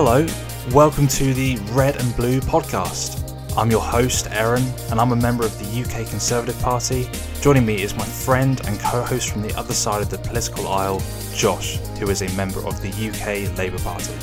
Hello, 0.00 0.24
welcome 0.70 1.08
to 1.08 1.34
the 1.34 1.56
Red 1.72 1.96
and 1.96 2.14
Blue 2.14 2.38
podcast. 2.38 3.18
I'm 3.58 3.68
your 3.68 3.80
host, 3.80 4.28
Aaron, 4.30 4.62
and 4.92 5.00
I'm 5.00 5.10
a 5.10 5.16
member 5.16 5.44
of 5.44 5.58
the 5.58 5.82
UK 5.82 6.08
Conservative 6.08 6.56
Party. 6.62 7.10
Joining 7.40 7.66
me 7.66 7.82
is 7.82 7.96
my 7.96 8.04
friend 8.04 8.60
and 8.68 8.78
co 8.78 9.02
host 9.02 9.28
from 9.28 9.42
the 9.42 9.52
other 9.58 9.74
side 9.74 10.00
of 10.00 10.08
the 10.08 10.18
political 10.18 10.68
aisle, 10.68 11.02
Josh, 11.34 11.78
who 11.98 12.10
is 12.10 12.22
a 12.22 12.32
member 12.36 12.64
of 12.64 12.80
the 12.80 12.90
UK 12.90 13.58
Labour 13.58 13.80
Party. 13.80 14.14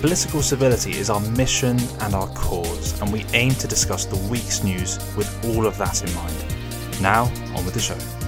Political 0.00 0.40
civility 0.40 0.92
is 0.92 1.10
our 1.10 1.20
mission 1.32 1.78
and 2.00 2.14
our 2.14 2.28
cause, 2.28 2.98
and 3.02 3.12
we 3.12 3.26
aim 3.34 3.52
to 3.56 3.68
discuss 3.68 4.06
the 4.06 4.16
week's 4.30 4.64
news 4.64 4.96
with 5.18 5.28
all 5.54 5.66
of 5.66 5.76
that 5.76 6.02
in 6.02 6.14
mind. 6.14 7.02
Now, 7.02 7.24
on 7.54 7.66
with 7.66 7.74
the 7.74 7.80
show. 7.80 8.19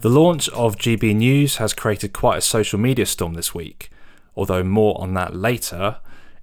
The 0.00 0.08
launch 0.08 0.48
of 0.50 0.76
GB 0.76 1.16
News 1.16 1.56
has 1.56 1.74
created 1.74 2.12
quite 2.12 2.38
a 2.38 2.40
social 2.40 2.78
media 2.78 3.04
storm 3.04 3.34
this 3.34 3.52
week, 3.52 3.90
although 4.36 4.62
more 4.62 4.96
on 5.00 5.14
that 5.14 5.34
later. 5.34 5.96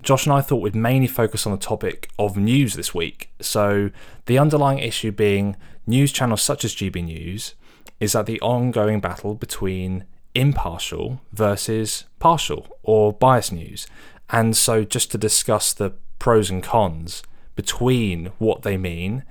Josh 0.04 0.26
and 0.26 0.34
I 0.34 0.42
thought 0.42 0.62
we'd 0.62 0.76
mainly 0.76 1.08
focus 1.08 1.46
on 1.46 1.54
the 1.54 1.58
topic 1.58 2.10
of 2.20 2.36
news 2.36 2.74
this 2.74 2.94
week. 2.94 3.30
So, 3.40 3.92
the 4.26 4.38
underlying 4.38 4.80
issue 4.80 5.14
being 5.14 5.56
news 5.88 6.12
channels 6.12 6.42
such 6.42 6.66
as 6.66 6.76
GB 6.76 7.06
News 7.06 7.56
is 8.02 8.12
that 8.12 8.26
the 8.26 8.42
ongoing 8.42 9.00
battle 9.00 9.36
between 9.36 10.04
impartial 10.34 11.22
versus 11.32 12.04
partial 12.20 12.78
or 12.84 13.14
biased 13.14 13.54
news. 13.54 13.88
And 14.30 14.58
so, 14.58 14.84
just 14.84 15.12
to 15.14 15.18
discuss 15.18 15.72
the 15.72 15.94
pros 16.20 16.50
and 16.50 16.62
cons 16.62 17.24
between 17.56 18.34
what 18.38 18.64
they 18.64 18.76
mean 18.76 19.24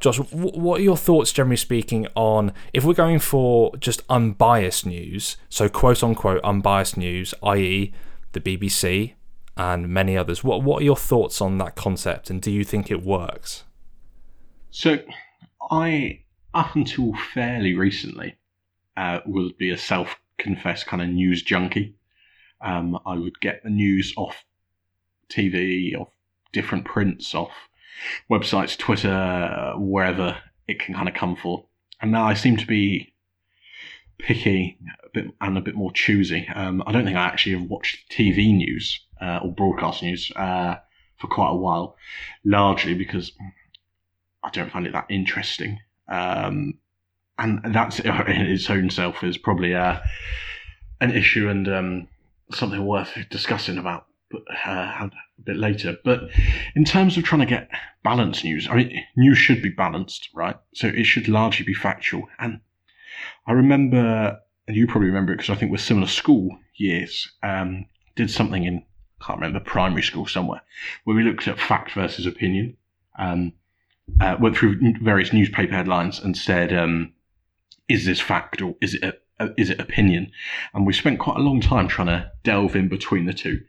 Josh, 0.00 0.18
what 0.18 0.80
are 0.80 0.82
your 0.82 0.96
thoughts, 0.96 1.32
generally 1.32 1.56
speaking, 1.56 2.06
on 2.14 2.52
if 2.72 2.84
we're 2.84 2.94
going 2.94 3.18
for 3.18 3.74
just 3.76 4.02
unbiased 4.10 4.84
news, 4.84 5.36
so 5.48 5.68
quote 5.68 6.02
unquote 6.02 6.42
unbiased 6.44 6.96
news, 6.96 7.32
i.e., 7.42 7.92
the 8.32 8.40
BBC 8.40 9.14
and 9.56 9.88
many 9.88 10.16
others? 10.16 10.44
What 10.44 10.62
What 10.62 10.82
are 10.82 10.84
your 10.84 10.96
thoughts 10.96 11.40
on 11.40 11.58
that 11.58 11.76
concept, 11.76 12.28
and 12.30 12.42
do 12.42 12.50
you 12.50 12.64
think 12.64 12.90
it 12.90 13.02
works? 13.02 13.64
So, 14.70 14.98
I, 15.70 16.20
up 16.52 16.74
until 16.74 17.14
fairly 17.32 17.74
recently, 17.74 18.36
uh, 18.96 19.20
would 19.26 19.56
be 19.56 19.70
a 19.70 19.78
self 19.78 20.16
confessed 20.38 20.86
kind 20.86 21.02
of 21.02 21.08
news 21.08 21.42
junkie. 21.42 21.94
Um, 22.60 22.98
I 23.06 23.14
would 23.14 23.38
get 23.40 23.62
the 23.62 23.70
news 23.70 24.12
off 24.16 24.44
TV, 25.28 25.98
off 25.98 26.08
different 26.52 26.84
prints, 26.84 27.34
off 27.34 27.52
websites, 28.30 28.76
Twitter, 28.76 29.74
wherever 29.76 30.36
it 30.66 30.78
can 30.80 30.94
kind 30.94 31.08
of 31.08 31.14
come 31.14 31.36
for. 31.36 31.66
And 32.00 32.12
now 32.12 32.24
I 32.24 32.34
seem 32.34 32.56
to 32.56 32.66
be 32.66 33.14
picky 34.18 34.78
a 35.04 35.08
bit 35.12 35.26
and 35.40 35.58
a 35.58 35.60
bit 35.60 35.74
more 35.74 35.92
choosy. 35.92 36.48
Um, 36.54 36.82
I 36.86 36.92
don't 36.92 37.04
think 37.04 37.16
I 37.16 37.26
actually 37.26 37.58
have 37.58 37.68
watched 37.68 38.10
TV 38.10 38.54
news 38.54 39.00
uh, 39.20 39.40
or 39.42 39.52
broadcast 39.52 40.02
news 40.02 40.30
uh, 40.36 40.76
for 41.18 41.26
quite 41.28 41.50
a 41.50 41.56
while, 41.56 41.96
largely 42.44 42.94
because 42.94 43.32
I 44.42 44.50
don't 44.50 44.70
find 44.70 44.86
it 44.86 44.92
that 44.92 45.06
interesting. 45.08 45.78
Um, 46.08 46.74
and 47.38 47.60
that's 47.74 47.98
in 48.00 48.10
its 48.10 48.70
own 48.70 48.90
self 48.90 49.24
is 49.24 49.38
probably 49.38 49.74
uh, 49.74 49.98
an 51.00 51.10
issue 51.10 51.48
and 51.48 51.68
um, 51.68 52.08
something 52.52 52.84
worth 52.84 53.16
discussing 53.30 53.78
about 53.78 54.06
uh, 54.32 54.38
a 54.66 55.10
bit 55.42 55.56
later. 55.56 55.96
But 56.04 56.30
in 56.74 56.84
terms 56.84 57.16
of 57.16 57.24
trying 57.24 57.40
to 57.40 57.46
get 57.46 57.70
balanced 58.02 58.44
news, 58.44 58.68
I 58.68 58.76
mean, 58.76 59.04
news 59.16 59.38
should 59.38 59.62
be 59.62 59.70
balanced, 59.70 60.30
right? 60.34 60.56
So 60.74 60.88
it 60.88 61.04
should 61.04 61.28
largely 61.28 61.64
be 61.64 61.74
factual. 61.74 62.28
And 62.38 62.60
I 63.46 63.52
remember, 63.52 64.38
and 64.66 64.76
you 64.76 64.86
probably 64.86 65.08
remember 65.08 65.32
it 65.32 65.36
because 65.36 65.50
I 65.50 65.58
think 65.58 65.70
we're 65.70 65.78
similar 65.78 66.06
school 66.06 66.58
years, 66.76 67.30
um, 67.42 67.86
did 68.16 68.30
something 68.30 68.64
in, 68.64 68.84
I 69.20 69.24
can't 69.24 69.40
remember, 69.40 69.60
primary 69.60 70.02
school 70.02 70.26
somewhere, 70.26 70.62
where 71.04 71.16
we 71.16 71.22
looked 71.22 71.48
at 71.48 71.58
fact 71.58 71.92
versus 71.92 72.26
opinion. 72.26 72.76
Um, 73.18 73.52
uh, 74.20 74.36
went 74.38 74.56
through 74.56 74.78
various 75.02 75.32
newspaper 75.32 75.74
headlines 75.74 76.18
and 76.18 76.36
said, 76.36 76.72
um, 76.72 77.12
"Is 77.88 78.04
this 78.04 78.20
fact 78.20 78.60
or 78.60 78.74
is 78.80 78.94
it 78.94 79.02
a, 79.02 79.14
a, 79.44 79.54
is 79.56 79.70
it 79.70 79.80
opinion?" 79.80 80.30
And 80.74 80.86
we 80.86 80.92
spent 80.92 81.20
quite 81.20 81.36
a 81.36 81.42
long 81.42 81.60
time 81.60 81.88
trying 81.88 82.08
to 82.08 82.30
delve 82.42 82.76
in 82.76 82.88
between 82.88 83.26
the 83.26 83.32
two. 83.32 83.60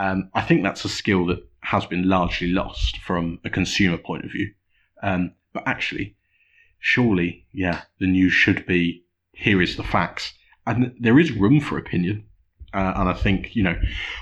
Um, 0.00 0.30
I 0.32 0.40
think 0.40 0.62
that's 0.62 0.86
a 0.86 0.88
skill 0.88 1.26
that 1.26 1.46
has 1.60 1.84
been 1.84 2.08
largely 2.08 2.48
lost 2.48 2.96
from 2.98 3.38
a 3.44 3.50
consumer 3.50 3.98
point 3.98 4.24
of 4.24 4.32
view. 4.32 4.50
Um, 5.02 5.34
but 5.52 5.62
actually, 5.66 6.16
surely, 6.78 7.46
yeah, 7.52 7.82
the 7.98 8.06
news 8.06 8.32
should 8.32 8.64
be 8.64 9.04
here 9.32 9.60
is 9.60 9.76
the 9.76 9.84
facts, 9.84 10.32
and 10.66 10.94
there 10.98 11.18
is 11.18 11.32
room 11.32 11.60
for 11.60 11.76
opinion. 11.76 12.24
Uh, 12.72 12.94
and 12.96 13.08
I 13.10 13.12
think 13.12 13.54
you 13.54 13.62
know, 13.62 13.78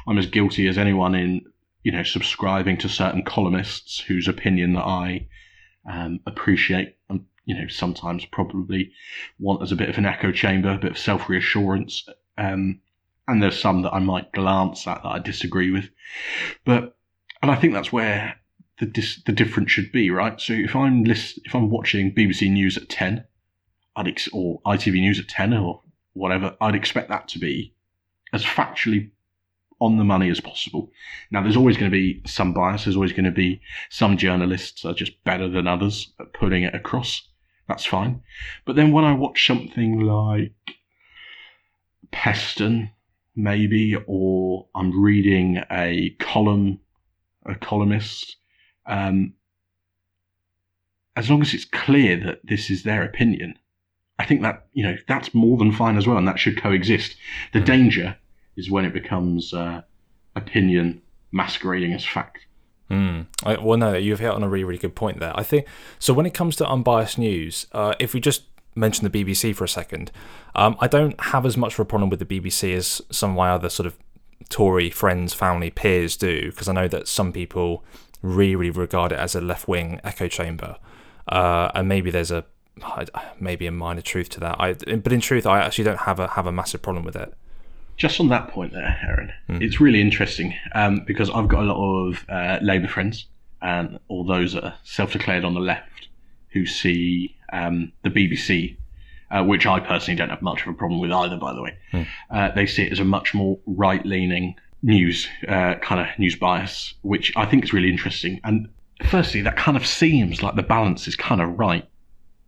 I'm 0.09 0.19
as 0.19 0.27
guilty 0.27 0.67
as 0.67 0.79
anyone 0.79 1.15
in 1.15 1.43
you 1.85 1.93
know 1.93 2.03
subscribing 2.03 2.77
to 2.79 2.89
certain 2.89 3.23
columnists 3.23 4.01
whose 4.01 4.27
opinion 4.27 4.73
that 4.73 4.85
I 4.85 5.29
um, 5.89 6.19
appreciate 6.27 6.97
and 7.09 7.25
you 7.45 7.55
know 7.55 7.69
sometimes 7.69 8.25
probably 8.25 8.91
want 9.39 9.63
as 9.63 9.71
a 9.71 9.77
bit 9.77 9.91
of 9.91 9.99
an 9.99 10.07
echo 10.07 10.33
chamber, 10.33 10.71
a 10.71 10.79
bit 10.79 10.91
of 10.91 10.99
self 10.99 11.29
reassurance. 11.29 12.05
Um, 12.37 12.81
and 13.29 13.43
there's 13.43 13.59
some 13.59 13.83
that 13.83 13.93
I 13.95 14.01
might 14.01 14.33
glance 14.33 14.87
at 14.87 15.03
that 15.03 15.09
I 15.09 15.19
disagree 15.19 15.71
with, 15.71 15.91
but 16.65 16.97
and 17.43 17.51
I 17.51 17.55
think 17.55 17.75
that's 17.75 17.93
where 17.93 18.37
the 18.81 18.87
dis- 18.87 19.23
the 19.25 19.33
difference 19.33 19.71
should 19.71 19.93
be, 19.93 20.11
right? 20.11 20.41
So 20.41 20.55
if 20.55 20.75
I'm 20.75 21.05
list- 21.05 21.39
if 21.45 21.55
I'm 21.55 21.71
watching 21.71 22.15
BBC 22.15 22.51
News 22.51 22.77
at 22.77 22.89
ten, 22.89 23.25
I'd 23.95 24.09
ex- 24.09 24.29
or 24.33 24.61
ITV 24.67 25.01
News 25.01 25.21
at 25.21 25.29
ten 25.29 25.53
or 25.53 25.83
whatever, 26.15 26.57
I'd 26.61 26.75
expect 26.75 27.09
that 27.11 27.29
to 27.29 27.39
be 27.39 27.75
as 28.33 28.45
factually 28.45 29.11
on 29.81 29.97
the 29.97 30.05
money 30.05 30.29
as 30.29 30.41
possible. 30.41 30.91
Now, 31.31 31.43
there's 31.43 31.57
always 31.57 31.77
going 31.77 31.91
to 31.91 31.97
be 31.97 32.23
some 32.27 32.53
bias. 32.53 32.85
There's 32.85 32.97
always 32.97 33.13
going 33.13 33.25
to 33.25 33.31
be 33.31 33.61
some 33.91 34.17
journalists 34.17 34.85
are 34.85 34.95
just 34.95 35.23
better 35.25 35.49
than 35.49 35.69
others 35.69 36.13
at 36.19 36.33
putting 36.33 36.65
it 36.65 36.75
across. 36.75 37.29
That's 37.69 37.85
fine. 37.85 38.23
But 38.65 38.77
then 38.77 38.93
when 38.93 39.05
I 39.05 39.13
watch 39.13 39.47
something 39.47 40.01
like 40.01 40.53
Peston, 42.13 42.91
maybe, 43.39 43.97
or 44.07 44.67
I'm 44.75 45.01
reading 45.01 45.63
a 45.71 46.11
column, 46.19 46.81
a 47.47 47.55
columnist, 47.55 48.37
um, 48.85 49.35
as 51.17 51.31
long 51.31 51.41
as 51.41 51.55
it's 51.55 51.65
clear 51.65 52.17
that 52.19 52.41
this 52.45 52.69
is 52.69 52.83
their 52.83 53.05
opinion, 53.05 53.59
I 54.19 54.27
think 54.27 54.43
that 54.43 54.67
you 54.73 54.83
know 54.83 54.97
that's 55.07 55.33
more 55.33 55.57
than 55.57 55.73
fine 55.73 55.97
as 55.97 56.07
well, 56.07 56.19
and 56.19 56.27
that 56.27 56.39
should 56.39 56.61
coexist. 56.61 57.17
The 57.53 57.61
danger 57.61 58.17
is 58.57 58.71
when 58.71 58.85
it 58.85 58.93
becomes 58.93 59.55
uh, 59.55 59.83
opinion 60.35 61.01
masquerading 61.31 61.93
as 61.93 62.05
fact. 62.05 62.47
Mm. 62.91 63.27
I, 63.45 63.59
well, 63.59 63.79
no, 63.79 63.95
you've 63.95 64.19
hit 64.19 64.31
on 64.31 64.43
a 64.43 64.49
really, 64.49 64.65
really 64.65 64.79
good 64.79 64.97
point 64.97 65.21
there. 65.21 65.33
I 65.37 65.45
think 65.45 65.67
so. 66.01 66.13
When 66.13 66.27
it 66.27 66.35
comes 66.35 66.57
to 66.57 66.67
unbiased 66.67 67.19
news, 67.19 67.67
uh, 67.73 67.95
if 68.01 68.15
we 68.15 68.21
just 68.21 68.43
mention 68.79 69.11
the 69.11 69.25
BBC 69.25 69.55
for 69.55 69.65
a 69.65 69.69
second, 69.69 70.11
um, 70.55 70.77
I 70.81 70.87
don't 70.87 71.21
have 71.21 71.45
as 71.45 71.57
much 71.57 71.75
of 71.75 71.81
a 71.81 71.85
problem 71.85 72.11
with 72.11 72.21
the 72.21 72.41
BBC 72.41 72.75
as 72.75 73.03
some 73.11 73.31
of 73.31 73.37
my 73.37 73.51
other 73.51 73.69
sort 73.69 73.87
of 73.87 73.97
Tory 74.49 74.89
friends, 74.89 75.35
family, 75.35 75.71
peers 75.71 76.17
do, 76.17 76.51
because 76.51 76.69
I 76.69 76.73
know 76.73 76.89
that 76.89 77.09
some 77.09 77.33
people 77.33 77.85
really, 78.23 78.57
really 78.57 78.71
regard 78.71 79.13
it 79.13 79.19
as 79.19 79.35
a 79.35 79.41
left 79.41 79.69
wing 79.69 80.01
echo 80.05 80.29
chamber, 80.29 80.77
uh, 81.29 81.71
and 81.75 81.89
maybe 81.89 82.11
there's 82.11 82.31
a 82.31 82.45
maybe 83.41 83.67
a 83.67 83.73
minor 83.73 84.01
truth 84.01 84.29
to 84.31 84.41
that. 84.41 84.57
I, 84.59 84.75
but 84.75 85.13
in 85.13 85.21
truth, 85.21 85.47
I 85.47 85.61
actually 85.61 85.85
don't 85.85 86.01
have 86.01 86.21
a 86.21 86.29
have 86.29 86.47
a 86.47 86.53
massive 86.53 86.83
problem 86.83 87.05
with 87.05 87.17
it. 87.17 87.35
Just 87.97 88.21
on 88.21 88.29
that 88.29 88.49
point 88.49 88.73
there, 88.73 88.99
Aaron, 89.03 89.33
it's 89.61 89.81
really 89.81 90.01
interesting 90.01 90.55
um, 90.73 91.01
because 91.05 91.31
I've 91.31 91.49
got 91.49 91.65
a 91.65 91.73
lot 91.73 92.07
of 92.07 92.25
uh, 92.29 92.59
Labour 92.63 92.87
friends 92.87 93.27
and 93.61 93.99
all 94.07 94.25
those 94.25 94.53
that 94.53 94.63
are 94.63 94.75
self-declared 94.85 95.45
on 95.45 95.55
the 95.55 95.61
left 95.61 96.07
who 96.51 96.65
see 96.65 97.35
um, 97.53 97.93
the 98.03 98.11
BBC, 98.11 98.77
uh, 99.31 99.45
which 99.45 99.67
I 99.67 99.81
personally 99.81 100.17
don't 100.17 100.31
have 100.31 100.43
much 100.43 100.63
of 100.63 100.69
a 100.69 100.73
problem 100.75 101.01
with 101.01 101.13
either, 101.13 101.37
by 101.37 101.53
the 101.55 101.63
way. 101.63 101.77
Uh, 102.31 102.51
they 102.53 102.67
see 102.67 102.85
it 102.85 102.93
as 102.93 103.01
a 103.01 103.05
much 103.05 103.35
more 103.35 103.59
right-leaning 103.67 104.55
news 104.83 105.29
uh, 105.49 105.75
kind 105.83 106.01
of 106.01 106.19
news 106.19 106.37
bias, 106.37 106.95
which 107.03 107.33
I 107.37 107.45
think 107.47 107.65
is 107.65 107.73
really 107.73 107.91
interesting. 107.91 108.41
And 108.45 108.69
firstly, 109.07 109.41
that 109.43 109.57
kind 109.57 109.77
of 109.77 109.87
seems 109.87 110.43
like 110.43 110.55
the 110.57 110.63
balance 110.63 111.09
is 111.09 111.17
kind 111.17 111.41
of 111.41 111.59
right, 111.59 111.87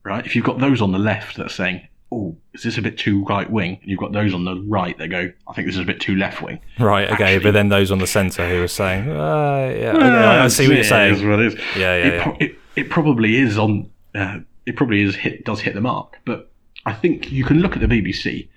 right? 0.05 0.25
If 0.25 0.37
you've 0.37 0.45
got 0.45 0.59
those 0.61 0.81
on 0.81 0.93
the 0.93 0.99
left 0.99 1.37
that 1.37 1.47
are 1.47 1.51
saying, 1.51 1.87
"Oh, 2.13 2.37
is 2.55 2.63
this 2.63 2.79
a 2.79 2.83
bit 2.83 2.97
too 2.99 3.25
right 3.25 3.51
wing?" 3.51 3.79
and 3.81 3.91
you've 3.91 3.99
got 4.01 4.13
those 4.13 4.33
on 4.33 4.45
the 4.45 4.55
right 4.69 4.97
that 4.99 5.09
go, 5.09 5.31
"I 5.49 5.53
think 5.55 5.67
this 5.67 5.75
is 5.75 5.81
a 5.83 5.85
bit 5.85 6.01
too 6.01 6.15
left 6.17 6.41
wing." 6.41 6.61
Right. 6.79 7.11
Okay. 7.11 7.25
Actually- 7.35 7.43
but 7.45 7.51
then 7.53 7.69
those 7.69 7.91
on 7.91 7.99
the 7.99 8.07
centre 8.07 8.49
who 8.49 8.63
are 8.63 8.69
saying, 8.69 9.09
uh, 9.11 9.75
yeah, 9.77 9.93
okay, 9.97 10.07
I 10.07 10.49
see 10.49 10.69
what 10.69 10.75
you're 10.77 10.85
saying. 10.85 11.29
what 11.29 11.41
it 11.41 11.47
is. 11.55 11.55
Yeah, 11.77 11.79
yeah, 11.79 11.95
it, 12.07 12.15
yeah. 12.15 12.23
pro- 12.23 12.37
it, 12.39 12.59
it 12.77 12.91
probably 12.91 13.37
is 13.37 13.59
on. 13.59 13.91
Uh, 14.15 14.39
it 14.67 14.77
probably 14.77 15.03
is 15.03 15.17
hit 15.17 15.45
does 15.45 15.61
hit 15.61 15.75
the 15.75 15.81
mark, 15.81 16.19
but 16.25 16.51
I 16.87 16.93
think 16.93 17.31
you 17.31 17.45
can 17.45 17.61
look 17.61 17.75
at 17.75 17.81
the 17.81 17.87
BBC 17.87 18.49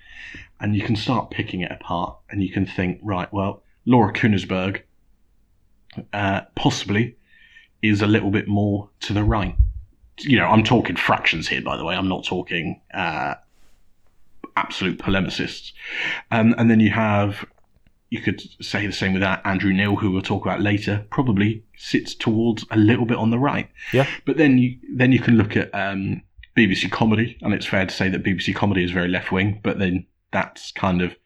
and 0.60 0.74
you 0.74 0.82
can 0.82 0.96
start 0.96 1.30
picking 1.30 1.60
it 1.60 1.70
apart, 1.70 2.16
and 2.30 2.42
you 2.42 2.50
can 2.50 2.64
think, 2.64 3.00
right, 3.02 3.30
well, 3.32 3.62
Laura 3.86 4.12
Kuenssberg 4.12 4.82
uh, 6.12 6.42
possibly 6.54 7.16
is 7.82 8.00
a 8.00 8.06
little 8.06 8.30
bit 8.30 8.48
more 8.48 8.88
to 9.00 9.12
the 9.12 9.24
right. 9.24 9.54
you 10.20 10.38
know, 10.38 10.46
I'm 10.46 10.64
talking 10.64 10.96
fractions 10.96 11.48
here, 11.48 11.60
by 11.60 11.76
the 11.76 11.84
way. 11.84 11.94
I'm 11.94 12.08
not 12.08 12.24
talking 12.24 12.80
uh, 12.92 13.34
absolute 14.56 14.98
polemicists. 14.98 15.72
Um, 16.30 16.54
and 16.56 16.70
then 16.70 16.80
you 16.80 16.90
have, 16.90 17.44
you 18.14 18.20
could 18.20 18.40
say 18.64 18.86
the 18.86 18.92
same 18.92 19.12
with 19.12 19.22
that 19.22 19.44
Andrew 19.44 19.72
Neil, 19.72 19.96
who 19.96 20.12
we'll 20.12 20.22
talk 20.22 20.46
about 20.46 20.60
later. 20.60 21.04
Probably 21.10 21.64
sits 21.76 22.14
towards 22.14 22.64
a 22.70 22.76
little 22.76 23.06
bit 23.06 23.16
on 23.16 23.30
the 23.30 23.40
right. 23.40 23.68
Yeah. 23.92 24.06
But 24.24 24.36
then 24.36 24.56
you 24.56 24.78
then 24.94 25.10
you 25.10 25.18
can 25.18 25.36
look 25.36 25.56
at 25.56 25.74
um, 25.74 26.22
BBC 26.56 26.92
comedy, 26.92 27.36
and 27.42 27.52
it's 27.52 27.66
fair 27.66 27.84
to 27.84 27.92
say 27.92 28.08
that 28.08 28.22
BBC 28.22 28.54
comedy 28.54 28.84
is 28.84 28.92
very 28.92 29.08
left 29.08 29.32
wing. 29.32 29.58
But 29.64 29.80
then 29.80 30.06
that's 30.30 30.70
kind 30.70 31.02
of 31.02 31.16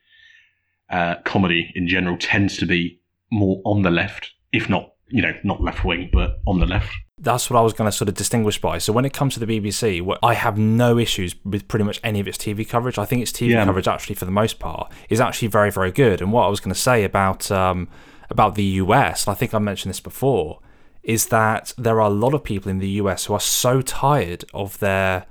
uh, 0.88 1.16
comedy 1.26 1.70
in 1.74 1.88
general 1.88 2.16
tends 2.16 2.56
to 2.56 2.64
be 2.64 3.02
more 3.30 3.60
on 3.66 3.82
the 3.82 3.90
left, 3.90 4.32
if 4.52 4.70
not 4.70 4.92
you 5.10 5.22
know 5.22 5.32
not 5.44 5.62
left 5.62 5.84
wing, 5.84 6.10
but 6.12 6.40
on 6.46 6.60
the 6.60 6.66
left. 6.66 6.90
That's 7.20 7.50
what 7.50 7.58
I 7.58 7.62
was 7.62 7.72
going 7.72 7.90
to 7.90 7.96
sort 7.96 8.08
of 8.08 8.14
distinguish 8.14 8.60
by. 8.60 8.78
So 8.78 8.92
when 8.92 9.04
it 9.04 9.12
comes 9.12 9.34
to 9.34 9.40
the 9.44 9.46
BBC, 9.60 10.16
I 10.22 10.34
have 10.34 10.56
no 10.56 10.98
issues 10.98 11.34
with 11.44 11.66
pretty 11.66 11.84
much 11.84 12.00
any 12.04 12.20
of 12.20 12.28
its 12.28 12.38
TV 12.38 12.68
coverage. 12.68 12.96
I 12.96 13.04
think 13.06 13.22
its 13.22 13.32
TV 13.32 13.50
Yeah. 13.50 13.64
coverage, 13.64 13.88
actually, 13.88 14.14
for 14.14 14.24
the 14.24 14.30
most 14.30 14.60
part, 14.60 14.92
is 15.08 15.20
actually 15.20 15.48
very, 15.48 15.72
very 15.72 15.90
good. 15.90 16.20
And 16.22 16.32
what 16.32 16.44
I 16.44 16.48
was 16.48 16.60
going 16.60 16.72
to 16.74 16.80
say 16.80 17.02
about 17.04 17.50
um, 17.50 17.88
about 18.30 18.54
the 18.54 18.64
US, 18.84 19.26
and 19.26 19.32
I 19.32 19.34
think 19.36 19.52
I 19.54 19.58
mentioned 19.58 19.90
this 19.90 20.00
before, 20.00 20.60
is 21.02 21.26
that 21.26 21.72
there 21.78 21.96
are 22.00 22.06
a 22.08 22.14
lot 22.24 22.34
of 22.34 22.44
people 22.44 22.70
in 22.70 22.78
the 22.78 22.90
US 23.02 23.24
who 23.24 23.34
are 23.34 23.40
so 23.40 23.80
tired 23.82 24.44
of 24.54 24.78
their 24.78 25.24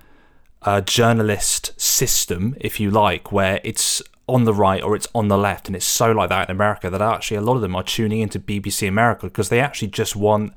uh, 0.63 0.81
journalist 0.81 1.79
system, 1.79 2.55
if 2.59 2.79
you 2.79 2.89
like, 2.91 3.31
where 3.31 3.61
it's 3.63 4.01
on 4.27 4.43
the 4.43 4.53
right 4.53 4.83
or 4.83 4.95
it's 4.95 5.07
on 5.15 5.29
the 5.29 5.37
left, 5.37 5.67
and 5.67 5.75
it's 5.75 5.85
so 5.85 6.11
like 6.11 6.29
that 6.29 6.49
in 6.49 6.55
America 6.55 6.89
that 6.89 7.01
actually 7.01 7.37
a 7.37 7.41
lot 7.41 7.55
of 7.55 7.61
them 7.61 7.75
are 7.75 7.83
tuning 7.83 8.19
into 8.19 8.39
BBC 8.39 8.87
America 8.87 9.27
because 9.27 9.49
they 9.49 9.59
actually 9.59 9.87
just 9.87 10.15
want 10.15 10.53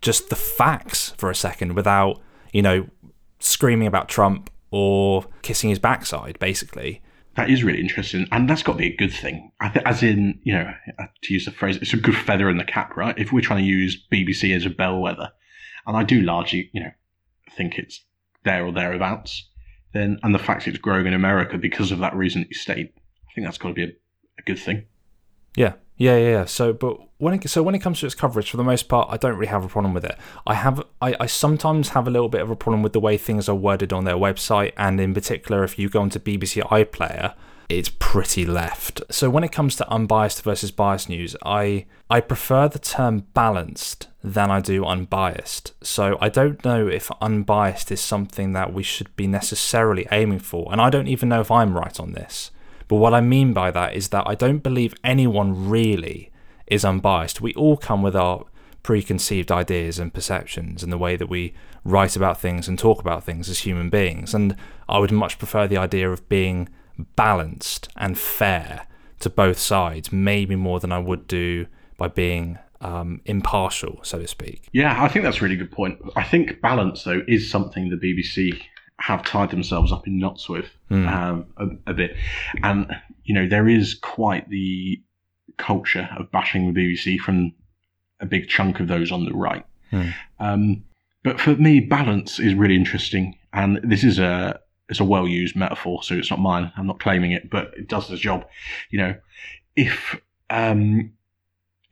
just 0.00 0.28
the 0.28 0.36
facts 0.36 1.10
for 1.16 1.30
a 1.30 1.34
second 1.34 1.74
without, 1.74 2.20
you 2.52 2.62
know, 2.62 2.88
screaming 3.38 3.86
about 3.86 4.08
Trump 4.08 4.50
or 4.70 5.26
kissing 5.42 5.70
his 5.70 5.78
backside, 5.78 6.38
basically. 6.40 7.00
That 7.36 7.48
is 7.48 7.64
really 7.64 7.80
interesting, 7.80 8.26
and 8.30 8.50
that's 8.50 8.62
got 8.62 8.72
to 8.72 8.78
be 8.78 8.92
a 8.92 8.96
good 8.96 9.12
thing. 9.12 9.52
As 9.60 10.02
in, 10.02 10.38
you 10.42 10.52
know, 10.52 10.74
to 11.22 11.32
use 11.32 11.46
the 11.46 11.50
phrase, 11.50 11.76
it's 11.76 11.94
a 11.94 11.98
good 11.98 12.16
feather 12.16 12.50
in 12.50 12.58
the 12.58 12.64
cap, 12.64 12.96
right? 12.96 13.16
If 13.16 13.32
we're 13.32 13.40
trying 13.40 13.62
to 13.62 13.70
use 13.70 14.04
BBC 14.12 14.54
as 14.54 14.66
a 14.66 14.70
bellwether, 14.70 15.30
and 15.86 15.96
I 15.96 16.02
do 16.02 16.20
largely, 16.20 16.68
you 16.72 16.82
know, 16.82 16.90
think 17.56 17.78
it's 17.78 18.04
there 18.44 18.66
or 18.66 18.72
thereabouts, 18.72 19.48
then 19.94 20.18
and 20.22 20.34
the 20.34 20.38
fact 20.38 20.66
it's 20.68 20.78
growing 20.78 21.06
in 21.06 21.14
America 21.14 21.56
because 21.56 21.90
of 21.90 22.00
that 22.00 22.14
reason 22.14 22.42
that 22.42 22.50
you 22.50 22.54
stated, 22.54 22.90
I 23.32 23.34
think 23.34 23.46
that's 23.46 23.58
got 23.58 23.68
to 23.68 23.74
be 23.74 23.84
a, 23.84 23.88
a 24.38 24.42
good 24.44 24.58
thing. 24.58 24.84
Yeah, 25.56 25.74
yeah, 25.96 26.16
yeah. 26.16 26.30
yeah. 26.30 26.44
So, 26.44 26.72
but 26.72 26.98
when 27.18 27.34
it 27.34 27.48
so 27.48 27.62
when 27.62 27.74
it 27.74 27.78
comes 27.78 28.00
to 28.00 28.06
its 28.06 28.14
coverage, 28.14 28.50
for 28.50 28.56
the 28.58 28.64
most 28.64 28.88
part, 28.88 29.08
I 29.10 29.16
don't 29.16 29.36
really 29.36 29.46
have 29.46 29.64
a 29.64 29.68
problem 29.68 29.94
with 29.94 30.04
it. 30.04 30.16
I 30.46 30.54
have, 30.54 30.84
I, 31.00 31.16
I 31.20 31.26
sometimes 31.26 31.90
have 31.90 32.06
a 32.06 32.10
little 32.10 32.28
bit 32.28 32.42
of 32.42 32.50
a 32.50 32.56
problem 32.56 32.82
with 32.82 32.92
the 32.92 33.00
way 33.00 33.16
things 33.16 33.48
are 33.48 33.54
worded 33.54 33.92
on 33.92 34.04
their 34.04 34.16
website, 34.16 34.72
and 34.76 35.00
in 35.00 35.14
particular, 35.14 35.64
if 35.64 35.78
you 35.78 35.88
go 35.88 36.02
onto 36.02 36.18
BBC 36.18 36.62
iPlayer, 36.64 37.34
it's 37.68 37.90
pretty 37.98 38.44
left. 38.44 39.00
So 39.10 39.30
when 39.30 39.44
it 39.44 39.52
comes 39.52 39.76
to 39.76 39.88
unbiased 39.88 40.42
versus 40.42 40.70
biased 40.70 41.08
news, 41.08 41.36
I 41.42 41.86
I 42.10 42.20
prefer 42.20 42.68
the 42.68 42.78
term 42.78 43.20
balanced 43.32 44.08
than 44.22 44.50
I 44.50 44.60
do 44.60 44.84
unbiased. 44.84 45.72
So 45.82 46.18
I 46.20 46.28
don't 46.28 46.62
know 46.64 46.86
if 46.86 47.10
unbiased 47.20 47.90
is 47.90 48.00
something 48.00 48.52
that 48.52 48.72
we 48.72 48.82
should 48.82 49.14
be 49.16 49.26
necessarily 49.26 50.06
aiming 50.12 50.40
for, 50.40 50.70
and 50.70 50.80
I 50.80 50.90
don't 50.90 51.08
even 51.08 51.28
know 51.30 51.40
if 51.40 51.50
I'm 51.50 51.76
right 51.76 51.98
on 51.98 52.12
this. 52.12 52.50
But 52.92 52.98
what 52.98 53.14
I 53.14 53.22
mean 53.22 53.54
by 53.54 53.70
that 53.70 53.94
is 53.94 54.10
that 54.10 54.24
I 54.26 54.34
don't 54.34 54.58
believe 54.58 54.92
anyone 55.02 55.70
really 55.70 56.30
is 56.66 56.84
unbiased. 56.84 57.40
We 57.40 57.54
all 57.54 57.78
come 57.78 58.02
with 58.02 58.14
our 58.14 58.44
preconceived 58.82 59.50
ideas 59.50 59.98
and 59.98 60.12
perceptions 60.12 60.82
and 60.82 60.92
the 60.92 60.98
way 60.98 61.16
that 61.16 61.30
we 61.30 61.54
write 61.84 62.16
about 62.16 62.38
things 62.38 62.68
and 62.68 62.78
talk 62.78 63.00
about 63.00 63.24
things 63.24 63.48
as 63.48 63.60
human 63.60 63.88
beings. 63.88 64.34
And 64.34 64.56
I 64.90 64.98
would 64.98 65.10
much 65.10 65.38
prefer 65.38 65.66
the 65.66 65.78
idea 65.78 66.10
of 66.10 66.28
being 66.28 66.68
balanced 67.16 67.88
and 67.96 68.18
fair 68.18 68.86
to 69.20 69.30
both 69.30 69.58
sides, 69.58 70.12
maybe 70.12 70.54
more 70.54 70.78
than 70.78 70.92
I 70.92 70.98
would 70.98 71.26
do 71.26 71.68
by 71.96 72.08
being 72.08 72.58
um, 72.82 73.22
impartial, 73.24 74.00
so 74.02 74.18
to 74.18 74.28
speak. 74.28 74.68
Yeah, 74.72 75.02
I 75.02 75.08
think 75.08 75.24
that's 75.24 75.38
a 75.38 75.44
really 75.44 75.56
good 75.56 75.72
point. 75.72 75.98
I 76.14 76.24
think 76.24 76.60
balance, 76.60 77.04
though, 77.04 77.22
is 77.26 77.50
something 77.50 77.88
the 77.88 77.96
BBC 77.96 78.60
have 79.02 79.24
tied 79.24 79.50
themselves 79.50 79.90
up 79.90 80.06
in 80.06 80.16
knots 80.18 80.48
with 80.48 80.66
um, 81.08 81.46
a, 81.56 81.90
a 81.90 81.94
bit. 81.94 82.16
And, 82.62 82.86
you 83.24 83.34
know, 83.34 83.48
there 83.48 83.68
is 83.68 83.94
quite 83.94 84.48
the 84.48 85.02
culture 85.56 86.08
of 86.16 86.30
bashing 86.30 86.72
the 86.72 86.80
BBC 86.80 87.18
from 87.18 87.52
a 88.20 88.26
big 88.26 88.48
chunk 88.48 88.78
of 88.78 88.86
those 88.86 89.10
on 89.10 89.24
the 89.24 89.32
right. 89.32 89.66
Hmm. 89.90 90.08
Um, 90.38 90.84
but 91.24 91.40
for 91.40 91.56
me, 91.56 91.80
balance 91.80 92.38
is 92.38 92.54
really 92.54 92.76
interesting. 92.76 93.36
And 93.52 93.80
this 93.82 94.04
is 94.04 94.18
a. 94.18 94.60
It's 94.88 95.00
a 95.00 95.04
well 95.04 95.26
used 95.26 95.56
metaphor, 95.56 96.02
so 96.02 96.14
it's 96.14 96.30
not 96.30 96.38
mine. 96.40 96.70
I'm 96.76 96.86
not 96.86 97.00
claiming 97.00 97.32
it, 97.32 97.48
but 97.48 97.72
it 97.78 97.88
does 97.88 98.08
the 98.08 98.16
job. 98.16 98.44
You 98.90 98.98
know, 98.98 99.14
if 99.74 100.20
um, 100.50 101.12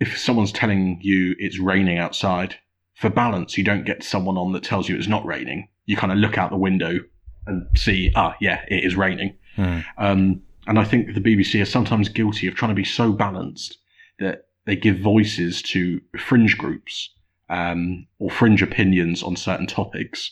if 0.01 0.19
someone's 0.19 0.53
telling 0.53 0.99
you 1.01 1.35
it's 1.39 1.59
raining 1.59 1.97
outside, 1.97 2.57
for 2.95 3.09
balance, 3.09 3.57
you 3.57 3.65
don't 3.65 3.87
get 3.87 4.03
someone 4.03 4.37
on 4.37 4.53
that 4.53 4.65
tells 4.65 4.87
you 4.87 4.97
it's 4.97 5.09
not 5.09 5.25
raining. 5.25 5.69
You 5.91 5.97
kind 5.97 6.13
of 6.13 6.19
look 6.19 6.39
out 6.39 6.51
the 6.51 6.57
window 6.57 7.01
and 7.47 7.67
see, 7.77 8.13
ah, 8.15 8.37
yeah, 8.41 8.65
it 8.69 8.85
is 8.85 8.97
raining. 8.97 9.37
Hmm. 9.57 9.81
Um, 9.99 10.43
and 10.67 10.79
I 10.79 10.85
think 10.85 11.15
the 11.15 11.21
BBC 11.21 11.61
are 11.61 11.67
sometimes 11.67 12.09
guilty 12.09 12.47
of 12.47 12.55
trying 12.55 12.71
to 12.71 12.75
be 12.75 12.85
so 12.85 13.13
balanced 13.13 13.79
that 14.19 14.47
they 14.67 14.77
give 14.77 14.99
voices 14.99 15.63
to 15.63 16.01
fringe 16.19 16.57
groups 16.57 17.11
um, 17.49 18.07
or 18.19 18.31
fringe 18.31 18.63
opinions 18.63 19.23
on 19.23 19.35
certain 19.35 19.67
topics, 19.67 20.31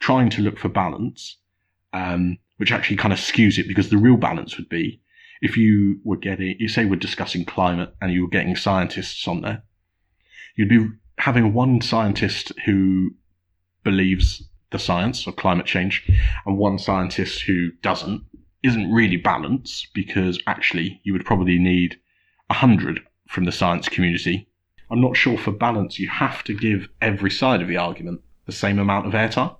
trying 0.00 0.28
to 0.30 0.42
look 0.42 0.58
for 0.58 0.68
balance, 0.68 1.38
um, 1.92 2.36
which 2.58 2.72
actually 2.72 2.96
kind 2.96 3.12
of 3.12 3.18
skews 3.18 3.58
it 3.58 3.68
because 3.68 3.88
the 3.88 3.96
real 3.96 4.16
balance 4.16 4.58
would 4.58 4.68
be 4.68 5.00
if 5.42 5.56
you 5.56 6.00
were 6.04 6.16
getting, 6.16 6.54
you 6.58 6.68
say 6.68 6.84
we're 6.84 6.96
discussing 6.96 7.44
climate 7.44 7.92
and 8.00 8.12
you 8.12 8.22
were 8.22 8.28
getting 8.28 8.54
scientists 8.54 9.26
on 9.26 9.40
there, 9.40 9.62
you'd 10.56 10.68
be 10.68 10.86
having 11.18 11.52
one 11.52 11.80
scientist 11.80 12.52
who 12.64 13.10
believes 13.84 14.48
the 14.72 14.78
science 14.78 15.26
of 15.26 15.36
climate 15.36 15.66
change 15.66 16.10
and 16.44 16.58
one 16.58 16.78
scientist 16.78 17.42
who 17.42 17.70
doesn't 17.82 18.24
isn't 18.62 18.92
really 18.92 19.16
balanced 19.16 19.88
because 19.92 20.40
actually 20.46 21.00
you 21.04 21.12
would 21.12 21.24
probably 21.24 21.58
need 21.58 21.96
a 22.48 22.54
hundred 22.54 23.00
from 23.28 23.44
the 23.44 23.52
science 23.52 23.88
community. 23.88 24.48
I'm 24.90 25.00
not 25.00 25.16
sure 25.16 25.38
for 25.38 25.52
balance 25.52 25.98
you 25.98 26.08
have 26.08 26.44
to 26.44 26.54
give 26.54 26.88
every 27.00 27.30
side 27.30 27.62
of 27.62 27.68
the 27.68 27.76
argument 27.76 28.20
the 28.46 28.52
same 28.52 28.78
amount 28.78 29.06
of 29.06 29.12
airtime. 29.12 29.56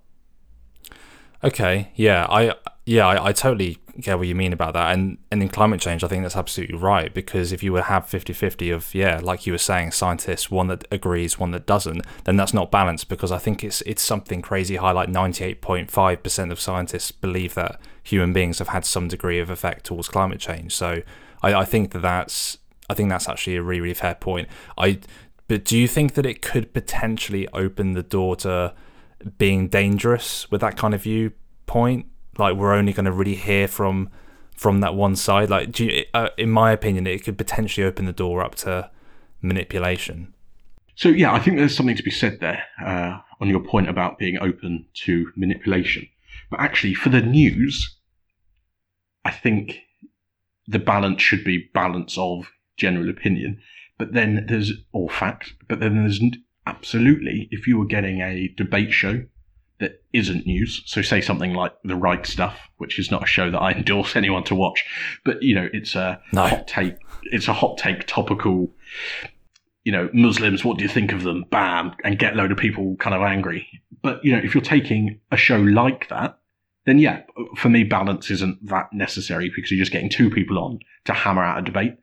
Okay, 1.45 1.91
yeah, 1.97 2.27
I 2.31 2.55
yeah, 2.85 3.07
I, 3.07 3.29
I 3.29 3.33
totally 3.33 3.79
get 4.01 4.19
what 4.19 4.27
you 4.27 4.35
mean 4.35 4.53
about 4.53 4.75
that. 4.75 4.93
And 4.93 5.19
and 5.31 5.43
in 5.43 5.49
climate 5.49 5.81
change, 5.81 6.05
I 6.05 6.09
think 6.09 6.23
that's 6.23 6.37
absolutely 6.37 6.77
right 6.77 7.13
because 7.13 7.53
if 7.53 7.63
you 7.63 7.73
would 7.73 7.85
have 7.85 8.07
50-50 8.07 8.75
of 8.75 8.95
yeah, 8.95 9.21
like 9.23 9.47
you 9.47 9.53
were 9.53 9.59
saying, 9.59 9.93
scientists, 9.93 10.51
one 10.51 10.69
that 10.69 10.87
agrees, 10.91 11.39
one 11.39 11.51
that 11.53 11.67
doesn't, 11.67 12.05
then 12.25 12.37
that's 12.37 12.55
not 12.55 12.71
balanced 12.71 13.09
because 13.09 13.33
I 13.33 13.39
think 13.39 13.65
it's 13.65 13.83
it's 13.83 14.03
something 14.03 14.41
crazy 14.41 14.77
high 14.77 14.93
like 14.93 15.09
98.5% 15.09 16.53
of 16.53 16.61
scientists 16.61 17.13
believe 17.13 17.55
that 17.55 17.81
human 18.03 18.33
beings 18.33 18.59
have 18.59 18.69
had 18.69 18.85
some 18.85 19.09
degree 19.09 19.41
of 19.41 19.51
effect 19.51 19.85
towards 19.87 20.09
climate 20.09 20.41
change. 20.41 20.75
So 20.75 21.03
I, 21.43 21.55
I 21.55 21.65
think 21.65 21.91
that 21.93 22.03
that's 22.03 22.59
I 22.89 22.95
think 22.95 23.09
that's 23.11 23.29
actually 23.29 23.57
a 23.57 23.63
really 23.63 23.81
really 23.81 23.95
fair 23.95 24.15
point. 24.15 24.49
I 24.79 25.01
but 25.49 25.65
do 25.65 25.77
you 25.77 25.89
think 25.89 26.15
that 26.15 26.25
it 26.25 26.41
could 26.41 26.73
potentially 26.73 27.49
open 27.49 27.93
the 27.93 28.03
door 28.03 28.37
to 28.37 28.75
being 29.39 29.69
dangerous 29.69 30.51
with 30.51 30.61
that 30.61 30.77
kind 30.77 30.95
of 30.95 31.03
viewpoint. 31.03 32.07
Like 32.39 32.57
we're 32.57 32.73
only 32.73 32.93
going 32.93 33.05
to 33.07 33.13
really 33.13 33.35
hear 33.35 33.69
from 33.69 34.11
from 34.57 34.81
that 34.81 34.95
one 34.95 35.17
side. 35.17 35.51
Like, 35.51 35.79
you, 35.81 36.05
uh, 36.15 36.29
in 36.37 36.51
my 36.51 36.73
opinion, 36.73 37.07
it 37.07 37.25
could 37.25 37.37
potentially 37.37 37.87
open 37.87 38.05
the 38.05 38.13
door 38.13 38.43
up 38.43 38.55
to 38.57 38.91
manipulation. 39.41 40.33
So 40.95 41.09
yeah, 41.09 41.33
I 41.33 41.41
think 41.41 41.57
there's 41.57 41.77
something 41.77 41.97
to 41.97 42.03
be 42.03 42.11
said 42.11 42.39
there 42.41 42.63
uh, 42.85 43.19
on 43.41 43.49
your 43.49 43.61
point 43.61 43.89
about 43.89 44.19
being 44.19 44.39
open 44.39 44.87
to 45.05 45.33
manipulation. 45.37 46.07
But 46.51 46.61
actually, 46.61 46.95
for 46.95 47.09
the 47.09 47.23
news, 47.23 47.97
I 49.25 49.31
think 49.31 49.81
the 50.67 50.79
balance 50.79 51.23
should 51.23 51.45
be 51.45 51.71
balance 51.75 52.17
of 52.19 52.51
general 52.77 53.09
opinion. 53.09 53.61
But 53.99 54.13
then 54.13 54.47
there's 54.49 54.73
all 54.93 55.09
fact. 55.09 55.55
But 55.69 55.81
then 55.81 55.97
there's 55.97 56.21
absolutely 56.67 57.49
if 57.51 57.67
you 57.67 57.79
were 57.79 57.87
getting 57.87 58.21
a 58.21 58.49
debate 58.57 58.93
show 58.93 59.23
that 59.81 60.03
isn't 60.13 60.47
news. 60.47 60.83
So 60.87 61.03
say 61.03 61.21
something 61.21 61.55
like 61.55 61.75
the 61.83 61.97
Wright 61.97 62.25
Stuff, 62.27 62.59
which 62.77 62.99
is 62.99 63.11
not 63.11 63.25
a 63.25 63.27
show 63.27 63.51
that 63.51 63.59
I 63.59 63.73
endorse 63.77 64.15
anyone 64.17 64.45
to 64.45 64.55
watch, 64.55 64.85
but 65.25 65.43
you 65.43 65.55
know 65.55 65.69
it's 65.73 65.95
a 65.95 66.21
No. 66.33 66.47
hot 66.47 66.69
take. 66.69 66.95
It's 67.25 67.49
a 67.49 67.53
hot 67.53 67.79
take 67.79 68.07
topical 68.07 68.73
you 69.85 69.91
know, 69.91 70.09
Muslims, 70.13 70.65
what 70.65 70.79
do 70.79 70.85
you 70.85 70.89
think 70.89 71.13
of 71.13 71.25
them? 71.25 71.45
Bam, 71.51 71.93
and 72.05 72.17
get 72.17 72.35
a 72.35 72.37
load 72.37 72.53
of 72.53 72.59
people 72.59 72.95
kind 73.01 73.17
of 73.17 73.23
angry. 73.23 73.67
But, 74.01 74.25
you 74.25 74.31
know, 74.31 74.39
if 74.39 74.55
you're 74.55 74.63
taking 74.63 75.19
a 75.33 75.37
show 75.37 75.57
like 75.59 76.09
that, 76.09 76.39
then 76.87 77.01
yeah, 77.01 77.23
for 77.57 77.69
me, 77.69 77.83
balance 77.83 78.31
isn't 78.31 78.65
that 78.69 78.93
necessary 78.93 79.51
because 79.53 79.73
you're 79.73 79.81
just 79.81 79.91
getting 79.91 80.09
two 80.09 80.31
people 80.31 80.57
on 80.61 80.79
to 81.07 81.13
hammer 81.13 81.43
out 81.43 81.59
a 81.59 81.63
debate. 81.63 81.97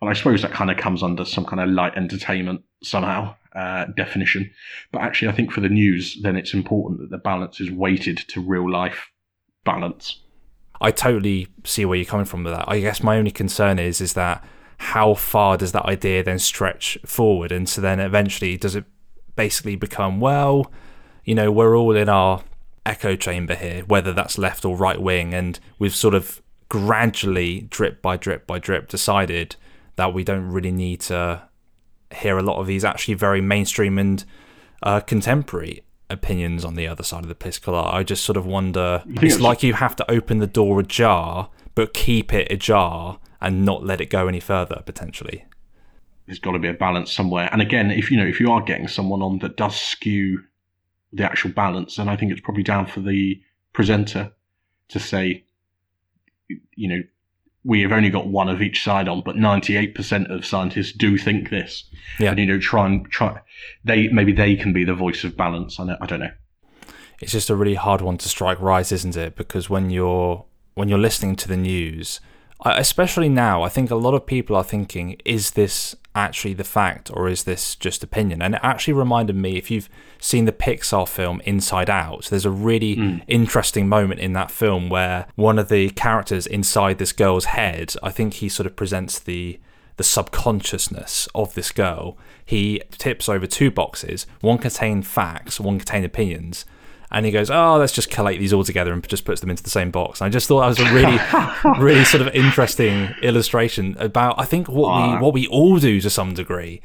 And 0.00 0.10
I 0.10 0.12
suppose 0.12 0.42
that 0.42 0.50
kind 0.50 0.72
of 0.72 0.76
comes 0.76 1.04
under 1.04 1.24
some 1.24 1.44
kind 1.44 1.60
of 1.60 1.68
light 1.68 1.94
entertainment 1.96 2.62
somehow. 2.82 3.36
Uh, 3.54 3.86
definition. 3.96 4.50
But 4.92 5.02
actually, 5.02 5.28
I 5.28 5.32
think 5.32 5.52
for 5.52 5.60
the 5.60 5.68
news, 5.68 6.18
then 6.22 6.36
it's 6.36 6.54
important 6.54 7.00
that 7.00 7.10
the 7.10 7.18
balance 7.18 7.60
is 7.60 7.70
weighted 7.70 8.18
to 8.28 8.40
real 8.40 8.70
life 8.70 9.10
balance. 9.64 10.22
I 10.80 10.90
totally 10.90 11.48
see 11.64 11.84
where 11.84 11.96
you're 11.96 12.06
coming 12.06 12.26
from 12.26 12.44
with 12.44 12.54
that. 12.54 12.64
I 12.68 12.80
guess 12.80 13.02
my 13.02 13.18
only 13.18 13.30
concern 13.30 13.78
is 13.78 14.00
is 14.00 14.14
that 14.14 14.44
how 14.78 15.12
far 15.12 15.58
does 15.58 15.72
that 15.72 15.84
idea 15.84 16.22
then 16.22 16.38
stretch 16.38 16.98
forward, 17.04 17.52
and 17.52 17.68
so 17.68 17.80
then 17.80 18.00
eventually 18.00 18.56
does 18.56 18.74
it 18.74 18.84
basically 19.36 19.76
become 19.76 20.20
well, 20.20 20.72
you 21.24 21.34
know, 21.34 21.52
we're 21.52 21.76
all 21.76 21.94
in 21.96 22.08
our 22.08 22.42
echo 22.86 23.14
chamber 23.14 23.54
here, 23.54 23.82
whether 23.82 24.12
that's 24.12 24.38
left 24.38 24.64
or 24.64 24.76
right 24.76 25.00
wing, 25.00 25.34
and 25.34 25.60
we've 25.78 25.94
sort 25.94 26.14
of 26.14 26.40
gradually, 26.68 27.62
drip 27.70 28.00
by 28.00 28.16
drip 28.16 28.46
by 28.46 28.58
drip, 28.58 28.88
decided 28.88 29.56
that 29.96 30.14
we 30.14 30.24
don't 30.24 30.50
really 30.50 30.72
need 30.72 31.00
to 31.00 31.42
hear 32.12 32.38
a 32.38 32.42
lot 32.42 32.58
of 32.58 32.66
these 32.66 32.84
actually 32.84 33.14
very 33.14 33.40
mainstream 33.40 33.98
and 33.98 34.24
uh, 34.82 35.00
contemporary 35.00 35.82
opinions 36.08 36.64
on 36.64 36.74
the 36.74 36.86
other 36.86 37.02
side 37.02 37.22
of 37.22 37.28
the 37.28 37.34
political 37.34 37.74
art. 37.74 37.94
I 37.94 38.02
just 38.02 38.24
sort 38.24 38.36
of 38.36 38.46
wonder. 38.46 39.02
It's 39.06 39.22
it's- 39.22 39.40
like 39.40 39.62
you 39.62 39.74
have 39.74 39.96
to 39.96 40.10
open 40.10 40.38
the 40.38 40.46
door 40.46 40.80
ajar, 40.80 41.50
but 41.74 41.94
keep 41.94 42.32
it 42.32 42.50
ajar 42.50 43.18
and 43.40 43.64
not 43.64 43.84
let 43.84 44.00
it 44.00 44.06
go 44.10 44.28
any 44.28 44.40
further 44.40 44.82
potentially. 44.84 45.44
There's 46.26 46.38
got 46.38 46.52
to 46.52 46.58
be 46.58 46.68
a 46.68 46.74
balance 46.74 47.10
somewhere. 47.12 47.48
And 47.52 47.60
again, 47.62 47.90
if 47.90 48.10
you 48.10 48.16
know, 48.16 48.26
if 48.26 48.38
you 48.38 48.50
are 48.52 48.60
getting 48.62 48.86
someone 48.86 49.22
on 49.22 49.38
that 49.40 49.56
does 49.56 49.74
skew 49.74 50.42
the 51.12 51.24
actual 51.24 51.50
balance, 51.50 51.96
then 51.96 52.08
I 52.08 52.16
think 52.16 52.30
it's 52.30 52.40
probably 52.40 52.62
down 52.62 52.86
for 52.86 53.00
the 53.00 53.40
presenter 53.72 54.32
to 54.88 55.00
say, 55.00 55.44
you 56.48 56.88
know, 56.88 57.02
we 57.64 57.82
have 57.82 57.92
only 57.92 58.10
got 58.10 58.26
one 58.26 58.48
of 58.48 58.62
each 58.62 58.82
side 58.82 59.08
on, 59.08 59.22
but 59.22 59.36
98% 59.36 60.34
of 60.34 60.46
scientists 60.46 60.92
do 60.92 61.18
think 61.18 61.50
this. 61.50 61.84
Yeah. 62.18 62.30
And, 62.30 62.38
you 62.38 62.46
know, 62.46 62.58
try 62.58 62.86
and 62.86 63.10
try, 63.10 63.40
they, 63.84 64.08
maybe 64.08 64.32
they 64.32 64.56
can 64.56 64.72
be 64.72 64.84
the 64.84 64.94
voice 64.94 65.24
of 65.24 65.36
balance. 65.36 65.78
I, 65.78 65.84
know, 65.84 65.96
I 66.00 66.06
don't 66.06 66.20
know. 66.20 66.32
It's 67.20 67.32
just 67.32 67.50
a 67.50 67.56
really 67.56 67.74
hard 67.74 68.00
one 68.00 68.16
to 68.18 68.28
strike 68.28 68.60
right, 68.60 68.90
isn't 68.90 69.16
it? 69.16 69.36
Because 69.36 69.68
when 69.68 69.90
you're 69.90 70.46
when 70.74 70.88
you're 70.88 70.98
listening 70.98 71.36
to 71.36 71.48
the 71.48 71.56
news, 71.56 72.20
especially 72.64 73.28
now, 73.28 73.62
I 73.62 73.68
think 73.68 73.90
a 73.90 73.96
lot 73.96 74.14
of 74.14 74.24
people 74.24 74.56
are 74.56 74.64
thinking, 74.64 75.20
is 75.26 75.50
this 75.50 75.96
actually 76.14 76.54
the 76.54 76.64
fact 76.64 77.10
or 77.12 77.28
is 77.28 77.44
this 77.44 77.74
just 77.76 78.02
opinion? 78.02 78.42
And 78.42 78.54
it 78.54 78.60
actually 78.62 78.94
reminded 78.94 79.36
me, 79.36 79.56
if 79.56 79.70
you've 79.70 79.88
seen 80.20 80.44
the 80.44 80.52
Pixar 80.52 81.08
film 81.08 81.40
Inside 81.44 81.88
Out, 81.90 82.26
there's 82.26 82.46
a 82.46 82.50
really 82.50 82.94
hmm. 82.94 83.18
interesting 83.28 83.88
moment 83.88 84.20
in 84.20 84.32
that 84.34 84.50
film 84.50 84.88
where 84.88 85.26
one 85.36 85.58
of 85.58 85.68
the 85.68 85.90
characters 85.90 86.46
inside 86.46 86.98
this 86.98 87.12
girl's 87.12 87.46
head, 87.46 87.94
I 88.02 88.10
think 88.10 88.34
he 88.34 88.48
sort 88.48 88.66
of 88.66 88.76
presents 88.76 89.18
the 89.18 89.60
the 89.96 90.04
subconsciousness 90.04 91.28
of 91.34 91.52
this 91.52 91.72
girl. 91.72 92.16
He 92.42 92.80
tips 92.92 93.28
over 93.28 93.46
two 93.46 93.70
boxes. 93.70 94.26
One 94.40 94.56
contained 94.56 95.06
facts, 95.06 95.60
one 95.60 95.76
contained 95.76 96.06
opinions. 96.06 96.64
And 97.10 97.26
he 97.26 97.32
goes, 97.32 97.50
"Oh, 97.50 97.76
let's 97.76 97.92
just 97.92 98.10
collate 98.10 98.38
these 98.38 98.52
all 98.52 98.64
together 98.64 98.92
and 98.92 99.06
just 99.08 99.24
puts 99.24 99.40
them 99.40 99.50
into 99.50 99.62
the 99.62 99.70
same 99.70 99.90
box." 99.90 100.20
And 100.20 100.26
I 100.26 100.30
just 100.30 100.46
thought 100.46 100.60
that 100.60 100.68
was 100.68 100.78
a 100.78 100.94
really, 100.94 101.18
really 101.82 102.04
sort 102.04 102.20
of 102.20 102.34
interesting 102.34 103.14
illustration 103.22 103.96
about, 103.98 104.38
I 104.38 104.44
think, 104.44 104.68
what 104.68 104.96
we 104.96 105.18
what 105.18 105.34
we 105.34 105.46
all 105.48 105.78
do 105.78 106.00
to 106.00 106.10
some 106.10 106.34
degree. 106.34 106.80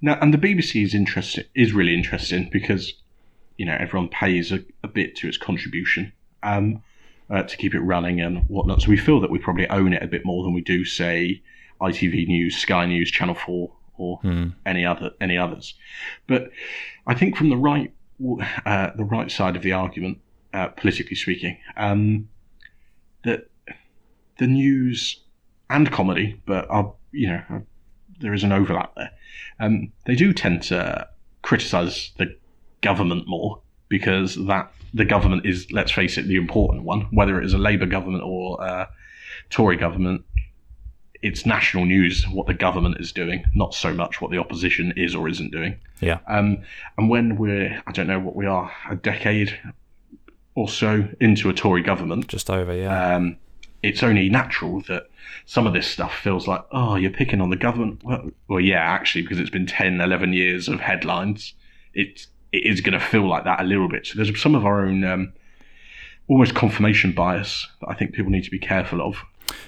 Now, 0.00 0.18
and 0.20 0.32
the 0.32 0.38
BBC 0.38 0.84
is 0.84 0.94
interesting, 0.94 1.44
is 1.54 1.72
really 1.72 1.94
interesting 1.94 2.48
because, 2.52 2.94
you 3.56 3.66
know, 3.66 3.76
everyone 3.78 4.08
pays 4.08 4.52
a, 4.52 4.64
a 4.84 4.88
bit 4.88 5.16
to 5.16 5.28
its 5.28 5.36
contribution 5.36 6.12
um, 6.42 6.82
uh, 7.30 7.42
to 7.42 7.56
keep 7.56 7.74
it 7.74 7.80
running 7.80 8.20
and 8.20 8.44
whatnot. 8.48 8.82
So 8.82 8.90
we 8.90 8.96
feel 8.96 9.20
that 9.20 9.30
we 9.30 9.38
probably 9.38 9.68
own 9.70 9.92
it 9.92 10.02
a 10.02 10.06
bit 10.06 10.24
more 10.24 10.44
than 10.44 10.54
we 10.54 10.60
do, 10.60 10.84
say, 10.84 11.42
ITV 11.80 12.28
News, 12.28 12.56
Sky 12.56 12.86
News, 12.86 13.10
Channel 13.10 13.34
Four, 13.34 13.72
or 13.96 14.20
any 14.64 14.86
other 14.86 15.10
any 15.20 15.36
others. 15.36 15.74
But 16.26 16.50
I 17.06 17.14
think 17.14 17.36
from 17.36 17.50
the 17.50 17.56
right 17.56 17.92
uh, 18.66 18.90
the 18.96 19.04
right 19.04 19.30
side 19.30 19.56
of 19.56 19.62
the 19.62 19.72
argument, 19.72 20.18
uh, 20.52 20.68
politically 20.68 21.16
speaking, 21.16 21.58
um, 21.76 22.28
that 23.24 23.48
the 24.38 24.46
news 24.46 25.20
and 25.70 25.90
comedy, 25.92 26.40
but 26.46 26.68
are 26.70 26.92
you 27.12 27.28
know 27.28 27.42
uh, 27.50 27.58
there 28.20 28.34
is 28.34 28.44
an 28.44 28.52
overlap 28.52 28.94
there. 28.96 29.10
Um, 29.60 29.92
they 30.06 30.14
do 30.14 30.32
tend 30.32 30.62
to 30.64 31.08
criticise 31.42 32.12
the 32.18 32.36
government 32.80 33.26
more 33.26 33.60
because 33.88 34.34
that 34.46 34.72
the 34.94 35.04
government 35.04 35.46
is, 35.46 35.70
let's 35.72 35.92
face 35.92 36.18
it, 36.18 36.26
the 36.26 36.36
important 36.36 36.84
one. 36.84 37.02
Whether 37.10 37.40
it 37.40 37.44
is 37.44 37.54
a 37.54 37.58
Labour 37.58 37.86
government 37.86 38.24
or 38.24 38.62
a 38.62 38.88
Tory 39.50 39.76
government, 39.76 40.24
it's 41.22 41.44
national 41.44 41.84
news 41.84 42.26
what 42.28 42.46
the 42.46 42.54
government 42.54 42.96
is 43.00 43.12
doing, 43.12 43.44
not 43.54 43.74
so 43.74 43.92
much 43.92 44.20
what 44.20 44.30
the 44.30 44.38
opposition 44.38 44.92
is 44.96 45.14
or 45.14 45.28
isn't 45.28 45.52
doing. 45.52 45.78
Yeah, 46.00 46.18
Um, 46.26 46.58
and 46.96 47.10
when 47.10 47.36
we're, 47.36 47.82
I 47.86 47.92
don't 47.92 48.06
know 48.06 48.20
what 48.20 48.36
we 48.36 48.46
are, 48.46 48.70
a 48.88 48.96
decade 48.96 49.58
or 50.54 50.68
so 50.68 51.08
into 51.20 51.48
a 51.48 51.52
Tory 51.52 51.82
government, 51.82 52.28
just 52.28 52.50
over. 52.50 52.74
Yeah, 52.74 53.16
um, 53.16 53.36
it's 53.82 54.02
only 54.02 54.28
natural 54.28 54.82
that 54.82 55.08
some 55.46 55.66
of 55.66 55.72
this 55.72 55.86
stuff 55.86 56.14
feels 56.14 56.48
like, 56.48 56.64
oh, 56.72 56.96
you're 56.96 57.10
picking 57.10 57.40
on 57.40 57.50
the 57.50 57.56
government. 57.56 58.02
Well, 58.04 58.30
well 58.48 58.60
yeah, 58.60 58.80
actually, 58.80 59.22
because 59.22 59.38
it's 59.38 59.50
been 59.50 59.66
10, 59.66 60.00
11 60.00 60.32
years 60.32 60.68
of 60.68 60.80
headlines, 60.80 61.54
it, 61.94 62.26
it 62.52 62.66
is 62.66 62.80
going 62.80 62.98
to 62.98 63.04
feel 63.04 63.28
like 63.28 63.44
that 63.44 63.60
a 63.60 63.64
little 63.64 63.88
bit. 63.88 64.06
So 64.06 64.16
there's 64.16 64.40
some 64.40 64.54
of 64.54 64.64
our 64.64 64.86
own 64.86 65.04
um, 65.04 65.32
almost 66.28 66.54
confirmation 66.54 67.12
bias 67.12 67.68
that 67.80 67.88
I 67.88 67.94
think 67.94 68.12
people 68.12 68.30
need 68.30 68.44
to 68.44 68.50
be 68.50 68.58
careful 68.58 69.00
of. 69.00 69.16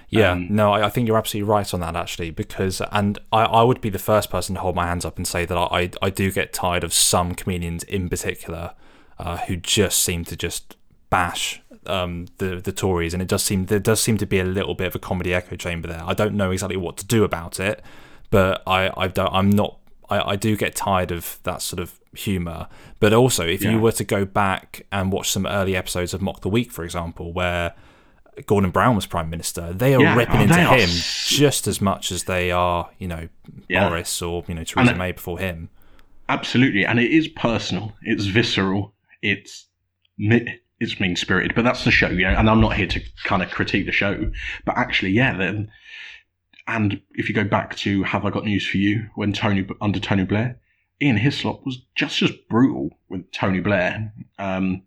Yeah, 0.08 0.32
Um, 0.32 0.48
no, 0.50 0.72
I, 0.72 0.86
I 0.86 0.90
think 0.90 1.06
you're 1.06 1.16
absolutely 1.18 1.48
right 1.50 1.72
on 1.72 1.80
that 1.80 1.94
actually, 1.96 2.30
because 2.30 2.82
and 2.92 3.18
I, 3.32 3.42
I 3.44 3.62
would 3.62 3.80
be 3.80 3.90
the 3.90 3.98
first 3.98 4.30
person 4.30 4.54
to 4.56 4.60
hold 4.60 4.74
my 4.74 4.86
hands 4.86 5.04
up 5.04 5.16
and 5.16 5.26
say 5.26 5.44
that 5.44 5.56
I, 5.56 5.90
I 6.02 6.10
do 6.10 6.30
get 6.32 6.52
tired 6.52 6.82
of 6.84 6.92
some 6.92 7.34
comedians 7.34 7.82
in 7.84 8.08
particular 8.08 8.74
uh, 9.18 9.36
who 9.38 9.56
just 9.56 9.98
seem 10.02 10.24
to 10.26 10.36
just 10.36 10.76
bash 11.10 11.62
um, 11.86 12.26
the 12.38 12.56
the 12.60 12.72
Tories, 12.72 13.14
and 13.14 13.22
it 13.22 13.28
does 13.28 13.42
seem 13.42 13.66
there 13.66 13.78
does 13.78 14.00
seem 14.00 14.16
to 14.18 14.26
be 14.26 14.38
a 14.38 14.44
little 14.44 14.74
bit 14.74 14.86
of 14.88 14.94
a 14.94 14.98
comedy 14.98 15.32
echo 15.32 15.56
chamber 15.56 15.88
there. 15.88 16.02
I 16.04 16.14
don't 16.14 16.34
know 16.34 16.50
exactly 16.50 16.76
what 16.76 16.96
to 16.98 17.06
do 17.06 17.24
about 17.24 17.58
it, 17.60 17.82
but 18.30 18.62
I 18.66 18.90
I 18.96 19.08
don't 19.08 19.32
I'm 19.32 19.50
not 19.50 19.78
I, 20.08 20.32
I 20.32 20.36
do 20.36 20.56
get 20.56 20.74
tired 20.74 21.10
of 21.12 21.38
that 21.44 21.62
sort 21.62 21.80
of 21.80 21.98
humor. 22.14 22.66
But 22.98 23.12
also, 23.12 23.46
if 23.46 23.62
Yeah. 23.62 23.70
you 23.72 23.78
were 23.80 23.92
to 23.92 24.04
go 24.04 24.24
back 24.24 24.84
and 24.90 25.12
watch 25.12 25.30
some 25.30 25.46
early 25.46 25.74
episodes 25.76 26.12
of 26.12 26.20
Mock 26.20 26.40
the 26.42 26.48
Week, 26.48 26.70
for 26.72 26.84
example, 26.84 27.32
where 27.32 27.74
Gordon 28.46 28.70
Brown 28.70 28.96
was 28.96 29.06
prime 29.06 29.28
minister, 29.30 29.72
they 29.72 29.94
are 29.94 30.00
Yeah, 30.02 30.16
ripping 30.16 30.36
oh, 30.38 30.42
into 30.42 30.60
are 30.60 30.76
him 30.76 30.88
just 30.90 31.66
as 31.66 31.80
much 31.80 32.10
as 32.12 32.24
they 32.24 32.50
are, 32.50 32.90
you 32.98 33.08
know, 33.08 33.28
Yeah. 33.68 33.88
Boris 33.88 34.22
or 34.22 34.44
you 34.48 34.54
know 34.54 34.64
Theresa 34.64 34.90
And- 34.90 34.98
May 34.98 35.12
before 35.12 35.38
him. 35.38 35.68
Absolutely, 36.28 36.84
and 36.86 37.00
it 37.00 37.10
is 37.10 37.26
personal. 37.28 37.92
It's 38.02 38.26
visceral. 38.26 38.94
It's 39.20 39.66
it's 40.18 41.00
mean 41.00 41.16
spirited, 41.16 41.54
but 41.54 41.62
that's 41.64 41.84
the 41.84 41.90
show, 41.90 42.08
you 42.08 42.22
know. 42.22 42.30
And 42.34 42.48
I'm 42.48 42.60
not 42.60 42.76
here 42.76 42.86
to 42.86 43.00
kind 43.24 43.42
of 43.42 43.50
critique 43.50 43.86
the 43.86 43.92
show, 43.92 44.30
but 44.64 44.76
actually, 44.78 45.10
yeah. 45.10 45.36
Then, 45.36 45.70
and 46.68 47.00
if 47.12 47.28
you 47.28 47.34
go 47.34 47.44
back 47.44 47.74
to 47.78 48.02
Have 48.04 48.24
I 48.24 48.30
Got 48.30 48.44
News 48.44 48.66
for 48.66 48.76
You 48.78 49.08
when 49.16 49.32
Tony 49.32 49.66
under 49.80 49.98
Tony 49.98 50.24
Blair, 50.24 50.58
Ian 51.02 51.16
Hislop 51.16 51.64
was 51.66 51.82
just 51.96 52.22
as 52.22 52.30
brutal 52.48 52.90
with 53.08 53.30
Tony 53.32 53.60
Blair. 53.60 54.12
Um, 54.38 54.82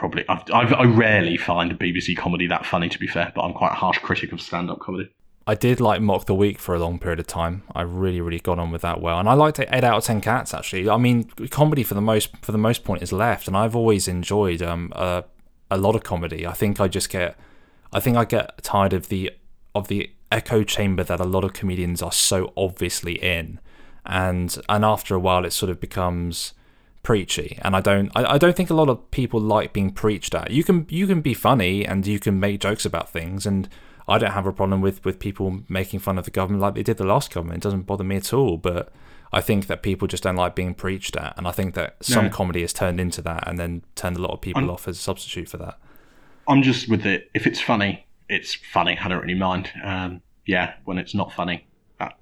probably, 0.00 0.24
I've, 0.30 0.42
I've, 0.52 0.72
I 0.72 0.84
rarely 0.84 1.36
find 1.36 1.70
a 1.70 1.74
BBC 1.74 2.16
comedy 2.16 2.46
that 2.46 2.64
funny, 2.64 2.88
to 2.88 2.98
be 2.98 3.06
fair, 3.06 3.30
but 3.34 3.42
I'm 3.42 3.52
quite 3.52 3.72
a 3.72 3.74
harsh 3.74 3.98
critic 3.98 4.32
of 4.32 4.40
stand-up 4.40 4.80
comedy. 4.80 5.10
I 5.46 5.54
did 5.54 5.78
like 5.78 6.00
Mock 6.00 6.24
the 6.24 6.34
Week 6.34 6.58
for 6.58 6.74
a 6.74 6.78
long 6.78 6.98
period 6.98 7.20
of 7.20 7.26
time. 7.26 7.64
I 7.74 7.82
really, 7.82 8.22
really 8.22 8.38
got 8.38 8.58
on 8.58 8.70
with 8.70 8.80
that 8.80 9.02
well, 9.02 9.20
and 9.20 9.28
I 9.28 9.34
liked 9.34 9.58
it. 9.58 9.68
Eight 9.70 9.84
out 9.84 9.98
of 9.98 10.04
ten 10.04 10.20
cats 10.20 10.54
actually. 10.54 10.88
I 10.88 10.96
mean, 10.96 11.24
comedy 11.50 11.82
for 11.82 11.94
the 11.94 12.00
most 12.00 12.36
for 12.40 12.52
the 12.52 12.58
most 12.58 12.84
point 12.84 13.02
is 13.02 13.12
left, 13.12 13.48
and 13.48 13.56
I've 13.56 13.74
always 13.74 14.06
enjoyed 14.06 14.62
um 14.62 14.92
a, 14.94 15.24
a 15.70 15.76
lot 15.76 15.96
of 15.96 16.04
comedy. 16.04 16.46
I 16.46 16.52
think 16.52 16.78
I 16.78 16.88
just 16.88 17.08
get, 17.08 17.36
I 17.92 18.00
think 18.00 18.16
I 18.16 18.26
get 18.26 18.62
tired 18.62 18.92
of 18.92 19.08
the 19.08 19.32
of 19.74 19.88
the 19.88 20.10
echo 20.30 20.62
chamber 20.62 21.02
that 21.02 21.20
a 21.20 21.24
lot 21.24 21.42
of 21.42 21.52
comedians 21.52 22.00
are 22.00 22.12
so 22.12 22.52
obviously 22.56 23.14
in, 23.14 23.58
and 24.06 24.56
and 24.68 24.84
after 24.84 25.14
a 25.16 25.18
while 25.18 25.44
it 25.44 25.52
sort 25.52 25.70
of 25.70 25.80
becomes 25.80 26.52
preachy 27.02 27.58
and 27.62 27.74
I 27.74 27.80
don't 27.80 28.10
I, 28.14 28.34
I 28.34 28.38
don't 28.38 28.54
think 28.54 28.70
a 28.70 28.74
lot 28.74 28.88
of 28.88 29.10
people 29.10 29.40
like 29.40 29.72
being 29.72 29.90
preached 29.90 30.34
at. 30.34 30.50
You 30.50 30.62
can 30.64 30.86
you 30.90 31.06
can 31.06 31.20
be 31.20 31.34
funny 31.34 31.84
and 31.86 32.06
you 32.06 32.18
can 32.20 32.38
make 32.38 32.60
jokes 32.60 32.84
about 32.84 33.08
things 33.10 33.46
and 33.46 33.68
I 34.08 34.18
don't 34.18 34.32
have 34.32 34.46
a 34.46 34.52
problem 34.52 34.80
with 34.80 35.04
with 35.04 35.18
people 35.18 35.60
making 35.68 36.00
fun 36.00 36.18
of 36.18 36.24
the 36.24 36.30
government 36.30 36.60
like 36.62 36.74
they 36.74 36.82
did 36.82 36.98
the 36.98 37.04
last 37.04 37.32
government. 37.32 37.58
It 37.58 37.62
doesn't 37.62 37.82
bother 37.82 38.04
me 38.04 38.16
at 38.16 38.32
all, 38.34 38.56
but 38.58 38.92
I 39.32 39.40
think 39.40 39.66
that 39.68 39.82
people 39.82 40.08
just 40.08 40.24
don't 40.24 40.36
like 40.36 40.54
being 40.54 40.74
preached 40.74 41.16
at 41.16 41.34
and 41.38 41.46
I 41.48 41.52
think 41.52 41.74
that 41.74 41.96
some 42.02 42.26
No. 42.26 42.30
comedy 42.30 42.60
has 42.60 42.72
turned 42.72 43.00
into 43.00 43.22
that 43.22 43.46
and 43.48 43.58
then 43.58 43.82
turned 43.94 44.16
a 44.16 44.20
lot 44.22 44.32
of 44.32 44.40
people 44.40 44.62
I'm- 44.62 44.70
off 44.70 44.86
as 44.88 44.98
a 44.98 45.00
substitute 45.00 45.48
for 45.48 45.56
that. 45.58 45.78
I'm 46.48 46.62
just 46.62 46.88
with 46.90 47.06
it. 47.06 47.30
If 47.32 47.46
it's 47.46 47.60
funny, 47.60 48.06
it's 48.28 48.54
funny. 48.54 48.98
I 49.02 49.08
don't 49.08 49.20
really 49.22 49.34
mind. 49.34 49.70
Um, 49.84 50.20
yeah, 50.46 50.74
when 50.84 50.98
it's 50.98 51.14
not 51.14 51.32
funny, 51.32 51.66
that, 52.00 52.18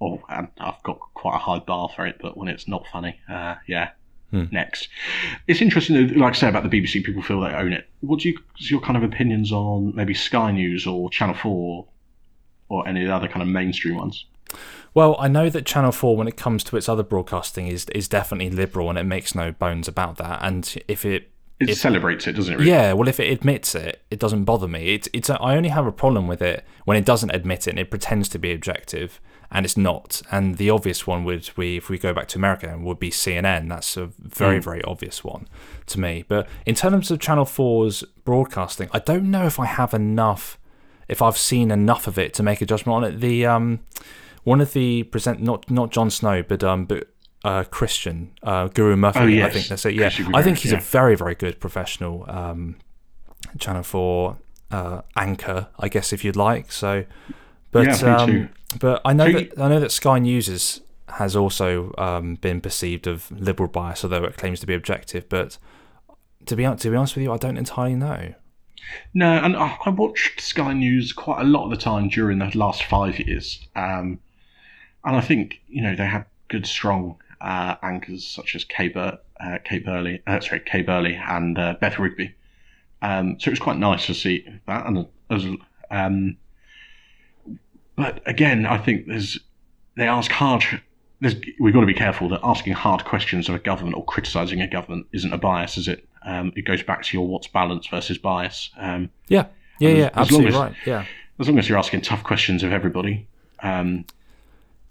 oh, 0.00 0.20
and 0.28 0.48
I've 0.58 0.82
got 0.82 0.98
quite 1.14 1.36
a 1.36 1.38
high 1.38 1.60
bar 1.60 1.88
for 1.88 2.06
it. 2.06 2.16
But 2.20 2.36
when 2.36 2.48
it's 2.48 2.68
not 2.68 2.86
funny, 2.92 3.18
uh, 3.30 3.54
yeah, 3.66 3.90
Hmm. 4.32 4.44
next. 4.50 4.88
It's 5.46 5.60
interesting, 5.60 6.14
like 6.18 6.32
I 6.34 6.36
say 6.36 6.48
about 6.48 6.68
the 6.68 6.70
BBC, 6.70 7.04
people 7.04 7.20
feel 7.22 7.40
they 7.42 7.52
own 7.52 7.72
it. 7.74 7.86
What 8.00 8.20
do 8.20 8.30
you, 8.30 8.38
what's 8.52 8.70
your 8.70 8.80
kind 8.80 8.96
of 8.96 9.02
opinions 9.02 9.52
on 9.52 9.94
maybe 9.94 10.14
Sky 10.14 10.50
News 10.50 10.86
or 10.86 11.10
Channel 11.10 11.34
Four 11.34 11.86
or 12.70 12.88
any 12.88 13.02
of 13.02 13.08
the 13.08 13.14
other 13.14 13.28
kind 13.28 13.42
of 13.42 13.48
mainstream 13.48 13.96
ones? 13.96 14.24
Well, 14.94 15.16
I 15.18 15.28
know 15.28 15.50
that 15.50 15.66
Channel 15.66 15.92
Four, 15.92 16.16
when 16.16 16.28
it 16.28 16.36
comes 16.38 16.64
to 16.64 16.76
its 16.78 16.88
other 16.88 17.02
broadcasting, 17.02 17.66
is 17.66 17.86
is 17.94 18.08
definitely 18.08 18.48
liberal, 18.50 18.88
and 18.88 18.98
it 18.98 19.04
makes 19.04 19.34
no 19.34 19.52
bones 19.52 19.86
about 19.86 20.16
that. 20.16 20.40
And 20.42 20.74
if 20.88 21.04
it 21.04 21.30
It 21.60 21.68
If- 21.70 21.78
celebrates 21.78 22.26
it, 22.26 22.32
doesn't 22.32 22.54
it? 22.54 22.56
Really? 22.58 22.70
Yeah, 22.70 22.94
well, 22.94 23.08
if 23.08 23.20
it 23.20 23.30
admits 23.30 23.74
it, 23.74 24.00
it 24.10 24.18
doesn't 24.18 24.44
bother 24.44 24.66
me. 24.68 24.94
It's 24.94 25.08
it's. 25.12 25.28
A, 25.28 25.38
I 25.40 25.56
only 25.56 25.68
have 25.68 25.86
a 25.86 25.92
problem 25.92 26.26
with 26.26 26.40
it 26.42 26.64
when 26.86 26.96
it 26.96 27.04
doesn't 27.04 27.30
admit 27.30 27.66
it 27.66 27.70
and 27.70 27.78
it 27.78 27.90
pretends 27.90 28.28
to 28.30 28.38
be 28.38 28.52
objective, 28.52 29.20
and 29.52 29.66
it's 29.66 29.76
not. 29.76 30.22
And 30.30 30.56
the 30.56 30.70
obvious 30.70 31.06
one 31.06 31.24
would 31.24 31.48
be 31.56 31.76
if 31.76 31.88
we 31.90 31.98
go 31.98 32.14
back 32.14 32.26
to 32.28 32.38
America, 32.38 32.76
would 32.80 32.98
be 32.98 33.10
CNN. 33.10 33.68
That's 33.68 33.96
a 33.96 34.06
very 34.18 34.58
very 34.58 34.82
obvious 34.82 35.22
one 35.22 35.46
to 35.86 36.00
me. 36.00 36.24
But 36.26 36.48
in 36.66 36.74
terms 36.74 37.10
of 37.10 37.20
Channel 37.20 37.44
4's 37.44 38.02
broadcasting, 38.24 38.88
I 38.92 38.98
don't 38.98 39.30
know 39.30 39.44
if 39.44 39.60
I 39.60 39.66
have 39.66 39.92
enough, 39.92 40.58
if 41.06 41.20
I've 41.20 41.36
seen 41.36 41.70
enough 41.70 42.06
of 42.06 42.18
it 42.18 42.32
to 42.34 42.42
make 42.42 42.62
a 42.62 42.66
judgment 42.66 42.96
on 42.96 43.04
it. 43.04 43.20
The 43.20 43.46
um, 43.46 43.80
one 44.44 44.60
of 44.60 44.72
the 44.72 45.04
present 45.04 45.40
not 45.40 45.70
not 45.70 45.90
Jon 45.90 46.10
Snow, 46.10 46.42
but 46.42 46.64
um, 46.64 46.86
but 46.86 47.08
uh, 47.44 47.64
Krishnan 47.64 48.28
uh, 48.42 48.68
Guru-Murthy. 48.68 49.20
Oh, 49.20 49.26
yes. 49.26 49.46
I 49.46 49.52
think 49.52 49.66
that's 49.66 49.84
it. 49.84 49.94
Yeah, 49.94 50.10
Krishnan 50.10 50.34
I 50.34 50.42
think 50.42 50.58
he's 50.58 50.72
yeah. 50.72 50.78
a 50.78 50.80
very 50.80 51.14
very 51.14 51.34
good 51.34 51.60
professional 51.60 52.24
um, 52.28 52.76
Channel 53.58 53.82
Four 53.82 54.38
uh, 54.70 55.02
anchor, 55.14 55.68
I 55.78 55.88
guess 55.88 56.12
if 56.14 56.24
you'd 56.24 56.36
like. 56.36 56.72
So, 56.72 57.04
but 57.72 57.86
Yeah, 57.86 58.16
um, 58.16 58.50
but 58.78 59.00
I 59.04 59.12
know 59.12 59.32
that 59.32 59.58
I 59.58 59.68
know 59.68 59.80
that 59.80 59.90
Sky 59.90 60.18
News 60.18 60.48
is, 60.48 60.82
has 61.08 61.34
also 61.34 61.92
um, 61.98 62.36
been 62.36 62.60
perceived 62.60 63.06
of 63.06 63.30
liberal 63.32 63.68
bias, 63.68 64.04
although 64.04 64.24
it 64.24 64.36
claims 64.36 64.60
to 64.60 64.66
be 64.66 64.74
objective. 64.74 65.28
But 65.28 65.58
to 66.46 66.54
be 66.54 66.62
to 66.62 66.90
be 66.90 66.96
honest 66.96 67.16
with 67.16 67.24
you, 67.24 67.32
I 67.32 67.38
don't 67.38 67.56
entirely 67.56 67.96
know. 67.96 68.34
No, 69.14 69.32
and 69.32 69.56
I, 69.56 69.78
I 69.86 69.90
watched 69.90 70.40
Sky 70.40 70.72
News 70.72 71.12
quite 71.12 71.40
a 71.40 71.44
lot 71.44 71.64
of 71.64 71.70
the 71.70 71.76
time 71.76 72.08
during 72.08 72.38
the 72.38 72.50
last 72.56 72.84
five 72.84 73.18
years, 73.18 73.66
um, 73.74 74.18
and 75.04 75.16
I 75.16 75.20
think 75.20 75.60
you 75.68 75.82
know 75.82 75.96
they 75.96 76.06
had 76.06 76.26
good, 76.48 76.66
strong 76.66 77.16
uh, 77.40 77.76
anchors 77.82 78.26
such 78.26 78.54
as 78.54 78.64
Kay, 78.64 78.88
Bur- 78.88 79.18
uh, 79.40 79.58
Kate 79.64 79.84
Burley, 79.84 80.22
uh, 80.26 80.40
sorry, 80.40 80.60
Kay 80.60 80.82
Burley 80.82 81.14
and 81.14 81.58
uh, 81.58 81.74
Beth 81.80 81.98
Rigby. 81.98 82.34
Um, 83.00 83.40
so 83.40 83.48
it 83.48 83.52
was 83.52 83.58
quite 83.58 83.78
nice 83.78 84.06
to 84.06 84.14
see 84.14 84.46
that, 84.66 84.86
and 84.86 85.06
as 85.30 85.46
um, 85.90 86.36
but 88.02 88.22
again, 88.26 88.66
I 88.66 88.78
think 88.78 89.06
there's 89.06 89.38
they 89.96 90.06
ask 90.06 90.30
hard. 90.30 90.64
There's, 91.20 91.36
we've 91.60 91.72
got 91.72 91.80
to 91.80 91.86
be 91.86 91.94
careful 91.94 92.28
that 92.30 92.40
asking 92.42 92.72
hard 92.72 93.04
questions 93.04 93.48
of 93.48 93.54
a 93.54 93.58
government 93.60 93.96
or 93.96 94.04
criticising 94.04 94.60
a 94.60 94.66
government 94.66 95.06
isn't 95.12 95.32
a 95.32 95.38
bias, 95.38 95.76
is 95.76 95.86
it? 95.86 96.06
Um, 96.24 96.52
it 96.56 96.62
goes 96.64 96.82
back 96.82 97.02
to 97.04 97.16
your 97.16 97.26
what's 97.28 97.46
balance 97.46 97.86
versus 97.86 98.18
bias. 98.18 98.70
Um, 98.76 99.10
Yeah, 99.28 99.46
yeah, 99.78 99.88
As- 99.90 99.96
yeah, 99.98 100.02
long 100.02 100.10
absolutely 100.16 100.48
as- 100.48 100.54
right. 100.56 100.74
Yeah. 100.86 101.04
as 101.38 101.48
long 101.48 101.58
as 101.58 101.68
you're 101.68 101.78
asking 101.78 102.00
tough 102.00 102.24
questions 102.24 102.62
of 102.62 102.72
everybody. 102.72 103.26
Um, 103.62 104.04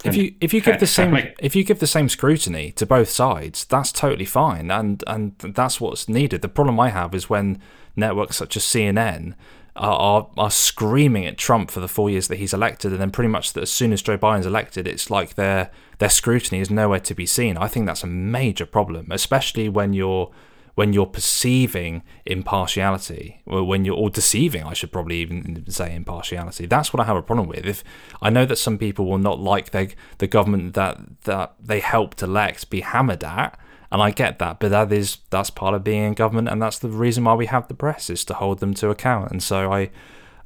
if 0.04 0.16
you 0.16 0.34
if 0.40 0.52
you 0.54 0.60
fair- 0.60 0.74
give 0.74 0.80
the 0.80 0.86
same 0.86 1.16
if 1.38 1.54
you 1.54 1.62
give 1.64 1.78
the 1.78 1.86
same 1.86 2.08
scrutiny 2.08 2.72
to 2.72 2.86
both 2.86 3.08
sides, 3.08 3.64
that's 3.64 3.92
totally 3.92 4.24
fine, 4.24 4.70
and 4.70 5.04
and 5.06 5.38
that's 5.38 5.80
what's 5.80 6.08
needed. 6.08 6.42
The 6.42 6.48
problem 6.48 6.80
I 6.80 6.88
have 6.90 7.14
is 7.14 7.30
when 7.30 7.60
networks 7.94 8.36
such 8.36 8.56
as 8.56 8.64
CNN 8.64 9.34
are 9.76 9.94
are, 9.94 10.30
are 10.36 10.50
screaming 10.50 11.26
at 11.26 11.38
Trump 11.38 11.70
for 11.70 11.80
the 11.80 11.88
four 11.88 12.10
years 12.10 12.28
that 12.28 12.36
he's 12.36 12.54
elected, 12.54 12.92
and 12.92 13.00
then 13.00 13.10
pretty 13.10 13.28
much 13.28 13.52
that 13.52 13.62
as 13.62 13.70
soon 13.72 13.92
as 13.92 14.02
Joe 14.02 14.18
Biden's 14.18 14.46
elected, 14.46 14.86
it's 14.86 15.10
like 15.10 15.34
their 15.34 15.70
their 15.98 16.10
scrutiny 16.10 16.60
is 16.60 16.70
nowhere 16.70 17.00
to 17.00 17.14
be 17.14 17.26
seen. 17.26 17.56
I 17.56 17.68
think 17.68 17.86
that's 17.86 18.02
a 18.02 18.08
major 18.08 18.66
problem, 18.66 19.10
especially 19.10 19.68
when 19.68 19.92
you're 19.92 20.30
when 20.74 20.92
you're 20.92 21.06
perceiving 21.06 22.02
impartiality, 22.24 23.42
or 23.46 23.62
when 23.62 23.84
you're 23.84 23.96
or 23.96 24.08
deceiving, 24.08 24.62
I 24.64 24.72
should 24.72 24.90
probably 24.90 25.16
even 25.16 25.70
say 25.70 25.94
impartiality. 25.94 26.66
That's 26.66 26.92
what 26.92 27.00
I 27.00 27.04
have 27.04 27.16
a 27.16 27.22
problem 27.22 27.48
with. 27.48 27.66
If 27.66 27.84
I 28.22 28.30
know 28.30 28.46
that 28.46 28.56
some 28.56 28.78
people 28.78 29.04
will 29.06 29.18
not 29.18 29.38
like 29.38 29.70
their, 29.70 29.88
the 30.18 30.26
government 30.26 30.74
that 30.74 30.98
that 31.22 31.54
they 31.60 31.80
helped 31.80 32.22
elect 32.22 32.70
be 32.70 32.80
hammered 32.80 33.22
at, 33.22 33.58
and 33.92 34.02
I 34.02 34.10
get 34.10 34.38
that, 34.38 34.58
but 34.58 34.70
that 34.70 34.90
is 34.90 35.18
that's 35.28 35.50
part 35.50 35.74
of 35.74 35.84
being 35.84 36.02
in 36.02 36.14
government, 36.14 36.48
and 36.48 36.60
that's 36.62 36.78
the 36.78 36.88
reason 36.88 37.24
why 37.24 37.34
we 37.34 37.46
have 37.46 37.68
the 37.68 37.74
press 37.74 38.08
is 38.08 38.24
to 38.24 38.34
hold 38.34 38.60
them 38.60 38.72
to 38.74 38.88
account. 38.88 39.30
And 39.30 39.42
so 39.42 39.70
I, 39.70 39.90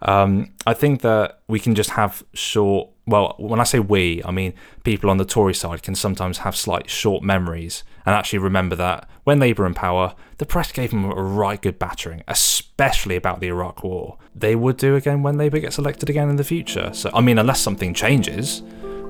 um, 0.02 0.52
I 0.66 0.74
think 0.74 1.02
that 1.02 1.40
we 1.46 1.60
can 1.60 1.76
just 1.76 1.90
have 1.90 2.24
short. 2.34 2.90
Well, 3.06 3.36
when 3.38 3.60
I 3.60 3.64
say 3.64 3.78
we, 3.78 4.20
I 4.24 4.32
mean 4.32 4.52
people 4.82 5.10
on 5.10 5.18
the 5.18 5.24
Tory 5.24 5.54
side 5.54 5.84
can 5.84 5.94
sometimes 5.94 6.38
have 6.38 6.56
slight 6.56 6.90
short 6.90 7.22
memories 7.22 7.84
and 8.04 8.16
actually 8.16 8.40
remember 8.40 8.74
that 8.76 9.08
when 9.22 9.38
Labour 9.38 9.64
in 9.64 9.74
power, 9.74 10.16
the 10.38 10.46
press 10.46 10.72
gave 10.72 10.90
them 10.90 11.04
a 11.04 11.14
right 11.14 11.62
good 11.62 11.78
battering, 11.78 12.24
especially 12.26 13.14
about 13.14 13.38
the 13.38 13.46
Iraq 13.46 13.84
War. 13.84 14.18
They 14.34 14.56
would 14.56 14.76
do 14.76 14.96
again 14.96 15.22
when 15.22 15.38
Labour 15.38 15.60
gets 15.60 15.78
elected 15.78 16.10
again 16.10 16.28
in 16.28 16.34
the 16.34 16.44
future. 16.44 16.92
So, 16.92 17.10
I 17.14 17.20
mean, 17.20 17.38
unless 17.38 17.60
something 17.60 17.94
changes, 17.94 18.64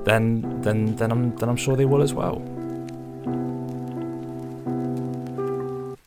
then 0.05 0.61
then 0.61 0.95
then 0.95 1.11
I'm 1.11 1.35
then 1.37 1.49
I'm 1.49 1.57
sure 1.57 1.75
they 1.75 1.85
will 1.85 2.03
as 2.03 2.13
well. 2.13 2.56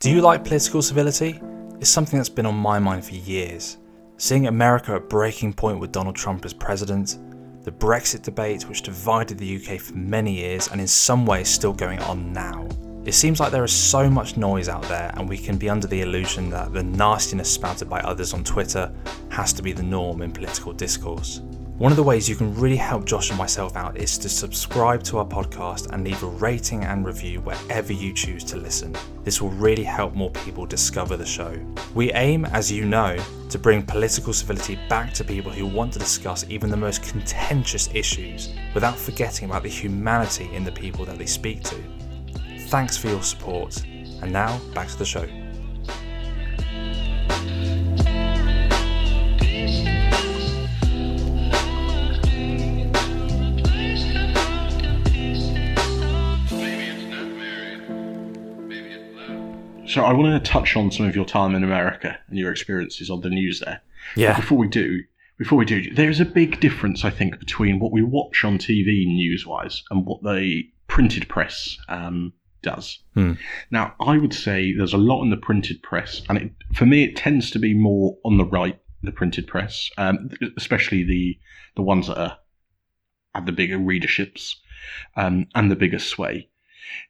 Do 0.00 0.10
you 0.10 0.22
like 0.22 0.44
political 0.44 0.80
civility? 0.80 1.38
It's 1.78 1.90
something 1.90 2.18
that's 2.18 2.30
been 2.30 2.46
on 2.46 2.54
my 2.54 2.78
mind 2.78 3.04
for 3.04 3.16
years. 3.16 3.76
Seeing 4.16 4.46
America 4.46 4.94
at 4.94 5.10
breaking 5.10 5.52
point 5.52 5.78
with 5.78 5.92
Donald 5.92 6.16
Trump 6.16 6.46
as 6.46 6.54
president, 6.54 7.18
the 7.64 7.70
Brexit 7.70 8.22
debate 8.22 8.66
which 8.66 8.80
divided 8.80 9.36
the 9.36 9.56
UK 9.56 9.78
for 9.78 9.92
many 9.92 10.32
years 10.32 10.68
and 10.68 10.80
in 10.80 10.86
some 10.86 11.26
ways 11.26 11.50
still 11.50 11.74
going 11.74 11.98
on 12.04 12.32
now. 12.32 12.66
It 13.04 13.12
seems 13.12 13.40
like 13.40 13.52
there 13.52 13.62
is 13.62 13.74
so 13.74 14.08
much 14.08 14.38
noise 14.38 14.70
out 14.70 14.84
there 14.84 15.12
and 15.18 15.28
we 15.28 15.36
can 15.36 15.58
be 15.58 15.68
under 15.68 15.86
the 15.86 16.00
illusion 16.00 16.48
that 16.48 16.72
the 16.72 16.82
nastiness 16.82 17.52
spouted 17.52 17.90
by 17.90 18.00
others 18.00 18.32
on 18.32 18.42
Twitter 18.42 18.90
has 19.28 19.52
to 19.52 19.62
be 19.62 19.74
the 19.74 19.82
norm 19.82 20.22
in 20.22 20.32
political 20.32 20.72
discourse. 20.72 21.42
One 21.80 21.90
of 21.92 21.96
the 21.96 22.02
ways 22.02 22.28
you 22.28 22.36
can 22.36 22.54
really 22.56 22.76
help 22.76 23.06
Josh 23.06 23.30
and 23.30 23.38
myself 23.38 23.74
out 23.74 23.96
is 23.96 24.18
to 24.18 24.28
subscribe 24.28 25.02
to 25.04 25.16
our 25.16 25.24
podcast 25.24 25.90
and 25.90 26.04
leave 26.04 26.22
a 26.22 26.26
rating 26.26 26.84
and 26.84 27.06
review 27.06 27.40
wherever 27.40 27.90
you 27.90 28.12
choose 28.12 28.44
to 28.44 28.58
listen. 28.58 28.94
This 29.24 29.40
will 29.40 29.48
really 29.48 29.82
help 29.82 30.12
more 30.12 30.28
people 30.28 30.66
discover 30.66 31.16
the 31.16 31.24
show. 31.24 31.58
We 31.94 32.12
aim, 32.12 32.44
as 32.44 32.70
you 32.70 32.84
know, 32.84 33.16
to 33.48 33.58
bring 33.58 33.82
political 33.82 34.34
civility 34.34 34.78
back 34.90 35.14
to 35.14 35.24
people 35.24 35.50
who 35.50 35.64
want 35.64 35.94
to 35.94 35.98
discuss 35.98 36.44
even 36.50 36.68
the 36.68 36.76
most 36.76 37.02
contentious 37.02 37.88
issues 37.94 38.52
without 38.74 38.98
forgetting 38.98 39.48
about 39.48 39.62
the 39.62 39.70
humanity 39.70 40.50
in 40.52 40.64
the 40.64 40.72
people 40.72 41.06
that 41.06 41.16
they 41.16 41.24
speak 41.24 41.62
to. 41.62 41.82
Thanks 42.68 42.98
for 42.98 43.08
your 43.08 43.22
support. 43.22 43.82
And 43.86 44.30
now, 44.30 44.60
back 44.74 44.88
to 44.88 44.98
the 44.98 45.06
show. 45.06 45.26
So 59.90 60.04
I 60.04 60.12
want 60.12 60.42
to 60.42 60.50
touch 60.50 60.76
on 60.76 60.90
some 60.90 61.06
of 61.06 61.16
your 61.16 61.24
time 61.24 61.54
in 61.54 61.64
America 61.64 62.16
and 62.28 62.38
your 62.38 62.52
experiences 62.52 63.10
on 63.10 63.22
the 63.22 63.30
news 63.30 63.60
there. 63.60 63.80
Yeah. 64.16 64.36
Before 64.36 64.56
we 64.56 64.68
do, 64.68 65.02
before 65.36 65.58
we 65.58 65.64
do, 65.64 65.92
there 65.92 66.08
is 66.08 66.20
a 66.20 66.24
big 66.24 66.60
difference, 66.60 67.04
I 67.04 67.10
think, 67.10 67.38
between 67.38 67.80
what 67.80 67.92
we 67.92 68.02
watch 68.02 68.44
on 68.44 68.58
TV 68.58 69.06
news-wise 69.06 69.82
and 69.90 70.06
what 70.06 70.22
the 70.22 70.62
printed 70.86 71.28
press 71.28 71.76
um, 71.88 72.32
does. 72.62 73.00
Hmm. 73.14 73.32
Now, 73.70 73.94
I 74.00 74.18
would 74.18 74.34
say 74.34 74.72
there's 74.72 74.92
a 74.92 74.98
lot 74.98 75.22
in 75.22 75.30
the 75.30 75.36
printed 75.36 75.82
press, 75.82 76.22
and 76.28 76.38
it, 76.38 76.52
for 76.74 76.86
me, 76.86 77.04
it 77.04 77.16
tends 77.16 77.50
to 77.50 77.58
be 77.58 77.74
more 77.74 78.16
on 78.24 78.38
the 78.38 78.44
right, 78.44 78.78
the 79.02 79.12
printed 79.12 79.46
press, 79.46 79.90
um, 79.98 80.30
especially 80.56 81.02
the 81.02 81.38
the 81.76 81.82
ones 81.82 82.06
that 82.08 82.18
are 82.18 82.38
have 83.34 83.46
the 83.46 83.52
bigger 83.52 83.78
readerships 83.78 84.56
um, 85.16 85.46
and 85.54 85.70
the 85.70 85.76
bigger 85.76 85.98
sway. 85.98 86.48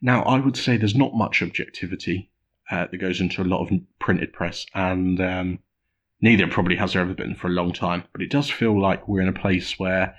Now, 0.00 0.22
I 0.22 0.38
would 0.38 0.56
say 0.56 0.76
there's 0.76 0.94
not 0.94 1.14
much 1.14 1.42
objectivity 1.42 2.29
uh, 2.70 2.86
that 2.90 2.98
goes 2.98 3.20
into 3.20 3.42
a 3.42 3.44
lot 3.44 3.62
of 3.62 3.70
printed 3.98 4.32
press, 4.32 4.66
and 4.74 5.20
um, 5.20 5.58
neither 6.20 6.46
probably 6.46 6.76
has 6.76 6.92
there 6.92 7.02
ever 7.02 7.14
been 7.14 7.34
for 7.34 7.48
a 7.48 7.52
long 7.52 7.72
time. 7.72 8.04
But 8.12 8.22
it 8.22 8.30
does 8.30 8.50
feel 8.50 8.80
like 8.80 9.06
we're 9.08 9.22
in 9.22 9.28
a 9.28 9.32
place 9.32 9.78
where 9.78 10.14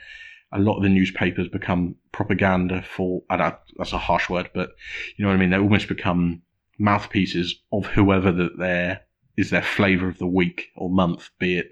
a 0.51 0.59
lot 0.59 0.77
of 0.77 0.83
the 0.83 0.89
newspapers 0.89 1.47
become 1.47 1.95
propaganda 2.11 2.81
for. 2.81 3.23
I 3.29 3.55
that's 3.77 3.93
a 3.93 3.97
harsh 3.97 4.29
word, 4.29 4.49
but 4.53 4.71
you 5.15 5.23
know 5.23 5.29
what 5.29 5.35
I 5.35 5.39
mean. 5.39 5.51
They 5.51 5.57
almost 5.57 5.87
become 5.87 6.41
mouthpieces 6.77 7.55
of 7.71 7.85
whoever 7.85 8.31
that 8.31 8.57
their 8.57 9.01
is 9.37 9.49
their 9.49 9.61
flavour 9.61 10.07
of 10.07 10.17
the 10.17 10.27
week 10.27 10.71
or 10.75 10.89
month, 10.89 11.29
be 11.39 11.57
it 11.57 11.71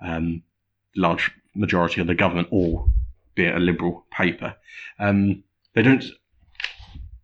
um, 0.00 0.42
large 0.96 1.30
majority 1.54 2.00
of 2.00 2.06
the 2.06 2.14
government 2.14 2.48
or 2.50 2.88
be 3.34 3.44
it 3.44 3.54
a 3.54 3.60
liberal 3.60 4.06
paper. 4.10 4.56
Um, 4.98 5.44
they 5.74 5.82
don't 5.82 6.04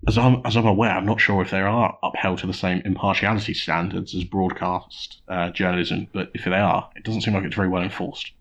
as 0.09 0.19
I'm, 0.19 0.43
as 0.45 0.57
I'm 0.57 0.67
aware, 0.67 0.91
I'm 0.91 1.07
not 1.07 1.21
sure 1.21 1.43
if 1.43 1.51
they 1.51 1.61
are 1.61 1.97
upheld 2.03 2.39
to 2.39 2.47
the 2.47 2.53
same 2.53 2.83
impartiality 2.85 3.55
standards 3.55 4.15
as 4.15 4.25
broadcast 4.25 5.23
uh, 5.29 5.51
journalism, 5.51 6.09
but 6.13 6.31
if 6.35 6.45
they 6.45 6.53
are, 6.53 6.91
it 6.97 7.05
doesn't 7.05 7.21
seem 7.21 7.35
like 7.35 7.45
it's 7.45 7.55
very 7.55 7.69
well 7.69 7.83
enforced. 7.83 8.33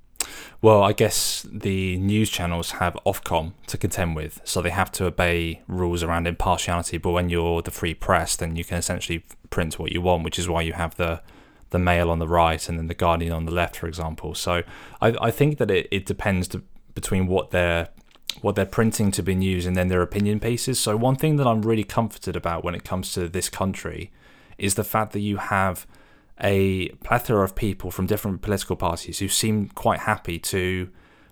Well, 0.61 0.83
I 0.83 0.93
guess 0.93 1.45
the 1.51 1.97
news 1.97 2.29
channels 2.29 2.71
have 2.71 2.95
Ofcom 3.05 3.53
to 3.67 3.77
contend 3.77 4.15
with, 4.15 4.41
so 4.43 4.61
they 4.61 4.69
have 4.69 4.91
to 4.93 5.05
obey 5.05 5.61
rules 5.67 6.03
around 6.03 6.27
impartiality. 6.27 6.97
But 6.97 7.11
when 7.11 7.29
you're 7.29 7.61
the 7.61 7.71
free 7.71 7.95
press, 7.95 8.35
then 8.35 8.55
you 8.55 8.63
can 8.63 8.77
essentially 8.77 9.25
print 9.49 9.79
what 9.79 9.91
you 9.91 10.01
want, 10.01 10.23
which 10.23 10.37
is 10.37 10.47
why 10.47 10.61
you 10.61 10.73
have 10.73 10.95
the 10.95 11.21
the 11.71 11.79
Mail 11.79 12.11
on 12.11 12.19
the 12.19 12.27
right 12.27 12.67
and 12.67 12.77
then 12.77 12.87
the 12.87 12.93
Guardian 12.93 13.31
on 13.31 13.45
the 13.45 13.51
left, 13.51 13.77
for 13.77 13.87
example. 13.87 14.35
So 14.35 14.61
I, 15.01 15.15
I 15.21 15.31
think 15.31 15.57
that 15.57 15.71
it, 15.71 15.87
it 15.89 16.05
depends 16.05 16.49
to, 16.49 16.61
between 16.93 17.27
what 17.27 17.51
their 17.51 17.87
what 18.41 18.55
they're 18.55 18.65
printing 18.65 19.11
to 19.11 19.23
be 19.23 19.35
news 19.35 19.65
and 19.65 19.75
then 19.75 19.87
their 19.87 20.01
opinion 20.01 20.39
pieces. 20.39 20.79
So 20.79 20.95
one 20.95 21.15
thing 21.15 21.35
that 21.37 21.47
I'm 21.47 21.61
really 21.61 21.83
comforted 21.83 22.35
about 22.35 22.63
when 22.63 22.75
it 22.75 22.83
comes 22.83 23.13
to 23.13 23.27
this 23.27 23.49
country 23.49 24.11
is 24.57 24.75
the 24.75 24.83
fact 24.83 25.13
that 25.13 25.19
you 25.19 25.37
have 25.37 25.85
a 26.39 26.89
plethora 27.03 27.43
of 27.43 27.55
people 27.55 27.91
from 27.91 28.07
different 28.07 28.41
political 28.41 28.75
parties 28.75 29.19
who 29.19 29.27
seem 29.27 29.69
quite 29.69 29.99
happy 30.01 30.39
to 30.39 30.89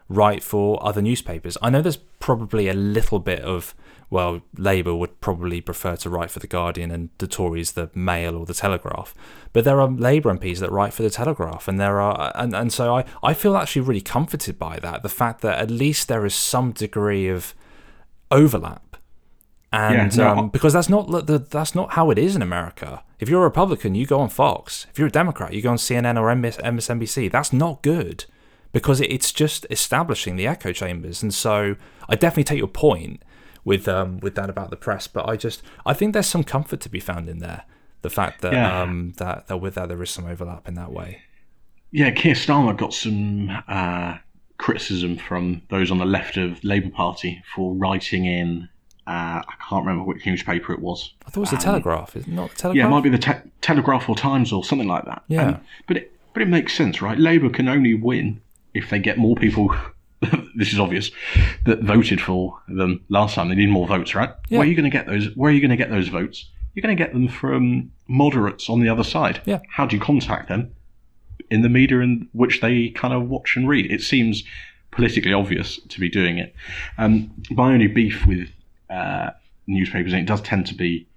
write 0.07 0.43
for 0.43 0.83
other 0.85 1.01
newspapers. 1.01 1.57
I 1.61 1.69
know 1.69 1.81
there's 1.81 1.99
probably 2.19 2.67
a 2.67 2.73
little 2.73 3.19
bit 3.19 3.41
of 3.41 3.73
well, 4.11 4.41
Labour 4.57 4.95
would 4.95 5.21
probably 5.21 5.61
prefer 5.61 5.95
to 5.97 6.09
write 6.09 6.31
for 6.31 6.39
the 6.39 6.47
Guardian 6.47 6.89
and 6.89 7.09
the 7.19 7.27
Tories 7.27 7.73
the 7.73 7.91
Mail 7.93 8.35
or 8.35 8.45
the 8.45 8.55
Telegraph, 8.55 9.13
but 9.53 9.63
there 9.65 9.79
are 9.79 9.87
Labour 9.87 10.33
MPs 10.33 10.59
that 10.59 10.71
write 10.71 10.93
for 10.93 11.03
the 11.03 11.11
Telegraph, 11.11 11.67
and 11.67 11.79
there 11.79 12.01
are 12.01 12.31
and, 12.35 12.55
and 12.55 12.73
so 12.73 12.95
I 12.95 13.05
I 13.21 13.33
feel 13.33 13.55
actually 13.55 13.83
really 13.83 14.01
comforted 14.01 14.57
by 14.57 14.79
that 14.79 15.03
the 15.03 15.09
fact 15.09 15.41
that 15.41 15.59
at 15.59 15.69
least 15.69 16.07
there 16.07 16.25
is 16.25 16.33
some 16.33 16.71
degree 16.71 17.27
of 17.27 17.53
overlap. 18.31 18.97
And 19.71 20.15
Yeah, 20.15 20.23
no, 20.23 20.39
um, 20.39 20.49
because 20.49 20.73
that's 20.73 20.89
not 20.89 21.27
the, 21.27 21.37
that's 21.37 21.75
not 21.75 21.93
how 21.93 22.09
it 22.09 22.17
is 22.17 22.35
in 22.35 22.41
America. 22.41 23.03
If 23.19 23.29
you're 23.29 23.41
a 23.41 23.43
Republican, 23.43 23.93
you 23.93 24.07
go 24.07 24.19
on 24.19 24.29
Fox. 24.29 24.87
If 24.89 24.97
you're 24.97 25.09
a 25.09 25.11
Democrat, 25.11 25.53
you 25.53 25.61
go 25.61 25.69
on 25.69 25.77
CNN 25.77 26.19
or 26.19 26.33
MS, 26.33 26.57
MSNBC. 26.57 27.31
That's 27.31 27.53
not 27.53 27.83
good 27.83 28.25
because 28.71 29.01
it's 29.01 29.31
just 29.31 29.65
establishing 29.69 30.35
the 30.35 30.47
echo 30.47 30.71
chambers. 30.71 31.21
And 31.23 31.33
so 31.33 31.75
I 32.07 32.15
definitely 32.15 32.43
take 32.45 32.59
your 32.59 32.67
point 32.67 33.21
with 33.65 33.87
um, 33.87 34.19
with 34.19 34.35
that 34.35 34.49
about 34.49 34.69
the 34.69 34.77
press, 34.77 35.07
but 35.07 35.27
I 35.27 35.35
just 35.35 35.61
I 35.85 35.93
think 35.93 36.13
there's 36.13 36.27
some 36.27 36.43
comfort 36.43 36.79
to 36.81 36.89
be 36.89 36.99
found 36.99 37.27
in 37.29 37.39
there. 37.39 37.63
The 38.01 38.09
fact 38.09 38.41
that 38.41 38.53
Yeah. 38.53 38.81
um, 38.81 39.13
that 39.17 39.47
that 39.47 39.57
with 39.57 39.75
that 39.75 39.89
there 39.89 40.01
is 40.01 40.09
some 40.09 40.25
overlap 40.25 40.67
in 40.67 40.75
that 40.75 40.91
way. 40.91 41.21
Yeah, 41.91 42.11
Keir 42.11 42.35
Starmer 42.35 42.77
got 42.77 42.93
some 42.93 43.49
uh, 43.67 44.17
criticism 44.57 45.17
from 45.17 45.61
those 45.69 45.89
on 45.91 45.97
the 45.97 46.05
left 46.05 46.37
of 46.37 46.63
Labour 46.63 46.89
Party 46.91 47.41
for 47.55 47.73
writing 47.75 48.25
in. 48.25 48.69
Uh, 49.07 49.41
I 49.41 49.53
can't 49.67 49.83
remember 49.85 50.03
which 50.05 50.23
newspaper 50.25 50.71
it 50.71 50.79
was. 50.81 51.13
I 51.25 51.31
thought 51.31 51.37
it 51.37 51.39
was 51.39 51.49
the 51.49 51.55
Um, 51.57 51.61
Telegraph, 51.63 52.15
is 52.15 52.27
it 52.27 52.31
not 52.31 52.51
the 52.51 52.55
Telegraph? 52.57 52.77
Yeah, 52.77 52.85
it 52.87 52.89
might 52.91 53.03
be 53.03 53.09
the 53.09 53.17
te- 53.17 53.49
Telegraph 53.61 54.07
or 54.07 54.15
Times 54.15 54.53
or 54.53 54.63
something 54.63 54.87
like 54.87 55.05
that. 55.05 55.23
Yeah. 55.27 55.47
Um, 55.47 55.61
but 55.87 55.97
it 55.97 56.15
but 56.33 56.43
it 56.43 56.47
makes 56.47 56.73
sense, 56.73 57.01
right? 57.01 57.17
Labour 57.17 57.49
can 57.49 57.67
only 57.67 57.95
win 57.95 58.39
if 58.73 58.89
they 58.89 58.99
get 58.99 59.17
more 59.17 59.35
people. 59.35 59.75
this 60.55 60.73
is 60.73 60.79
obvious 60.79 61.11
that 61.65 61.81
voted 61.81 62.19
for 62.19 62.59
them 62.67 63.01
last 63.07 63.35
time. 63.35 63.47
They 63.47 63.55
need 63.55 63.69
more 63.69 63.87
votes, 63.87 64.13
right? 64.13 64.29
Yeah. 64.49 64.57
Where 64.59 64.67
are 64.67 64.69
you 64.69 64.75
going 64.75 64.89
to 64.89 64.95
get 64.95 65.07
those? 65.07 65.33
Where 65.35 65.49
are 65.49 65.53
you 65.53 65.61
going 65.61 65.69
to 65.71 65.77
get 65.77 65.89
those 65.89 66.09
votes? 66.09 66.45
You're 66.73 66.81
going 66.81 66.95
to 66.95 67.01
get 67.01 67.13
them 67.13 67.29
from 67.29 67.91
moderates 68.07 68.69
on 68.69 68.81
the 68.81 68.89
other 68.89 69.03
side. 69.03 69.41
Yeah. 69.45 69.59
How 69.69 69.85
do 69.85 69.95
you 69.95 70.01
contact 70.01 70.49
them? 70.49 70.73
In 71.49 71.61
the 71.61 71.69
media 71.69 71.99
in 71.99 72.27
which 72.33 72.61
they 72.61 72.89
kind 72.89 73.13
of 73.13 73.29
watch 73.29 73.55
and 73.55 73.67
read. 73.67 73.89
It 73.91 74.01
seems 74.01 74.43
politically 74.91 75.33
obvious 75.33 75.79
to 75.89 75.99
be 75.99 76.09
doing 76.09 76.37
it. 76.37 76.53
Um, 76.97 77.31
my 77.51 77.73
only 77.73 77.87
beef 77.87 78.25
with 78.25 78.49
uh, 78.89 79.31
newspapers, 79.67 80.13
and 80.13 80.21
it 80.21 80.25
does 80.25 80.41
tend 80.41 80.67
to 80.67 80.75
be 80.75 81.07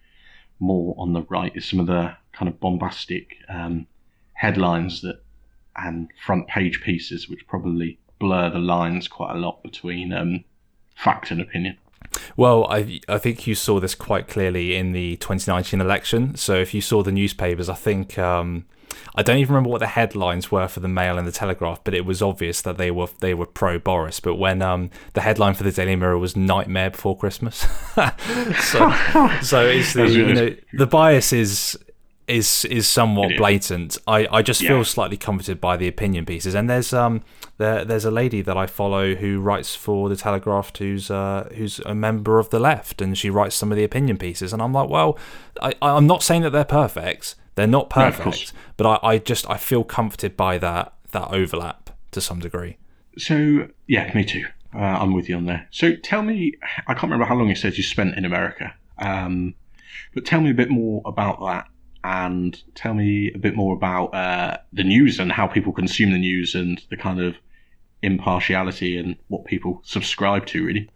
more 0.60 0.94
on 0.98 1.12
the 1.12 1.22
right, 1.22 1.54
is 1.56 1.64
some 1.64 1.80
of 1.80 1.86
the 1.86 2.14
kind 2.32 2.48
of 2.48 2.60
bombastic 2.60 3.36
um, 3.48 3.86
headlines 4.34 5.02
that 5.02 5.21
and 5.76 6.10
front 6.24 6.48
page 6.48 6.82
pieces, 6.82 7.28
which 7.28 7.46
probably 7.46 7.98
blur 8.18 8.50
the 8.50 8.58
lines 8.58 9.08
quite 9.08 9.34
a 9.34 9.38
lot 9.38 9.62
between 9.62 10.12
um, 10.12 10.44
fact 10.94 11.30
and 11.30 11.40
opinion. 11.40 11.76
Well, 12.36 12.66
I 12.66 13.00
I 13.08 13.18
think 13.18 13.46
you 13.46 13.54
saw 13.54 13.80
this 13.80 13.94
quite 13.94 14.28
clearly 14.28 14.76
in 14.76 14.92
the 14.92 15.16
2019 15.16 15.80
election. 15.80 16.36
So 16.36 16.56
if 16.56 16.74
you 16.74 16.80
saw 16.80 17.02
the 17.02 17.12
newspapers, 17.12 17.68
I 17.68 17.74
think 17.74 18.18
um, 18.18 18.66
I 19.14 19.22
don't 19.22 19.38
even 19.38 19.54
remember 19.54 19.70
what 19.70 19.80
the 19.80 19.88
headlines 19.88 20.50
were 20.50 20.68
for 20.68 20.80
the 20.80 20.88
Mail 20.88 21.18
and 21.18 21.26
the 21.26 21.32
Telegraph, 21.32 21.82
but 21.84 21.94
it 21.94 22.04
was 22.04 22.22
obvious 22.22 22.62
that 22.62 22.78
they 22.78 22.90
were 22.90 23.08
they 23.20 23.34
were 23.34 23.46
pro 23.46 23.78
Boris. 23.78 24.20
But 24.20 24.36
when 24.36 24.62
um, 24.62 24.90
the 25.14 25.20
headline 25.20 25.54
for 25.54 25.64
the 25.64 25.72
Daily 25.72 25.96
Mirror 25.96 26.18
was 26.18 26.36
"Nightmare 26.36 26.90
Before 26.90 27.16
Christmas," 27.16 27.58
so 28.60 28.92
so 29.42 29.66
it's 29.66 29.92
the 29.94 30.08
you 30.08 30.32
know 30.32 30.54
the 30.74 30.86
bias 30.86 31.32
is. 31.32 31.78
Is 32.28 32.64
is 32.66 32.86
somewhat 32.86 33.32
is. 33.32 33.36
blatant. 33.36 33.98
I, 34.06 34.28
I 34.30 34.42
just 34.42 34.60
feel 34.60 34.84
slightly 34.84 35.16
comforted 35.16 35.60
by 35.60 35.76
the 35.76 35.88
opinion 35.88 36.24
pieces. 36.24 36.54
And 36.54 36.70
there's 36.70 36.92
um 36.92 37.22
there 37.58 37.84
there's 37.84 38.04
a 38.04 38.10
lady 38.10 38.42
that 38.42 38.56
I 38.56 38.66
follow 38.66 39.14
who 39.16 39.40
writes 39.40 39.74
for 39.74 40.08
the 40.08 40.16
Telegraph 40.16 40.74
who's 40.76 41.10
uh 41.10 41.48
who's 41.56 41.80
a 41.80 41.94
member 41.94 42.38
of 42.38 42.50
the 42.50 42.60
left 42.60 43.02
and 43.02 43.18
she 43.18 43.28
writes 43.28 43.56
some 43.56 43.72
of 43.72 43.76
the 43.76 43.84
opinion 43.84 44.18
pieces 44.18 44.52
and 44.52 44.62
I'm 44.62 44.72
like, 44.72 44.88
well, 44.88 45.18
I 45.60 45.74
I'm 45.82 46.06
not 46.06 46.22
saying 46.22 46.42
that 46.42 46.50
they're 46.50 46.64
perfect. 46.64 47.34
They're 47.56 47.66
not 47.66 47.94
No, 47.96 48.10
perfect, 48.10 48.52
but 48.76 48.86
I, 48.86 49.08
I 49.14 49.18
just 49.18 49.48
I 49.50 49.56
feel 49.56 49.84
comforted 49.84 50.36
by 50.36 50.58
that 50.58 50.94
that 51.10 51.28
overlap 51.32 51.90
to 52.12 52.20
some 52.20 52.38
degree. 52.40 52.78
So, 53.18 53.68
yeah, 53.86 54.10
me 54.14 54.24
too. 54.24 54.46
Uh, 54.74 54.78
I'm 54.78 55.12
with 55.12 55.28
you 55.28 55.36
on 55.36 55.44
there. 55.44 55.66
So, 55.70 55.96
tell 55.96 56.22
me, 56.22 56.54
I 56.86 56.94
can't 56.94 57.04
remember 57.04 57.26
how 57.26 57.34
long 57.34 57.48
you 57.48 57.54
said 57.54 57.76
you 57.76 57.82
spent 57.82 58.16
in 58.16 58.24
America, 58.24 58.74
um, 58.98 59.54
but 60.14 60.24
tell 60.24 60.40
me 60.40 60.50
a 60.50 60.54
bit 60.54 60.70
more 60.70 61.02
about 61.04 61.40
that 61.40 61.66
and 62.04 62.60
tell 62.74 62.94
me 62.94 63.32
a 63.32 63.38
bit 63.38 63.54
more 63.54 63.74
about 63.74 64.14
uh, 64.14 64.58
the 64.72 64.84
news 64.84 65.18
and 65.18 65.30
how 65.30 65.46
people 65.46 65.72
consume 65.72 66.12
the 66.12 66.18
news 66.18 66.54
and 66.54 66.82
the 66.90 66.96
kind 66.96 67.20
of 67.20 67.36
impartiality 68.02 68.96
and 68.98 69.16
what 69.28 69.44
people 69.44 69.80
subscribe 69.84 70.46
to, 70.46 70.64
really. 70.64 70.90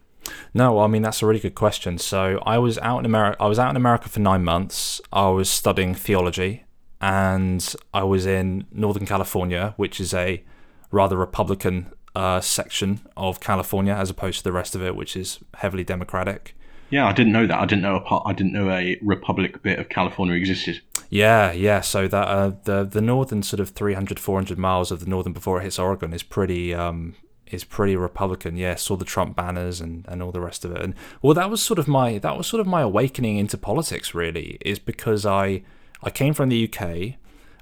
No, 0.52 0.80
I 0.80 0.88
mean 0.88 1.02
that's 1.02 1.22
a 1.22 1.26
really 1.26 1.40
good 1.40 1.54
question. 1.54 1.98
So 1.98 2.42
I 2.44 2.58
was 2.58 2.78
out 2.78 2.98
in 2.98 3.06
America. 3.06 3.40
I 3.40 3.46
was 3.46 3.58
out 3.58 3.70
in 3.70 3.76
America 3.76 4.08
for 4.08 4.20
nine 4.20 4.42
months. 4.42 5.00
I 5.12 5.28
was 5.28 5.48
studying 5.48 5.94
theology, 5.94 6.64
and 7.00 7.74
I 7.94 8.02
was 8.02 8.26
in 8.26 8.66
Northern 8.72 9.06
California, 9.06 9.74
which 9.76 10.00
is 10.00 10.12
a 10.12 10.42
rather 10.90 11.16
Republican 11.16 11.92
uh, 12.16 12.40
section 12.40 13.00
of 13.16 13.40
California, 13.40 13.92
as 13.92 14.10
opposed 14.10 14.38
to 14.38 14.44
the 14.44 14.52
rest 14.52 14.74
of 14.74 14.82
it, 14.82 14.96
which 14.96 15.16
is 15.16 15.38
heavily 15.54 15.84
Democratic. 15.84 16.56
Yeah, 16.90 17.06
I 17.06 17.12
didn't 17.12 17.32
know 17.32 17.46
that. 17.46 17.58
I 17.58 17.66
didn't 17.66 17.82
know 17.82 17.96
a 17.96 18.00
part. 18.00 18.24
I 18.26 18.32
didn't 18.32 18.52
know 18.52 18.70
a 18.70 18.98
republic 19.02 19.62
bit 19.62 19.78
of 19.78 19.88
California 19.88 20.34
existed. 20.34 20.80
Yeah, 21.10 21.52
yeah. 21.52 21.80
So 21.80 22.08
that 22.08 22.28
uh, 22.28 22.52
the 22.64 22.84
the 22.84 23.00
northern 23.00 23.42
sort 23.42 23.60
of 23.60 23.70
300, 23.70 24.18
400 24.18 24.58
miles 24.58 24.90
of 24.90 25.00
the 25.00 25.06
northern 25.06 25.32
before 25.32 25.60
it 25.60 25.64
hits 25.64 25.78
Oregon 25.78 26.12
is 26.12 26.22
pretty 26.22 26.74
um 26.74 27.14
is 27.46 27.64
pretty 27.64 27.96
Republican. 27.96 28.56
Yeah, 28.56 28.74
saw 28.74 28.96
the 28.96 29.04
Trump 29.04 29.36
banners 29.36 29.80
and, 29.80 30.04
and 30.08 30.22
all 30.22 30.32
the 30.32 30.40
rest 30.40 30.64
of 30.64 30.72
it. 30.72 30.82
And 30.82 30.94
well, 31.22 31.34
that 31.34 31.50
was 31.50 31.62
sort 31.62 31.78
of 31.78 31.86
my 31.88 32.18
that 32.18 32.36
was 32.36 32.46
sort 32.46 32.60
of 32.60 32.66
my 32.66 32.82
awakening 32.82 33.38
into 33.38 33.56
politics. 33.58 34.14
Really, 34.14 34.58
is 34.60 34.78
because 34.78 35.24
I 35.24 35.62
I 36.02 36.10
came 36.10 36.34
from 36.34 36.48
the 36.48 36.70
UK. 36.70 37.18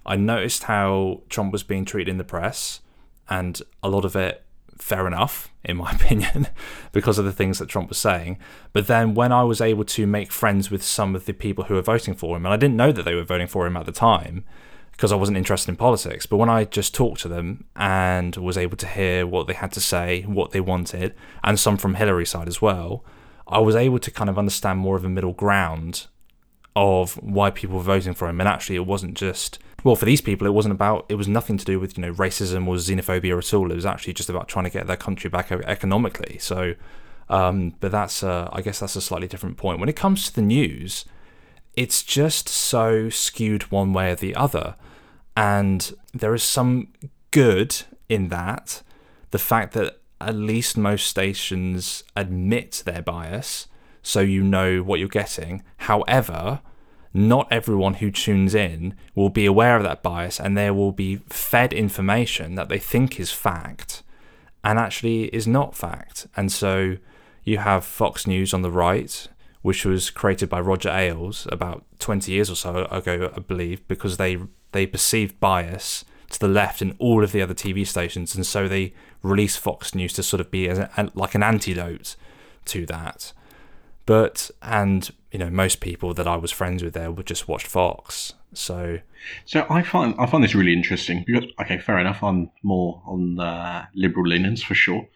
I 0.06 0.16
noticed 0.16 0.64
how 0.64 1.22
Trump 1.28 1.52
was 1.52 1.62
being 1.62 1.84
treated 1.84 2.10
in 2.10 2.18
the 2.18 2.24
press, 2.24 2.80
and 3.28 3.60
a 3.82 3.88
lot 3.88 4.04
of 4.04 4.16
it 4.16 4.43
fair 4.78 5.06
enough, 5.06 5.52
in 5.64 5.76
my 5.76 5.90
opinion, 5.92 6.48
because 6.92 7.18
of 7.18 7.24
the 7.24 7.32
things 7.32 7.58
that 7.58 7.68
Trump 7.68 7.88
was 7.88 7.98
saying. 7.98 8.38
But 8.72 8.86
then 8.86 9.14
when 9.14 9.32
I 9.32 9.42
was 9.42 9.60
able 9.60 9.84
to 9.84 10.06
make 10.06 10.32
friends 10.32 10.70
with 10.70 10.82
some 10.82 11.14
of 11.14 11.26
the 11.26 11.34
people 11.34 11.64
who 11.64 11.74
were 11.74 11.82
voting 11.82 12.14
for 12.14 12.36
him, 12.36 12.46
and 12.46 12.52
I 12.52 12.56
didn't 12.56 12.76
know 12.76 12.92
that 12.92 13.04
they 13.04 13.14
were 13.14 13.24
voting 13.24 13.46
for 13.46 13.66
him 13.66 13.76
at 13.76 13.86
the 13.86 13.92
time 13.92 14.44
because 14.92 15.10
I 15.10 15.16
wasn't 15.16 15.38
interested 15.38 15.70
in 15.70 15.76
politics, 15.76 16.24
but 16.24 16.36
when 16.36 16.48
I 16.48 16.64
just 16.64 16.94
talked 16.94 17.20
to 17.22 17.28
them 17.28 17.64
and 17.74 18.36
was 18.36 18.56
able 18.56 18.76
to 18.76 18.86
hear 18.86 19.26
what 19.26 19.48
they 19.48 19.54
had 19.54 19.72
to 19.72 19.80
say, 19.80 20.22
what 20.22 20.52
they 20.52 20.60
wanted, 20.60 21.14
and 21.42 21.58
some 21.58 21.76
from 21.76 21.94
Hillary's 21.94 22.30
side 22.30 22.46
as 22.46 22.62
well, 22.62 23.04
I 23.48 23.58
was 23.58 23.74
able 23.74 23.98
to 23.98 24.10
kind 24.10 24.30
of 24.30 24.38
understand 24.38 24.78
more 24.78 24.96
of 24.96 25.04
a 25.04 25.08
middle 25.08 25.32
ground 25.32 26.06
of 26.76 27.14
why 27.14 27.50
people 27.50 27.76
were 27.76 27.82
voting 27.82 28.14
for 28.14 28.28
him. 28.28 28.40
And 28.40 28.48
actually, 28.48 28.76
it 28.76 28.86
wasn't 28.86 29.14
just 29.14 29.58
well 29.84 29.96
for 29.96 30.04
these 30.04 30.20
people. 30.20 30.46
It 30.46 30.54
wasn't 30.54 30.72
about. 30.72 31.06
It 31.08 31.14
was 31.14 31.28
nothing 31.28 31.56
to 31.58 31.64
do 31.64 31.78
with 31.78 31.96
you 31.96 32.02
know 32.02 32.12
racism 32.14 32.66
or 32.66 32.76
xenophobia 32.76 33.38
at 33.38 33.54
all. 33.54 33.70
It 33.70 33.76
was 33.76 33.86
actually 33.86 34.14
just 34.14 34.28
about 34.28 34.48
trying 34.48 34.64
to 34.64 34.70
get 34.70 34.86
their 34.86 34.96
country 34.96 35.30
back 35.30 35.52
economically. 35.52 36.38
So, 36.38 36.74
um, 37.28 37.74
but 37.80 37.92
that's 37.92 38.22
uh, 38.22 38.48
I 38.52 38.62
guess 38.62 38.80
that's 38.80 38.96
a 38.96 39.00
slightly 39.00 39.28
different 39.28 39.56
point. 39.56 39.78
When 39.78 39.88
it 39.88 39.96
comes 39.96 40.26
to 40.26 40.34
the 40.34 40.42
news, 40.42 41.04
it's 41.74 42.02
just 42.02 42.48
so 42.48 43.08
skewed 43.10 43.70
one 43.70 43.92
way 43.92 44.10
or 44.10 44.16
the 44.16 44.34
other, 44.34 44.74
and 45.36 45.92
there 46.12 46.34
is 46.34 46.42
some 46.42 46.88
good 47.30 47.82
in 48.08 48.28
that. 48.28 48.82
The 49.30 49.38
fact 49.38 49.74
that 49.74 49.98
at 50.20 50.34
least 50.34 50.76
most 50.76 51.06
stations 51.06 52.04
admit 52.16 52.82
their 52.86 53.02
bias 53.02 53.66
so 54.04 54.20
you 54.20 54.42
know 54.42 54.82
what 54.82 55.00
you're 55.00 55.08
getting. 55.08 55.62
However, 55.78 56.60
not 57.14 57.46
everyone 57.50 57.94
who 57.94 58.10
tunes 58.10 58.54
in 58.54 58.94
will 59.14 59.30
be 59.30 59.46
aware 59.46 59.76
of 59.76 59.84
that 59.84 60.02
bias 60.02 60.40
and 60.40 60.58
they 60.58 60.70
will 60.70 60.92
be 60.92 61.16
fed 61.28 61.72
information 61.72 62.56
that 62.56 62.68
they 62.68 62.78
think 62.78 63.20
is 63.20 63.30
fact 63.30 64.02
and 64.64 64.78
actually 64.78 65.26
is 65.26 65.46
not 65.46 65.76
fact. 65.76 66.26
And 66.36 66.50
so 66.50 66.96
you 67.44 67.58
have 67.58 67.84
Fox 67.84 68.26
News 68.26 68.52
on 68.52 68.62
the 68.62 68.70
right, 68.70 69.28
which 69.62 69.84
was 69.84 70.10
created 70.10 70.48
by 70.48 70.60
Roger 70.60 70.90
Ailes 70.90 71.46
about 71.52 71.84
20 72.00 72.32
years 72.32 72.50
or 72.50 72.56
so 72.56 72.86
ago, 72.86 73.32
I 73.36 73.40
believe, 73.40 73.86
because 73.86 74.16
they 74.16 74.38
they 74.72 74.86
perceived 74.86 75.38
bias 75.38 76.04
to 76.30 76.40
the 76.40 76.48
left 76.48 76.82
in 76.82 76.96
all 76.98 77.22
of 77.22 77.30
the 77.30 77.40
other 77.40 77.54
TV 77.54 77.86
stations, 77.86 78.34
and 78.34 78.44
so 78.44 78.66
they 78.66 78.92
released 79.22 79.60
Fox 79.60 79.94
News 79.94 80.12
to 80.14 80.22
sort 80.22 80.40
of 80.40 80.50
be 80.50 80.66
a, 80.66 80.90
like 81.14 81.36
an 81.36 81.44
antidote 81.44 82.16
to 82.64 82.84
that. 82.86 83.32
But 84.04 84.50
and 84.62 85.10
you 85.34 85.38
know 85.40 85.50
most 85.50 85.80
people 85.80 86.14
that 86.14 86.28
I 86.28 86.36
was 86.36 86.52
friends 86.52 86.84
with 86.84 86.94
there 86.94 87.10
would 87.10 87.26
just 87.26 87.48
watch 87.48 87.66
Fox, 87.66 88.34
so 88.52 89.00
So 89.46 89.66
I 89.68 89.82
find 89.82 90.14
I 90.16 90.26
find 90.26 90.44
this 90.44 90.54
really 90.54 90.72
interesting 90.72 91.24
because 91.26 91.50
okay, 91.60 91.78
fair 91.78 91.98
enough. 91.98 92.22
I'm 92.22 92.52
more 92.62 93.02
on 93.04 93.34
the 93.34 93.88
liberal 93.96 94.28
leanings 94.28 94.62
for 94.62 94.76
sure. 94.76 95.08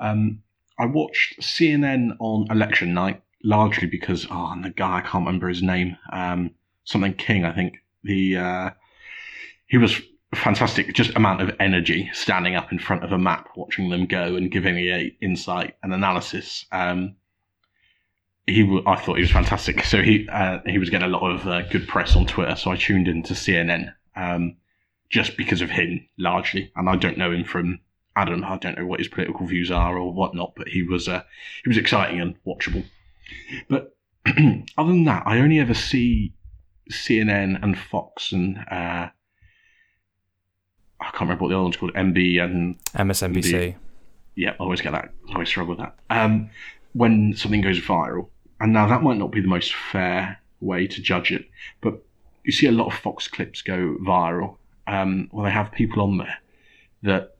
Um, 0.00 0.42
I 0.80 0.86
watched 0.86 1.40
CNN 1.40 2.16
on 2.18 2.50
election 2.50 2.92
night 2.92 3.22
largely 3.44 3.86
because 3.86 4.26
oh, 4.32 4.50
and 4.50 4.64
the 4.64 4.70
guy 4.70 4.98
I 4.98 5.00
can't 5.00 5.24
remember 5.24 5.48
his 5.48 5.62
name, 5.62 5.96
um, 6.12 6.50
something 6.82 7.14
King, 7.14 7.44
I 7.44 7.52
think. 7.52 7.76
The 8.02 8.36
uh, 8.36 8.70
he 9.68 9.78
was 9.78 10.02
fantastic, 10.34 10.92
just 10.92 11.14
amount 11.14 11.40
of 11.40 11.54
energy 11.60 12.10
standing 12.12 12.56
up 12.56 12.72
in 12.72 12.80
front 12.80 13.04
of 13.04 13.12
a 13.12 13.18
map, 13.18 13.50
watching 13.54 13.90
them 13.90 14.06
go 14.06 14.34
and 14.34 14.50
giving 14.50 14.76
a 14.78 15.16
insight 15.20 15.76
and 15.84 15.94
analysis. 15.94 16.66
Um, 16.72 17.14
he, 18.46 18.62
w- 18.62 18.82
I 18.86 18.96
thought 18.96 19.14
he 19.16 19.22
was 19.22 19.30
fantastic. 19.30 19.84
So 19.84 20.02
he 20.02 20.28
uh, 20.28 20.58
he 20.66 20.78
was 20.78 20.90
getting 20.90 21.08
a 21.08 21.10
lot 21.16 21.28
of 21.30 21.46
uh, 21.46 21.62
good 21.68 21.86
press 21.88 22.16
on 22.16 22.26
Twitter. 22.26 22.56
So 22.56 22.70
I 22.70 22.76
tuned 22.76 23.08
into 23.08 23.34
CNN 23.34 23.92
um, 24.16 24.56
just 25.10 25.36
because 25.36 25.60
of 25.62 25.70
him, 25.70 26.06
largely. 26.18 26.72
And 26.76 26.88
I 26.88 26.96
don't 26.96 27.18
know 27.18 27.32
him 27.32 27.44
from 27.44 27.80
Adam. 28.16 28.44
I 28.44 28.58
don't 28.58 28.76
know 28.78 28.86
what 28.86 29.00
his 29.00 29.08
political 29.08 29.46
views 29.46 29.70
are 29.70 29.96
or 29.96 30.12
whatnot, 30.12 30.54
but 30.56 30.68
he 30.68 30.82
was 30.82 31.08
uh, 31.08 31.22
he 31.64 31.68
was 31.68 31.78
exciting 31.78 32.20
and 32.20 32.34
watchable. 32.44 32.84
But 33.68 33.96
other 34.26 34.90
than 34.90 35.04
that, 35.04 35.22
I 35.26 35.38
only 35.38 35.58
ever 35.58 35.74
see 35.74 36.34
CNN 36.90 37.62
and 37.62 37.78
Fox 37.78 38.32
and 38.32 38.58
uh, 38.70 39.08
I 41.00 41.04
can't 41.10 41.22
remember 41.22 41.44
what 41.44 41.48
the 41.48 41.54
other 41.56 41.62
one's 41.64 41.76
called, 41.76 41.94
MB 41.94 42.42
and 42.42 42.78
MSNBC. 42.94 43.74
yeah, 44.36 44.50
I 44.50 44.56
always 44.58 44.80
get 44.80 44.92
that. 44.92 45.12
I 45.28 45.32
always 45.32 45.48
struggle 45.48 45.74
with 45.74 45.78
that. 45.78 45.96
Um, 46.10 46.50
when 46.92 47.34
something 47.36 47.60
goes 47.60 47.80
viral, 47.80 48.28
and 48.60 48.72
now 48.72 48.86
that 48.86 49.02
might 49.02 49.18
not 49.18 49.32
be 49.32 49.40
the 49.40 49.48
most 49.48 49.74
fair 49.74 50.40
way 50.60 50.86
to 50.86 51.02
judge 51.02 51.32
it, 51.32 51.48
but 51.80 52.02
you 52.44 52.52
see 52.52 52.66
a 52.66 52.72
lot 52.72 52.86
of 52.86 52.94
Fox 52.94 53.28
clips 53.28 53.62
go 53.62 53.96
viral, 54.00 54.56
um, 54.86 55.28
where 55.30 55.46
they 55.46 55.52
have 55.52 55.72
people 55.72 56.02
on 56.02 56.18
there 56.18 56.38
that, 57.02 57.36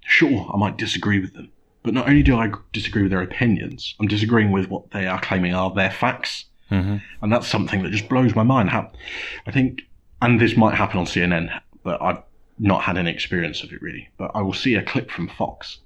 sure, 0.00 0.50
I 0.52 0.56
might 0.56 0.76
disagree 0.76 1.20
with 1.20 1.34
them, 1.34 1.50
but 1.82 1.94
not 1.94 2.08
only 2.08 2.22
do 2.22 2.36
I 2.36 2.50
disagree 2.72 3.02
with 3.02 3.10
their 3.10 3.22
opinions, 3.22 3.94
I'm 4.00 4.08
disagreeing 4.08 4.52
with 4.52 4.68
what 4.68 4.90
they 4.90 5.06
are 5.06 5.20
claiming 5.20 5.54
are 5.54 5.72
their 5.72 5.90
facts. 5.90 6.46
hmm 6.68 6.96
And 7.22 7.32
that's 7.32 7.46
something 7.46 7.82
that 7.82 7.92
just 7.92 8.08
blows 8.08 8.34
my 8.34 8.42
mind. 8.42 8.70
How 8.70 8.90
I 9.46 9.52
think, 9.52 9.82
and 10.20 10.40
this 10.40 10.56
might 10.56 10.74
happen 10.74 10.98
on 10.98 11.06
CNN, 11.06 11.60
but 11.82 12.02
I've 12.02 12.22
not 12.58 12.82
had 12.82 12.96
any 12.96 13.10
experience 13.10 13.62
of 13.62 13.72
it 13.72 13.80
really. 13.80 14.08
But 14.18 14.32
I 14.34 14.42
will 14.42 14.52
see 14.52 14.74
a 14.74 14.82
clip 14.82 15.10
from 15.10 15.28
Fox, 15.28 15.78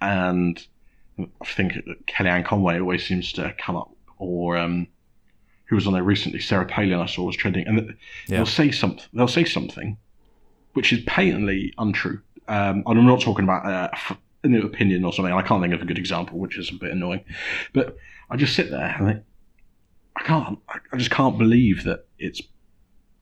and 0.00 0.64
I 1.40 1.44
think 1.44 1.74
Kellyanne 2.06 2.44
Conway 2.44 2.78
always 2.80 3.06
seems 3.06 3.32
to 3.34 3.54
come 3.58 3.76
up, 3.76 3.90
or 4.18 4.56
um, 4.56 4.86
who 5.66 5.76
was 5.76 5.86
on 5.86 5.92
there 5.92 6.02
recently, 6.02 6.40
Sarah 6.40 6.66
Palin. 6.66 7.00
I 7.00 7.06
saw 7.06 7.24
was 7.24 7.36
trending, 7.36 7.66
and 7.66 7.78
Yeah. 8.28 8.38
they'll 8.38 8.46
say 8.46 8.70
something. 8.70 9.04
They'll 9.12 9.28
say 9.28 9.44
something, 9.44 9.96
which 10.74 10.92
is 10.92 11.00
patently 11.06 11.72
untrue. 11.78 12.20
Um, 12.48 12.82
and 12.86 12.98
I'm 12.98 13.06
not 13.06 13.20
talking 13.20 13.44
about 13.44 13.64
uh, 13.66 13.88
f- 13.92 14.18
an 14.42 14.56
opinion 14.56 15.04
or 15.04 15.12
something. 15.12 15.32
I 15.32 15.42
can't 15.42 15.62
think 15.62 15.74
of 15.74 15.82
a 15.82 15.84
good 15.84 15.98
example, 15.98 16.38
which 16.38 16.58
is 16.58 16.70
a 16.70 16.74
bit 16.74 16.90
annoying. 16.90 17.24
But 17.72 17.96
I 18.30 18.36
just 18.36 18.54
sit 18.56 18.70
there 18.70 18.94
and 18.98 19.06
think, 19.06 19.22
I 20.16 20.22
can't. 20.22 20.58
I 20.68 20.78
I 20.92 20.96
just 20.96 21.10
can't 21.10 21.38
believe 21.38 21.84
that 21.84 22.06
it's 22.18 22.40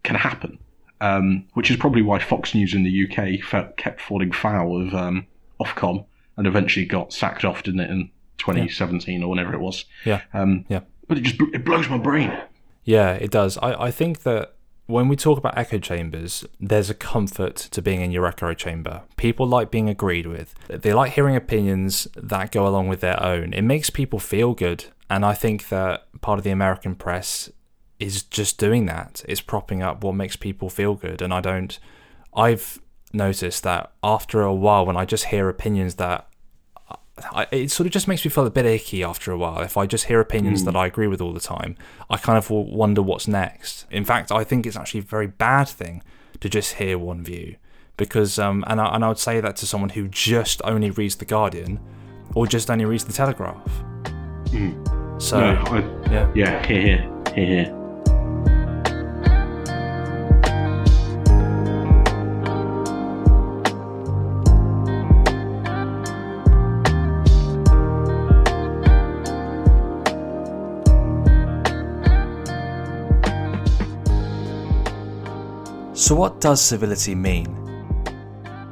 can 0.03 0.17
happen. 0.17 0.59
Um, 1.01 1.45
which 1.55 1.71
is 1.71 1.77
probably 1.77 2.03
why 2.03 2.19
Fox 2.19 2.55
News 2.57 2.75
in 2.75 2.83
the 2.83 3.07
UK 3.07 3.41
felt, 3.45 3.77
kept 3.77 4.01
falling 4.01 4.33
foul 4.33 4.85
of 4.85 4.93
um, 4.95 5.27
Ofcom 5.61 6.07
and 6.38 6.46
eventually 6.46 6.87
got 6.87 7.12
sacked 7.12 7.44
off, 7.44 7.62
didn't 7.62 7.81
it, 7.81 7.90
in 7.90 8.11
2017 8.38 9.22
or 9.22 9.29
whenever 9.29 9.53
it 9.53 9.61
was. 9.61 9.85
Yeah. 10.07 10.22
Um, 10.33 10.64
Yeah. 10.68 10.81
But 11.07 11.18
it 11.18 11.22
just 11.22 11.40
it 11.53 11.64
blows 11.64 11.88
my 11.88 11.98
brain. 11.98 12.38
Yeah, 12.85 13.12
it 13.12 13.31
does. 13.31 13.59
I, 13.59 13.85
I 13.85 13.90
think 13.90 14.22
that 14.22 14.55
when 14.87 15.09
we 15.09 15.16
talk 15.16 15.37
about 15.37 15.57
echo 15.59 15.79
chambers, 15.79 16.46
there's 16.59 16.88
a 16.88 16.94
comfort 16.94 17.57
to 17.57 17.83
being 17.83 18.01
in 18.01 18.11
your 18.11 18.27
echo 18.27 18.55
chamber. 18.55 19.03
People 19.16 19.46
like 19.46 19.70
being 19.70 19.88
agreed 19.88 20.27
with. 20.27 20.55
They 20.68 20.94
like 20.94 21.12
hearing 21.12 21.37
opinions 21.37 22.09
that 22.16 22.53
go 22.53 22.66
along 22.66 22.88
with 22.88 23.01
their 23.01 23.22
own. 23.22 23.53
It 23.53 23.62
makes 23.62 23.90
people 23.90 24.18
feel 24.18 24.55
good. 24.55 24.87
And 25.11 25.24
I 25.24 25.35
think 25.35 25.68
that 25.68 26.09
part 26.20 26.38
of 26.38 26.44
the 26.44 26.51
American 26.51 26.94
press 26.94 27.51
is 27.98 28.22
just 28.22 28.59
doing 28.59 28.87
that. 28.87 29.22
It's 29.29 29.40
propping 29.40 29.83
up 29.83 30.05
what 30.05 30.14
makes 30.14 30.37
people 30.37 30.70
feel 30.70 30.94
good. 30.94 31.20
And 31.20 31.35
I 31.35 31.40
don't, 31.40 31.79
I've 32.35 32.81
noticed 33.12 33.62
that 33.64 33.92
after 34.03 34.42
a 34.42 34.55
while, 34.55 34.87
when 34.87 34.96
I 34.96 35.05
just 35.05 35.27
hear 35.27 35.48
opinions 35.48 35.96
that 35.96 36.28
I, 37.33 37.47
it 37.51 37.71
sort 37.71 37.87
of 37.87 37.93
just 37.93 38.09
makes 38.09 38.25
me 38.25 38.31
feel 38.31 38.47
a 38.47 38.51
bit 38.51 38.67
icky 38.67 39.03
after 39.03 39.33
a 39.33 39.39
while. 39.39 39.61
If 39.61 39.77
I 39.77 39.87
just 39.87 40.07
hear 40.07 40.21
opinions 40.21 40.65
that 40.65 40.77
I 40.77 40.87
agree 40.87 41.07
with 41.07 41.21
all 41.21 41.33
the 41.33 41.41
time, 41.41 41.77
I 42.11 42.17
kind 42.17 42.39
of 42.39 42.51
wonder 42.51 43.03
what's 43.03 43.29
next. 43.29 43.87
In 43.91 44.05
fact, 44.05 44.31
I 44.33 44.45
think 44.45 44.67
it's 44.67 44.77
actually 44.77 45.01
a 45.01 45.05
very 45.05 45.27
bad 45.27 45.69
thing 45.69 46.03
to 46.41 46.49
just 46.49 46.75
hear 46.75 46.99
one 46.99 47.23
view 47.25 47.57
because, 47.97 48.39
um, 48.39 48.65
and 48.67 48.81
I, 48.81 48.95
and 48.95 49.05
I 49.05 49.09
would 49.09 49.19
say 49.19 49.41
that 49.41 49.57
to 49.57 49.67
someone 49.67 49.91
who 49.91 50.09
just 50.09 50.61
only 50.65 50.91
reads 50.91 51.17
the 51.17 51.25
Guardian 51.25 51.81
or 52.35 52.47
just 52.47 52.71
only 52.71 52.85
reads 52.85 53.05
the 53.05 53.13
Telegraph. 53.13 53.69
So 55.19 55.41
no, 55.41 55.63
I, 55.67 55.81
yeah, 56.11 56.33
yeah, 56.35 56.67
here, 56.67 56.83
here, 57.35 57.45
here, 57.47 57.88
So, 76.09 76.14
what 76.14 76.40
does 76.40 76.62
civility 76.62 77.14
mean? 77.14 77.55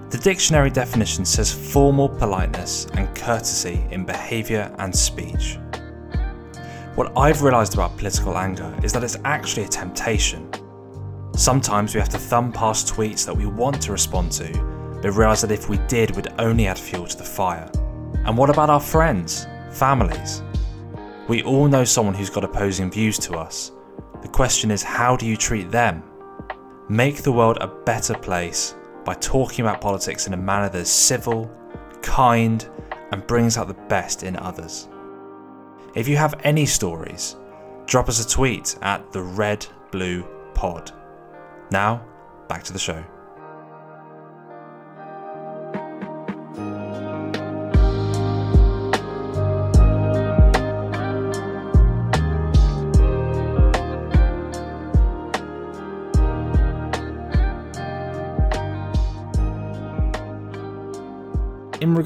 The 0.09 0.17
dictionary 0.17 0.71
definition 0.71 1.27
says 1.27 1.53
formal 1.53 2.09
politeness 2.09 2.87
and 2.95 3.15
courtesy 3.15 3.85
in 3.91 4.07
behaviour 4.07 4.75
and 4.79 4.97
speech. 4.97 5.59
What 6.95 7.13
I've 7.15 7.43
realised 7.43 7.75
about 7.75 7.95
political 7.99 8.39
anger 8.39 8.75
is 8.83 8.91
that 8.95 9.05
it's 9.05 9.19
actually 9.27 9.65
a 9.65 9.69
temptation. 9.69 10.51
Sometimes 11.35 11.95
we 11.95 12.01
have 12.01 12.09
to 12.09 12.19
thumb 12.19 12.53
past 12.53 12.89
tweets 12.89 13.27
that 13.27 13.37
we 13.37 13.45
want 13.45 13.83
to 13.83 13.93
respond 13.93 14.33
to, 14.33 14.51
but 15.03 15.11
realise 15.11 15.43
that 15.43 15.51
if 15.51 15.69
we 15.69 15.77
did, 15.89 16.17
we'd 16.17 16.33
only 16.39 16.67
add 16.67 16.79
fuel 16.79 17.07
to 17.07 17.19
the 17.19 17.23
fire. 17.23 17.71
And 18.25 18.39
what 18.39 18.49
about 18.49 18.71
our 18.71 18.81
friends, 18.81 19.47
families? 19.73 20.43
We 21.29 21.43
all 21.43 21.69
know 21.69 21.85
someone 21.85 22.15
who's 22.15 22.31
got 22.31 22.45
opposing 22.45 22.91
views 22.91 23.19
to 23.19 23.35
us. 23.35 23.73
The 24.23 24.29
question 24.29 24.71
is, 24.71 24.83
how 24.83 25.17
do 25.17 25.27
you 25.27 25.37
treat 25.37 25.71
them? 25.71 26.03
Make 26.89 27.23
the 27.23 27.33
world 27.33 27.59
a 27.61 27.67
better 27.67 28.15
place 28.15 28.77
by 29.05 29.15
talking 29.15 29.65
about 29.65 29.81
politics 29.81 30.29
in 30.29 30.35
a 30.35 30.37
manner 30.37 30.69
that 30.69 30.79
is 30.79 30.89
civil, 30.89 31.51
kind, 32.01 32.65
and 33.11 33.27
brings 33.27 33.59
out 33.59 33.67
the 33.67 33.75
best 33.75 34.23
in 34.23 34.37
others. 34.37 34.89
If 35.97 36.07
you 36.07 36.17
have 36.17 36.41
any 36.45 36.65
stories, 36.65 37.35
drop 37.87 38.09
us 38.09 38.25
a 38.25 38.29
tweet 38.29 38.77
at 38.83 39.11
the 39.11 39.23
Red 39.23 39.67
Blue 39.91 40.23
Pod. 40.55 40.93
Now, 41.73 42.05
back 42.47 42.63
to 42.65 42.73
the 42.73 42.79
show. 42.79 43.05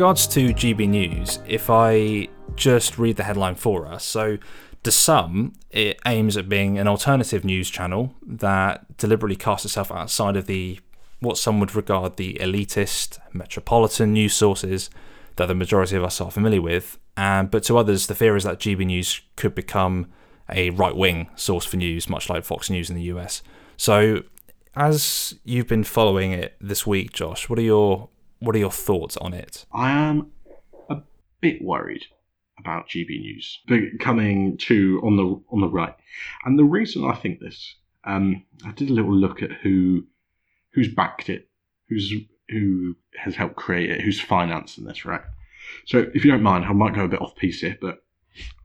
Regards 0.00 0.26
to 0.26 0.54
GB 0.54 0.88
News, 0.88 1.40
if 1.46 1.68
I 1.68 2.28
just 2.56 2.98
read 2.98 3.16
the 3.16 3.24
headline 3.24 3.54
for 3.54 3.86
us, 3.86 4.02
so 4.02 4.38
to 4.82 4.90
some, 4.90 5.52
it 5.70 6.00
aims 6.06 6.38
at 6.38 6.48
being 6.48 6.78
an 6.78 6.88
alternative 6.88 7.44
news 7.44 7.68
channel 7.68 8.14
that 8.26 8.96
deliberately 8.96 9.36
casts 9.36 9.66
itself 9.66 9.92
outside 9.92 10.36
of 10.38 10.46
the 10.46 10.80
what 11.18 11.36
some 11.36 11.60
would 11.60 11.74
regard 11.74 12.16
the 12.16 12.38
elitist, 12.40 13.18
metropolitan 13.34 14.14
news 14.14 14.32
sources 14.32 14.88
that 15.36 15.48
the 15.48 15.54
majority 15.54 15.96
of 15.96 16.04
us 16.04 16.18
are 16.18 16.30
familiar 16.30 16.62
with. 16.62 16.98
And 17.14 17.50
but 17.50 17.64
to 17.64 17.76
others, 17.76 18.06
the 18.06 18.14
fear 18.14 18.36
is 18.36 18.44
that 18.44 18.58
GB 18.58 18.86
News 18.86 19.20
could 19.36 19.54
become 19.54 20.10
a 20.48 20.70
right-wing 20.70 21.28
source 21.36 21.66
for 21.66 21.76
news, 21.76 22.08
much 22.08 22.30
like 22.30 22.46
Fox 22.46 22.70
News 22.70 22.88
in 22.88 22.96
the 22.96 23.02
US. 23.02 23.42
So, 23.76 24.22
as 24.74 25.34
you've 25.44 25.68
been 25.68 25.84
following 25.84 26.32
it 26.32 26.56
this 26.58 26.86
week, 26.86 27.12
Josh, 27.12 27.50
what 27.50 27.58
are 27.58 27.62
your 27.62 28.08
what 28.40 28.56
are 28.56 28.58
your 28.58 28.70
thoughts 28.70 29.16
on 29.18 29.32
it? 29.32 29.66
I 29.72 29.90
am 29.90 30.32
a 30.88 30.98
bit 31.40 31.62
worried 31.62 32.06
about 32.58 32.88
GB 32.88 33.20
News 33.20 33.60
coming 34.00 34.56
to 34.58 35.00
on 35.04 35.16
the 35.16 35.42
on 35.50 35.60
the 35.60 35.68
right, 35.68 35.94
and 36.44 36.58
the 36.58 36.64
reason 36.64 37.04
I 37.04 37.14
think 37.14 37.40
this, 37.40 37.76
um, 38.04 38.44
I 38.66 38.72
did 38.72 38.90
a 38.90 38.94
little 38.94 39.14
look 39.14 39.42
at 39.42 39.52
who 39.62 40.04
who's 40.72 40.92
backed 40.92 41.28
it, 41.28 41.48
who's 41.88 42.12
who 42.48 42.96
has 43.16 43.36
helped 43.36 43.56
create 43.56 43.90
it, 43.90 44.00
who's 44.00 44.20
financing 44.20 44.84
this, 44.84 45.04
right? 45.04 45.22
So, 45.86 46.10
if 46.14 46.24
you 46.24 46.30
don't 46.30 46.42
mind, 46.42 46.64
I 46.64 46.72
might 46.72 46.94
go 46.94 47.04
a 47.04 47.08
bit 47.08 47.20
off 47.20 47.36
piece 47.36 47.60
here, 47.60 47.78
but 47.80 48.02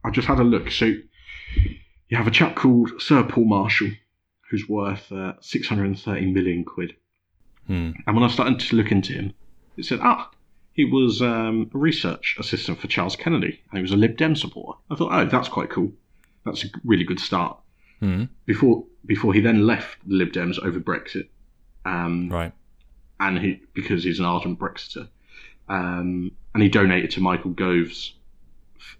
I 0.04 0.10
just 0.10 0.26
had 0.26 0.38
a 0.38 0.44
look. 0.44 0.70
So, 0.70 0.86
you 0.86 2.16
have 2.16 2.26
a 2.26 2.32
chap 2.32 2.56
called 2.56 2.90
Sir 3.00 3.22
Paul 3.22 3.44
Marshall, 3.44 3.90
who's 4.50 4.68
worth 4.68 5.10
uh, 5.12 5.34
630 5.40 6.32
million 6.32 6.64
quid. 6.64 6.96
Hmm. 7.66 7.92
And 8.06 8.16
when 8.16 8.22
I 8.22 8.28
started 8.28 8.60
to 8.60 8.76
look 8.76 8.92
into 8.92 9.12
him, 9.12 9.34
it 9.76 9.84
said, 9.84 10.00
ah, 10.02 10.30
he 10.72 10.84
was 10.84 11.22
um, 11.22 11.70
a 11.74 11.78
research 11.78 12.36
assistant 12.38 12.78
for 12.80 12.86
Charles 12.86 13.16
Kennedy, 13.16 13.60
and 13.70 13.78
he 13.78 13.82
was 13.82 13.92
a 13.92 13.96
Lib 13.96 14.16
Dem 14.16 14.36
supporter. 14.36 14.78
I 14.90 14.94
thought, 14.94 15.12
oh, 15.12 15.24
that's 15.26 15.48
quite 15.48 15.70
cool. 15.70 15.92
That's 16.44 16.64
a 16.64 16.68
really 16.84 17.04
good 17.04 17.20
start. 17.20 17.58
Hmm. 18.00 18.24
Before 18.44 18.84
before 19.06 19.32
he 19.32 19.40
then 19.40 19.66
left 19.66 19.98
the 20.06 20.14
Lib 20.16 20.32
Dems 20.32 20.58
over 20.62 20.78
Brexit, 20.80 21.28
um, 21.84 22.28
Right. 22.28 22.52
and 23.20 23.38
he 23.38 23.60
because 23.74 24.04
he's 24.04 24.18
an 24.18 24.26
ardent 24.26 24.58
Brexiter, 24.58 25.08
um, 25.68 26.30
and 26.54 26.62
he 26.62 26.68
donated 26.68 27.10
to 27.12 27.20
Michael 27.20 27.52
Gove's 27.52 28.12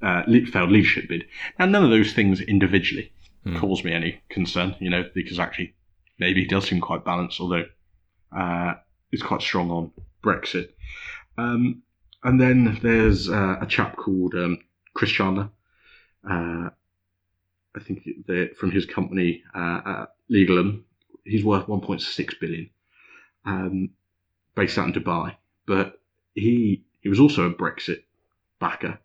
uh, 0.02 0.22
failed 0.50 0.70
leadership 0.70 1.08
bid. 1.08 1.26
Now, 1.58 1.66
none 1.66 1.84
of 1.84 1.90
those 1.90 2.12
things 2.12 2.40
individually 2.40 3.12
Hmm. 3.44 3.58
cause 3.58 3.84
me 3.84 3.92
any 3.92 4.20
concern, 4.28 4.74
you 4.80 4.90
know, 4.90 5.04
because 5.14 5.38
actually 5.38 5.74
maybe 6.18 6.40
he 6.40 6.46
does 6.48 6.66
seem 6.68 6.80
quite 6.80 7.04
balanced, 7.04 7.38
although 7.40 7.66
uh, 8.36 8.74
he's 9.12 9.22
quite 9.22 9.40
strong 9.40 9.70
on 9.70 9.90
Brexit. 10.26 10.70
Um, 11.38 11.82
and 12.24 12.40
then 12.40 12.78
there's 12.82 13.28
uh, 13.28 13.58
a 13.60 13.66
chap 13.66 13.96
called 13.96 14.34
um, 14.34 14.58
Chris 14.94 15.10
Chandler. 15.10 15.50
Uh, 16.28 16.70
I 17.76 17.80
think 17.80 18.02
from 18.56 18.70
his 18.70 18.86
company 18.86 19.42
uh, 19.54 19.80
uh, 19.84 20.06
Legatum. 20.30 20.82
He's 21.24 21.44
worth 21.44 21.66
1.6 21.66 22.40
billion, 22.40 22.70
um, 23.44 23.90
based 24.54 24.78
out 24.78 24.86
in 24.86 24.92
Dubai. 24.92 25.36
But 25.66 26.00
he 26.34 26.84
he 27.00 27.08
was 27.08 27.20
also 27.20 27.46
a 27.46 27.54
Brexit 27.54 28.04
backer. 28.60 28.98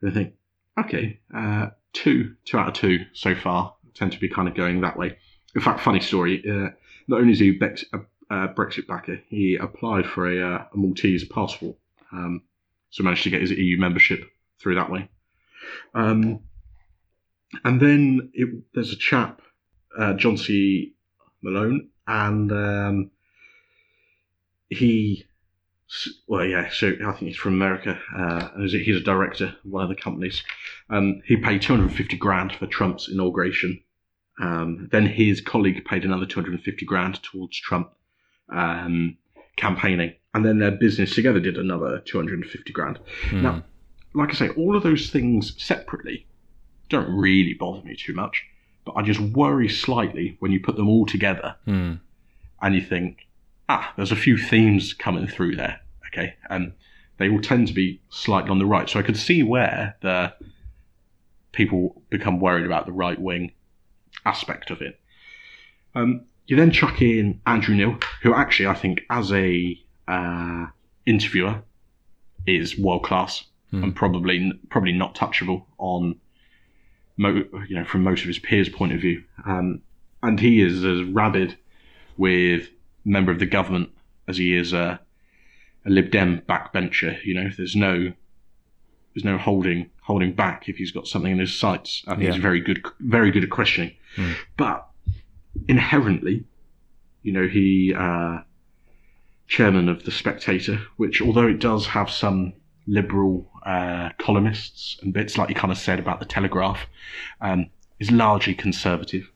And 0.00 0.10
I 0.10 0.14
think, 0.14 0.34
okay, 0.78 1.20
uh, 1.34 1.70
two 1.92 2.36
two 2.44 2.58
out 2.58 2.68
of 2.68 2.74
two 2.74 3.04
so 3.12 3.34
far 3.34 3.74
tend 3.94 4.12
to 4.12 4.20
be 4.20 4.28
kind 4.28 4.48
of 4.48 4.54
going 4.54 4.80
that 4.80 4.96
way. 4.96 5.16
In 5.54 5.60
fact, 5.60 5.80
funny 5.80 6.00
story. 6.00 6.42
Uh, 6.48 6.70
not 7.06 7.20
only 7.20 7.32
is 7.32 7.38
he 7.38 7.58
a, 7.92 7.98
a 8.30 8.48
Brexit 8.48 8.86
backer, 8.86 9.20
he 9.28 9.56
applied 9.56 10.06
for 10.06 10.26
a, 10.30 10.54
uh, 10.56 10.64
a 10.72 10.76
Maltese 10.76 11.24
passport, 11.24 11.76
um, 12.12 12.42
so 12.90 13.02
managed 13.02 13.24
to 13.24 13.30
get 13.30 13.40
his 13.40 13.50
EU 13.50 13.78
membership 13.78 14.30
through 14.60 14.76
that 14.76 14.90
way. 14.90 15.08
Um, 15.94 16.40
and 17.64 17.80
then 17.80 18.30
it, 18.34 18.48
there's 18.74 18.92
a 18.92 18.96
chap, 18.96 19.40
uh, 19.98 20.14
John 20.14 20.36
C. 20.36 20.94
Malone, 21.42 21.88
and 22.06 22.50
um, 22.52 23.10
he, 24.68 25.24
well, 26.26 26.44
yeah, 26.44 26.68
so 26.70 26.88
I 27.06 27.12
think 27.12 27.28
he's 27.28 27.36
from 27.36 27.54
America, 27.54 27.98
uh, 28.16 28.48
and 28.54 28.62
he's 28.62 28.74
a- 28.74 28.78
he's 28.84 28.96
a 28.96 29.00
director 29.04 29.46
of 29.64 29.70
one 29.70 29.82
of 29.82 29.88
the 29.88 29.94
companies. 30.02 30.42
Um, 30.90 31.22
he 31.26 31.36
paid 31.36 31.62
250 31.62 32.16
grand 32.16 32.52
for 32.54 32.66
Trump's 32.66 33.08
inauguration. 33.08 33.80
Um, 34.40 34.88
then 34.90 35.06
his 35.06 35.40
colleague 35.40 35.84
paid 35.84 36.04
another 36.04 36.26
250 36.26 36.84
grand 36.86 37.22
towards 37.22 37.56
Trump 37.60 37.92
um, 38.50 39.16
campaigning, 39.56 40.14
and 40.34 40.44
then 40.44 40.58
their 40.58 40.70
business 40.72 41.14
together 41.14 41.40
did 41.40 41.56
another 41.56 42.00
250 42.00 42.72
grand. 42.72 42.98
Hmm. 43.30 43.42
Now, 43.42 43.62
like 44.14 44.30
I 44.30 44.34
say, 44.34 44.48
all 44.50 44.76
of 44.76 44.82
those 44.82 45.10
things 45.10 45.54
separately 45.62 46.26
don't 46.88 47.10
really 47.14 47.54
bother 47.54 47.82
me 47.82 47.96
too 47.96 48.14
much, 48.14 48.44
but 48.84 48.92
I 48.92 49.02
just 49.02 49.20
worry 49.20 49.68
slightly 49.68 50.36
when 50.40 50.52
you 50.52 50.60
put 50.60 50.76
them 50.76 50.88
all 50.88 51.06
together 51.06 51.56
Hmm. 51.64 51.94
and 52.62 52.74
you 52.74 52.80
think, 52.82 53.26
ah, 53.68 53.92
there's 53.96 54.12
a 54.12 54.16
few 54.16 54.36
themes 54.36 54.92
coming 54.92 55.26
through 55.26 55.56
there, 55.56 55.80
okay, 56.08 56.34
and 56.50 56.72
they 57.16 57.28
all 57.30 57.40
tend 57.40 57.68
to 57.68 57.74
be 57.74 58.00
slightly 58.10 58.50
on 58.50 58.58
the 58.58 58.66
right. 58.66 58.88
So 58.88 58.98
I 58.98 59.02
could 59.02 59.16
see 59.16 59.42
where 59.42 59.96
the 60.02 60.34
people 61.52 62.02
become 62.10 62.40
worried 62.40 62.66
about 62.66 62.86
the 62.86 62.92
right 62.92 63.20
wing 63.20 63.52
aspect 64.26 64.70
of 64.70 64.82
it. 64.82 65.00
Um, 65.94 66.22
you 66.46 66.56
then 66.56 66.70
chuck 66.70 67.00
in 67.02 67.40
Andrew 67.46 67.74
Neil, 67.74 67.98
who 68.22 68.34
actually 68.34 68.66
I 68.66 68.74
think 68.74 69.00
as 69.10 69.32
a 69.32 69.78
uh, 70.08 70.66
interviewer 71.06 71.62
is 72.46 72.78
world 72.78 73.04
class 73.04 73.44
Hmm. 73.70 73.82
and 73.82 73.96
probably 73.96 74.52
probably 74.70 74.92
not 74.92 75.14
touchable 75.16 75.64
on 75.78 76.16
mo- 77.16 77.44
you 77.68 77.74
know 77.74 77.84
from 77.84 78.02
most 78.04 78.20
of 78.20 78.28
his 78.28 78.38
peers' 78.38 78.68
point 78.68 78.92
of 78.92 79.00
view. 79.00 79.24
Um, 79.46 79.80
and 80.22 80.38
he 80.38 80.60
is 80.60 80.84
as 80.84 81.02
rabid 81.02 81.56
with 82.16 82.68
member 83.04 83.32
of 83.32 83.38
the 83.40 83.46
government 83.46 83.90
as 84.28 84.36
he 84.36 84.54
is 84.56 84.72
a, 84.72 85.00
a 85.84 85.90
Lib 85.90 86.10
Dem 86.10 86.40
backbencher. 86.48 87.22
You 87.24 87.34
know, 87.34 87.50
there's 87.56 87.74
no 87.74 88.12
there's 89.14 89.24
no 89.24 89.38
holding 89.38 89.90
holding 90.02 90.34
back 90.34 90.68
if 90.68 90.76
he's 90.76 90.92
got 90.92 91.08
something 91.08 91.32
in 91.32 91.38
his 91.38 91.58
sights. 91.58 92.04
I 92.06 92.14
think 92.14 92.30
he's 92.30 92.40
very 92.42 92.60
good 92.60 92.84
very 93.00 93.30
good 93.32 93.42
at 93.44 93.50
questioning. 93.50 93.92
Hmm. 94.14 94.32
But 94.56 94.86
inherently, 95.68 96.44
you 97.22 97.32
know, 97.32 97.46
he 97.46 97.94
uh, 97.96 98.38
chairman 99.48 99.88
of 99.88 100.04
the 100.04 100.10
Spectator, 100.10 100.80
which 100.96 101.20
although 101.20 101.46
it 101.46 101.58
does 101.60 101.86
have 101.86 102.10
some 102.10 102.52
liberal 102.86 103.48
uh, 103.64 104.10
columnists 104.18 104.98
and 105.02 105.12
bits 105.12 105.38
like 105.38 105.48
you 105.48 105.54
kind 105.54 105.72
of 105.72 105.78
said 105.78 105.98
about 105.98 106.18
the 106.20 106.26
Telegraph, 106.26 106.80
um, 107.40 107.66
is 107.98 108.10
largely 108.10 108.54
conservative. 108.54 109.30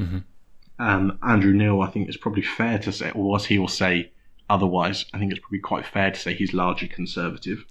Mhm. 0.00 0.24
Um, 0.78 1.18
Andrew 1.22 1.52
Neil, 1.54 1.80
I 1.80 1.88
think 1.90 2.08
it's 2.08 2.16
probably 2.18 2.42
fair 2.42 2.78
to 2.80 2.92
say, 2.92 3.10
or 3.12 3.36
as 3.36 3.46
he 3.46 3.58
will 3.58 3.68
say 3.68 4.10
otherwise, 4.48 5.06
I 5.12 5.18
think 5.18 5.30
it's 5.32 5.40
probably 5.40 5.58
quite 5.58 5.86
fair 5.86 6.10
to 6.10 6.18
say 6.18 6.34
he's 6.34 6.52
largely 6.52 6.88
conservative. 6.88 7.64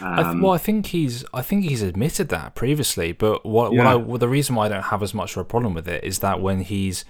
I 0.00 0.16
th- 0.16 0.26
Um, 0.26 0.40
well, 0.42 0.52
I 0.52 0.58
think 0.58 0.86
he's 0.86 1.24
I 1.32 1.40
think 1.42 1.64
he's 1.64 1.82
admitted 1.82 2.28
that 2.28 2.54
previously, 2.54 3.12
but 3.12 3.46
what, 3.46 3.72
what 3.72 3.86
I, 3.86 3.94
well, 3.94 4.18
the 4.18 4.28
reason 4.28 4.54
why 4.54 4.66
I 4.66 4.68
don't 4.68 4.82
have 4.84 5.02
as 5.02 5.14
much 5.14 5.32
of 5.36 5.38
a 5.38 5.44
problem 5.44 5.72
with 5.74 5.88
it 5.88 6.04
is 6.04 6.18
that 6.18 6.40
when 6.42 6.60
he's 6.60 7.04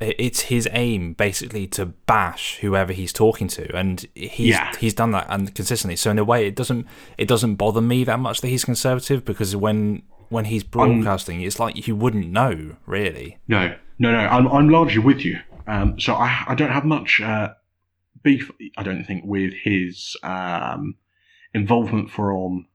it's 0.00 0.42
his 0.42 0.68
aim 0.72 1.12
basically 1.14 1.66
to 1.68 1.86
bash 1.86 2.58
whoever 2.60 2.92
he's 2.92 3.12
talking 3.12 3.48
to, 3.48 3.74
and 3.76 4.04
he's 4.14 4.48
Yeah. 4.48 4.74
he's 4.76 4.94
done 4.94 5.12
that 5.12 5.26
and 5.28 5.54
consistently. 5.54 5.96
So 5.96 6.10
in 6.10 6.18
a 6.18 6.24
way, 6.24 6.46
it 6.46 6.54
doesn't 6.56 6.86
it 7.18 7.28
doesn't 7.28 7.54
bother 7.56 7.80
me 7.80 8.04
that 8.04 8.18
much 8.18 8.40
that 8.40 8.48
he's 8.48 8.64
conservative 8.64 9.24
because 9.24 9.54
when 9.56 10.02
when 10.28 10.46
he's 10.46 10.64
broadcasting, 10.64 11.42
it's 11.42 11.60
like 11.60 11.86
you 11.86 11.94
wouldn't 11.94 12.30
know 12.30 12.76
really. 12.86 13.38
No, 13.46 13.74
no, 13.98 14.10
no. 14.10 14.18
I'm, 14.18 14.48
I'm 14.48 14.68
largely 14.68 14.98
with 14.98 15.24
you. 15.24 15.38
Um, 15.66 15.98
so 16.00 16.14
I, 16.14 16.44
I 16.48 16.54
don't 16.54 16.70
have 16.72 16.84
much 16.84 17.20
uh, 17.20 17.50
beef. 18.22 18.50
I 18.76 18.82
don't 18.82 19.04
think 19.04 19.24
with 19.24 19.52
his 19.62 20.16
um, 20.22 20.96
involvement 21.52 22.10
from 22.10 22.66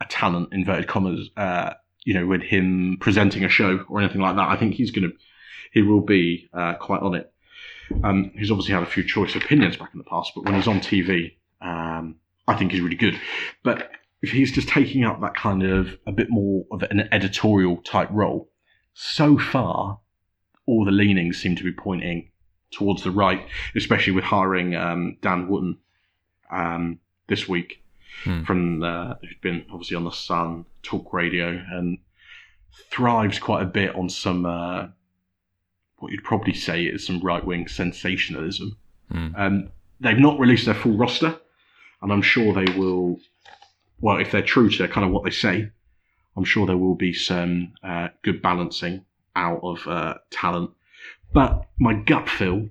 a 0.00 0.04
talent, 0.04 0.50
inverted 0.52 0.86
commas. 0.86 1.30
Uh, 1.36 1.74
you 2.04 2.14
know, 2.14 2.26
with 2.26 2.40
him 2.40 2.96
presenting 3.00 3.44
a 3.44 3.48
show 3.50 3.84
or 3.88 4.00
anything 4.00 4.20
like 4.22 4.36
that. 4.36 4.48
I 4.48 4.56
think 4.56 4.74
he's 4.74 4.90
gonna, 4.90 5.08
he 5.72 5.82
will 5.82 6.00
be 6.00 6.48
uh, 6.52 6.74
quite 6.74 7.02
on 7.02 7.14
it. 7.14 7.32
Um, 8.04 8.32
he's 8.36 8.50
obviously 8.50 8.74
had 8.74 8.82
a 8.82 8.86
few 8.86 9.02
choice 9.04 9.34
opinions 9.34 9.76
back 9.76 9.90
in 9.92 9.98
the 9.98 10.04
past, 10.04 10.32
but 10.34 10.44
when 10.44 10.54
he's 10.54 10.68
on 10.68 10.80
TV, 10.80 11.36
um, 11.60 12.16
I 12.46 12.54
think 12.54 12.72
he's 12.72 12.80
really 12.80 12.96
good. 12.96 13.18
But 13.62 13.90
if 14.22 14.30
he's 14.30 14.52
just 14.52 14.68
taking 14.68 15.04
up 15.04 15.20
that 15.20 15.34
kind 15.34 15.62
of 15.62 15.96
a 16.06 16.12
bit 16.12 16.28
more 16.30 16.66
of 16.70 16.82
an 16.82 17.08
editorial 17.12 17.78
type 17.78 18.08
role, 18.10 18.50
so 18.94 19.38
far 19.38 20.00
all 20.66 20.84
the 20.84 20.90
leanings 20.90 21.40
seem 21.40 21.56
to 21.56 21.64
be 21.64 21.72
pointing 21.72 22.30
towards 22.70 23.02
the 23.02 23.10
right, 23.10 23.46
especially 23.74 24.12
with 24.12 24.24
hiring 24.24 24.74
um, 24.76 25.16
Dan 25.22 25.48
Wootton 25.48 25.78
um, 26.50 26.98
this 27.28 27.48
week 27.48 27.82
Hmm. 28.24 28.42
from 28.42 28.82
uh, 28.82 29.14
who's 29.20 29.36
been 29.42 29.64
obviously 29.70 29.96
on 29.96 30.02
the 30.02 30.10
Sun 30.10 30.64
Talk 30.82 31.12
Radio 31.12 31.50
and 31.70 31.98
thrives 32.90 33.38
quite 33.38 33.62
a 33.62 33.66
bit 33.66 33.94
on 33.94 34.08
some 34.10 34.44
uh, 34.44 34.88
what 35.98 36.12
you'd 36.12 36.24
probably 36.24 36.54
say 36.54 36.84
is 36.84 37.06
some 37.06 37.20
right 37.20 37.44
wing 37.44 37.68
sensationalism. 37.68 38.76
Hmm. 39.10 39.28
Um, 39.36 39.70
they've 40.00 40.18
not 40.18 40.38
released 40.38 40.66
their 40.66 40.74
full 40.74 40.96
roster, 40.96 41.38
and 42.02 42.12
I'm 42.12 42.22
sure 42.22 42.52
they 42.52 42.72
will. 42.76 43.18
Well, 44.00 44.18
if 44.18 44.30
they're 44.30 44.42
true 44.42 44.70
to 44.70 44.86
kind 44.86 45.04
of 45.04 45.12
what 45.12 45.24
they 45.24 45.30
say, 45.30 45.70
I'm 46.36 46.44
sure 46.44 46.66
there 46.66 46.76
will 46.76 46.94
be 46.94 47.12
some 47.12 47.72
uh, 47.82 48.08
good 48.22 48.40
balancing 48.40 49.04
out 49.34 49.60
of 49.62 49.86
uh, 49.86 50.14
talent. 50.30 50.70
But 51.32 51.66
my 51.78 51.94
gut 51.94 52.28
feel 52.28 52.68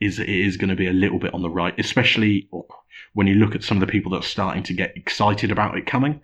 is 0.00 0.16
that 0.16 0.28
it 0.28 0.46
is 0.46 0.56
going 0.56 0.70
to 0.70 0.76
be 0.76 0.88
a 0.88 0.92
little 0.92 1.18
bit 1.18 1.32
on 1.34 1.42
the 1.42 1.50
right, 1.50 1.74
especially 1.78 2.48
when 3.12 3.26
you 3.26 3.34
look 3.34 3.54
at 3.54 3.62
some 3.62 3.76
of 3.76 3.80
the 3.86 3.90
people 3.90 4.10
that 4.12 4.18
are 4.18 4.22
starting 4.22 4.62
to 4.64 4.72
get 4.72 4.96
excited 4.96 5.50
about 5.50 5.76
it 5.76 5.86
coming. 5.86 6.20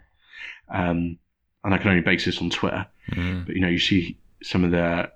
Um, 0.69 1.19
and 1.63 1.75
I 1.75 1.79
can 1.79 1.91
only 1.91 2.03
base 2.03 2.25
this 2.25 2.41
on 2.41 2.51
Twitter. 2.51 2.87
Mm. 3.13 3.47
But 3.47 3.55
you 3.55 3.61
know, 3.61 3.69
you 3.69 3.79
see 3.79 4.19
some 4.43 4.65
of 4.65 4.71
the 4.71 5.11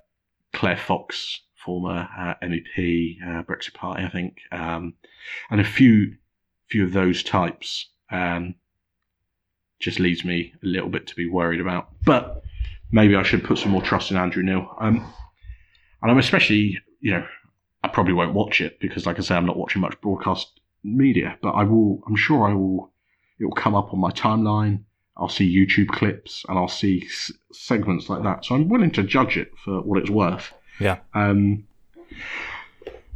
Claire 0.53 0.77
Fox, 0.77 1.41
former 1.55 2.07
uh, 2.17 2.33
MEP, 2.43 3.17
uh, 3.23 3.43
Brexit 3.43 3.73
Party, 3.73 4.03
I 4.03 4.09
think, 4.09 4.37
um, 4.51 4.93
and 5.49 5.61
a 5.61 5.65
few 5.65 6.15
few 6.69 6.83
of 6.85 6.93
those 6.93 7.23
types. 7.23 7.89
Um, 8.11 8.55
just 9.79 9.99
leaves 9.99 10.23
me 10.23 10.53
a 10.63 10.67
little 10.67 10.89
bit 10.89 11.07
to 11.07 11.15
be 11.15 11.27
worried 11.27 11.59
about. 11.59 11.89
But 12.05 12.43
maybe 12.91 13.15
I 13.15 13.23
should 13.23 13.43
put 13.43 13.57
some 13.57 13.71
more 13.71 13.81
trust 13.81 14.11
in 14.11 14.17
Andrew 14.17 14.43
Neil. 14.43 14.73
Um, 14.79 14.97
and 16.01 16.11
I'm 16.11 16.17
especially, 16.17 16.77
you 16.99 17.11
know, 17.11 17.25
I 17.83 17.87
probably 17.87 18.13
won't 18.13 18.33
watch 18.33 18.61
it 18.61 18.79
because, 18.79 19.05
like 19.05 19.17
I 19.17 19.21
say, 19.21 19.35
I'm 19.35 19.45
not 19.45 19.57
watching 19.57 19.81
much 19.81 19.99
broadcast 20.01 20.59
media. 20.83 21.37
But 21.41 21.51
I 21.51 21.63
will. 21.63 22.01
I'm 22.07 22.15
sure 22.15 22.47
I 22.47 22.53
will. 22.53 22.91
It 23.39 23.45
will 23.45 23.53
come 23.53 23.75
up 23.75 23.91
on 23.91 23.99
my 23.99 24.11
timeline. 24.11 24.83
I'll 25.21 25.29
see 25.29 25.55
YouTube 25.55 25.89
clips 25.89 26.43
and 26.49 26.57
I'll 26.57 26.67
see 26.67 27.03
s- 27.05 27.31
segments 27.53 28.09
like 28.09 28.23
that. 28.23 28.43
So 28.43 28.55
I'm 28.55 28.67
willing 28.67 28.91
to 28.91 29.03
judge 29.03 29.37
it 29.37 29.51
for 29.63 29.81
what 29.81 29.99
it's 29.99 30.09
worth. 30.09 30.51
Yeah. 30.79 30.97
Um, 31.13 31.67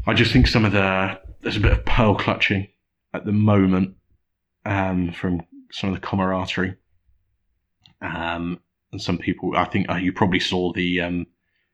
I 0.06 0.14
just 0.14 0.32
think 0.32 0.46
some 0.46 0.66
of 0.66 0.72
the 0.72 1.20
there's 1.42 1.58
a 1.58 1.60
bit 1.60 1.72
of 1.72 1.84
pearl 1.84 2.16
clutching 2.16 2.68
at 3.14 3.26
the 3.26 3.32
moment, 3.32 3.96
um, 4.66 5.12
from 5.12 5.42
some 5.72 5.90
of 5.90 6.00
the 6.00 6.06
camaraderie. 6.06 6.76
Um, 8.02 8.60
and 8.92 9.02
some 9.02 9.18
people, 9.18 9.54
I 9.56 9.66
think 9.66 9.90
uh, 9.90 9.96
you 9.96 10.14
probably 10.14 10.40
saw 10.40 10.74
the 10.74 11.02
um, 11.02 11.28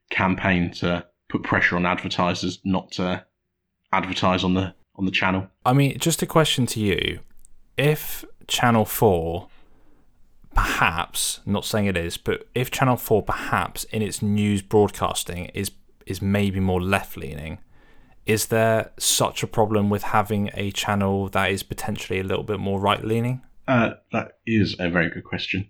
campaign 0.09 0.71
to 0.75 1.05
put 1.29 1.43
pressure 1.43 1.75
on 1.75 1.85
advertisers 1.85 2.59
not 2.63 2.91
to 2.93 3.25
advertise 3.91 4.43
on 4.43 4.53
the 4.53 4.73
on 4.95 5.05
the 5.05 5.11
channel. 5.11 5.47
I 5.65 5.73
mean, 5.73 5.97
just 5.99 6.21
a 6.21 6.25
question 6.25 6.65
to 6.67 6.79
you: 6.79 7.19
If 7.77 8.23
Channel 8.47 8.85
Four, 8.85 9.49
perhaps 10.55 11.39
not 11.45 11.65
saying 11.65 11.85
it 11.85 11.97
is, 11.97 12.17
but 12.17 12.47
if 12.55 12.71
Channel 12.71 12.97
Four, 12.97 13.23
perhaps 13.23 13.83
in 13.85 14.01
its 14.01 14.21
news 14.21 14.61
broadcasting, 14.61 15.45
is 15.47 15.71
is 16.05 16.21
maybe 16.21 16.59
more 16.59 16.81
left 16.81 17.15
leaning, 17.15 17.59
is 18.25 18.47
there 18.47 18.91
such 18.97 19.43
a 19.43 19.47
problem 19.47 19.89
with 19.89 20.03
having 20.03 20.49
a 20.53 20.71
channel 20.71 21.29
that 21.29 21.51
is 21.51 21.63
potentially 21.63 22.19
a 22.19 22.23
little 22.23 22.43
bit 22.43 22.59
more 22.59 22.79
right 22.79 23.03
leaning? 23.03 23.41
Uh, 23.67 23.91
that 24.11 24.39
is 24.45 24.75
a 24.79 24.89
very 24.89 25.09
good 25.09 25.23
question. 25.23 25.69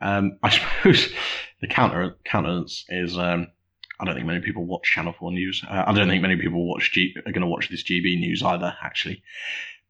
Um, 0.00 0.38
I 0.42 0.50
suppose 0.50 1.12
the 1.60 1.68
counter 1.68 2.16
countenance 2.24 2.84
is 2.88 3.16
um, 3.18 3.48
I 4.00 4.04
don't 4.04 4.14
think 4.14 4.26
many 4.26 4.40
people 4.40 4.64
watch 4.64 4.90
Channel 4.92 5.14
Four 5.18 5.32
News. 5.32 5.62
Uh, 5.68 5.84
I 5.86 5.92
don't 5.92 6.08
think 6.08 6.22
many 6.22 6.36
people 6.36 6.68
watch 6.68 6.92
G- 6.92 7.14
are 7.26 7.32
going 7.32 7.42
to 7.42 7.48
watch 7.48 7.68
this 7.68 7.82
GB 7.82 8.18
News 8.18 8.42
either, 8.42 8.74
actually. 8.82 9.22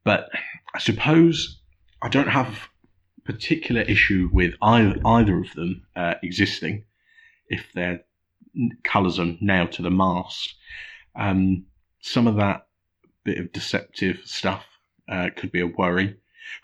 But 0.05 0.31
I 0.75 0.79
suppose 0.79 1.61
I 2.01 2.09
don't 2.09 2.29
have 2.29 2.69
particular 3.29 3.83
issue 3.83 4.31
with 4.33 4.55
either, 4.63 4.97
either 5.05 5.39
of 5.39 5.53
them 5.55 5.83
uh, 5.95 6.15
existing 6.23 6.85
if 7.49 7.63
their 7.75 8.01
colours 8.85 9.19
are 9.19 9.37
nailed 9.43 9.71
to 9.73 9.83
the 9.83 9.91
mast. 9.91 10.55
Um, 11.15 11.67
some 12.01 12.27
of 12.27 12.37
that 12.37 12.67
bit 13.25 13.39
of 13.39 13.53
deceptive 13.53 14.21
stuff 14.25 14.65
uh, 15.13 15.29
could 15.37 15.53
be 15.53 15.61
a 15.61 15.67
worry, 15.67 16.17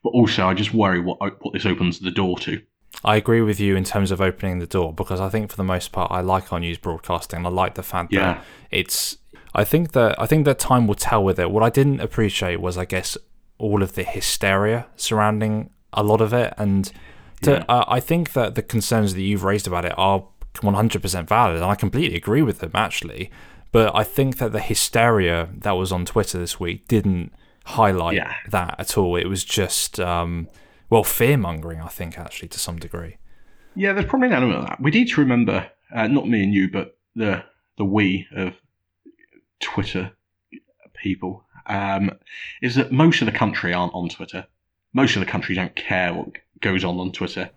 but 0.03 0.11
also 0.11 0.47
I 0.49 0.55
just 0.55 0.73
worry 0.73 1.01
what 1.01 1.19
what 1.21 1.53
this 1.53 1.67
opens 1.67 1.99
the 1.99 2.11
door 2.11 2.39
to. 2.41 2.62
I 3.05 3.17
agree 3.17 3.43
with 3.43 3.61
you 3.61 3.77
in 3.77 3.85
terms 3.85 4.11
of 4.11 4.21
opening 4.23 4.59
the 4.61 4.67
door 4.67 4.95
because 4.95 5.21
I 5.21 5.29
think 5.29 5.51
for 5.51 5.57
the 5.57 5.65
most 5.65 5.93
part 5.93 6.11
I 6.11 6.21
like 6.23 6.51
our 6.53 6.61
news 6.61 6.79
broadcasting. 6.79 7.45
I 7.45 7.51
like 7.51 7.75
the 7.75 7.83
fact 7.83 8.12
Yeah. 8.12 8.21
that 8.35 8.45
it's. 8.71 9.19
I 9.55 9.65
think 9.65 9.93
that 9.93 10.19
I 10.19 10.27
think 10.27 10.47
that 10.47 10.59
time 10.59 10.87
will 10.87 10.95
tell 10.95 11.23
with 11.23 11.39
it. 11.39 11.51
What 11.51 11.62
I 11.62 11.69
didn't 11.71 12.01
appreciate 12.01 12.61
was, 12.61 12.79
I 12.79 12.87
guess, 12.87 13.19
all 13.59 13.83
of 13.83 13.95
the 13.95 14.03
hysteria 14.05 14.87
surrounding 14.97 15.71
a 15.95 16.03
lot 16.03 16.20
of 16.20 16.32
it, 16.32 16.53
and 16.59 16.90
to, 17.42 17.53
Yeah. 17.53 17.64
uh, 17.68 17.84
I 17.88 18.01
think 18.01 18.32
that 18.32 18.55
the 18.55 18.62
concerns 18.62 19.14
that 19.14 19.22
you've 19.22 19.45
raised 19.45 19.66
about 19.66 19.84
it 19.84 19.92
are 19.97 20.24
100% 20.62 21.28
valid, 21.28 21.57
and 21.57 21.64
I 21.64 21.74
completely 21.74 22.16
agree 22.16 22.42
with 22.42 22.59
them 22.61 22.70
actually. 22.74 23.30
But 23.72 23.95
I 23.95 24.05
think 24.05 24.36
that 24.38 24.53
the 24.53 24.61
hysteria 24.61 25.49
that 25.59 25.72
was 25.72 25.90
on 25.90 26.05
Twitter 26.05 26.38
this 26.38 26.61
week 26.61 26.86
didn't 26.86 27.32
highlight 27.64 28.16
Yeah. 28.16 28.32
that 28.51 28.76
at 28.78 28.97
all. 28.97 29.16
It 29.16 29.26
was 29.26 29.45
just, 29.45 29.99
um, 29.99 30.49
well, 30.90 31.03
fear 31.03 31.36
mongering. 31.36 31.80
I 31.80 31.88
think 31.88 32.16
actually 32.18 32.49
to 32.49 32.59
some 32.61 32.78
degree. 32.78 33.16
Yeah, 33.74 33.92
there's 33.92 34.07
probably 34.07 34.28
an 34.28 34.34
element 34.34 34.59
of 34.61 34.66
that. 34.68 34.80
We 34.80 34.92
need 34.92 35.09
to 35.09 35.20
remember, 35.20 35.68
uh, 35.92 36.07
not 36.07 36.28
me 36.28 36.45
and 36.45 36.55
you, 36.55 36.70
but 36.70 36.97
the 37.16 37.45
the 37.76 37.84
we 37.84 38.28
of 38.36 38.55
Twitter 39.61 40.12
people, 40.92 41.45
um, 41.66 42.11
is 42.62 42.76
that 42.76 42.92
most 42.92 43.20
of 43.20 43.26
the 43.26 43.32
country 43.32 43.72
aren't 43.74 43.92
on 43.95 44.09
Twitter. 44.09 44.47
Most 44.95 45.16
of 45.16 45.20
the 45.20 45.26
country 45.26 45.55
don't 45.55 45.74
care 45.76 46.14
what 46.14 46.28
goes 46.61 46.84
on 46.84 46.99
on 46.99 47.12
Twitter. 47.12 47.51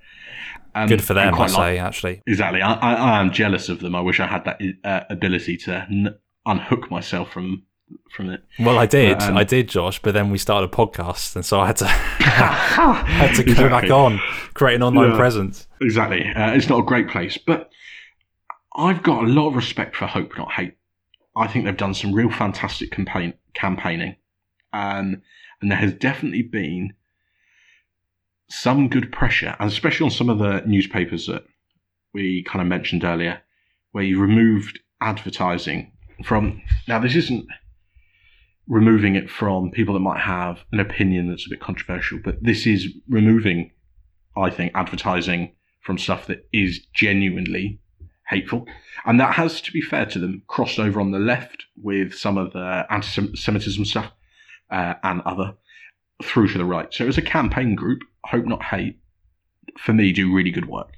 Um, 0.75 0.87
Good 0.89 1.03
for 1.03 1.13
them, 1.13 1.33
I 1.35 1.47
say. 1.47 1.57
like- 1.57 1.79
actually, 1.79 2.21
exactly. 2.27 2.61
I, 2.61 2.73
I, 2.73 2.93
I 2.93 3.19
am 3.21 3.31
jealous 3.31 3.69
of 3.69 3.79
them. 3.79 3.95
I 3.95 4.01
wish 4.01 4.19
I 4.19 4.27
had 4.27 4.43
that 4.45 4.61
uh, 4.83 5.03
ability 5.09 5.57
to 5.57 5.87
n- 5.89 6.15
unhook 6.45 6.91
myself 6.91 7.31
from 7.31 7.63
from 8.11 8.29
it. 8.29 8.43
well, 8.59 8.77
I 8.77 8.85
did, 8.85 9.21
um, 9.21 9.37
I 9.37 9.45
did, 9.45 9.69
Josh. 9.69 10.01
But 10.01 10.13
then 10.13 10.29
we 10.29 10.37
started 10.37 10.69
a 10.69 10.75
podcast, 10.75 11.35
and 11.37 11.45
so 11.45 11.59
I 11.61 11.67
had 11.67 11.77
to 11.77 11.87
had 11.87 13.33
to 13.35 13.43
go 13.43 13.51
Exactly. 13.53 13.69
back 13.69 13.89
on, 13.91 14.19
create 14.53 14.75
an 14.75 14.83
online 14.83 15.11
Yeah. 15.11 15.17
presence. 15.17 15.67
Exactly. 15.81 16.27
Uh, 16.35 16.51
it's 16.53 16.67
not 16.69 16.79
a 16.79 16.83
great 16.83 17.07
place, 17.09 17.37
but 17.37 17.69
I've 18.75 19.01
got 19.03 19.23
a 19.23 19.27
lot 19.27 19.47
of 19.49 19.55
respect 19.55 19.95
for 19.95 20.05
Hope 20.05 20.37
Not 20.37 20.51
Hate. 20.51 20.73
I 21.35 21.47
think 21.47 21.65
they've 21.65 21.77
done 21.77 21.93
some 21.93 22.13
real 22.13 22.29
fantastic 22.29 22.91
campaign 22.91 23.33
campaigning, 23.53 24.15
um, 24.73 25.21
and 25.61 25.71
there 25.71 25.77
has 25.77 25.93
definitely 25.93 26.41
been 26.43 26.93
some 28.49 28.87
good 28.87 29.11
pressure, 29.11 29.55
and 29.59 29.69
especially 29.69 30.05
on 30.05 30.11
some 30.11 30.29
of 30.29 30.39
the 30.39 30.61
newspapers 30.65 31.27
that 31.27 31.43
we 32.13 32.43
kind 32.43 32.61
of 32.61 32.67
mentioned 32.67 33.03
earlier, 33.03 33.41
where 33.91 34.03
you 34.03 34.19
removed 34.19 34.79
advertising 35.01 35.91
from. 36.23 36.61
Now, 36.87 36.99
this 36.99 37.15
isn't 37.15 37.45
removing 38.67 39.15
it 39.15 39.29
from 39.29 39.71
people 39.71 39.93
that 39.93 39.99
might 40.01 40.19
have 40.19 40.59
an 40.71 40.79
opinion 40.79 41.29
that's 41.29 41.45
a 41.45 41.49
bit 41.49 41.59
controversial, 41.59 42.19
but 42.23 42.41
this 42.41 42.65
is 42.65 42.87
removing 43.07 43.71
I 44.37 44.49
think, 44.49 44.71
advertising 44.75 45.53
from 45.81 45.97
stuff 45.97 46.27
that 46.27 46.47
is 46.53 46.85
genuinely 46.93 47.79
hateful. 48.27 48.67
And 49.05 49.19
that 49.19 49.33
has, 49.33 49.61
to 49.61 49.71
be 49.71 49.81
fair 49.81 50.05
to 50.07 50.19
them, 50.19 50.43
crossed 50.47 50.79
over 50.79 50.99
on 50.99 51.11
the 51.11 51.19
left 51.19 51.65
with 51.81 52.13
some 52.13 52.37
of 52.37 52.53
the 52.53 52.85
anti 52.89 53.35
Semitism 53.35 53.85
stuff 53.85 54.11
uh, 54.69 54.95
and 55.03 55.21
other 55.21 55.55
through 56.23 56.49
to 56.49 56.57
the 56.57 56.65
right. 56.65 56.93
So, 56.93 57.07
as 57.07 57.17
a 57.17 57.21
campaign 57.21 57.75
group, 57.75 58.01
Hope 58.27 58.45
Not 58.45 58.61
Hate, 58.61 58.99
for 59.77 59.93
me, 59.93 60.11
do 60.11 60.33
really 60.33 60.51
good 60.51 60.67
work. 60.67 60.97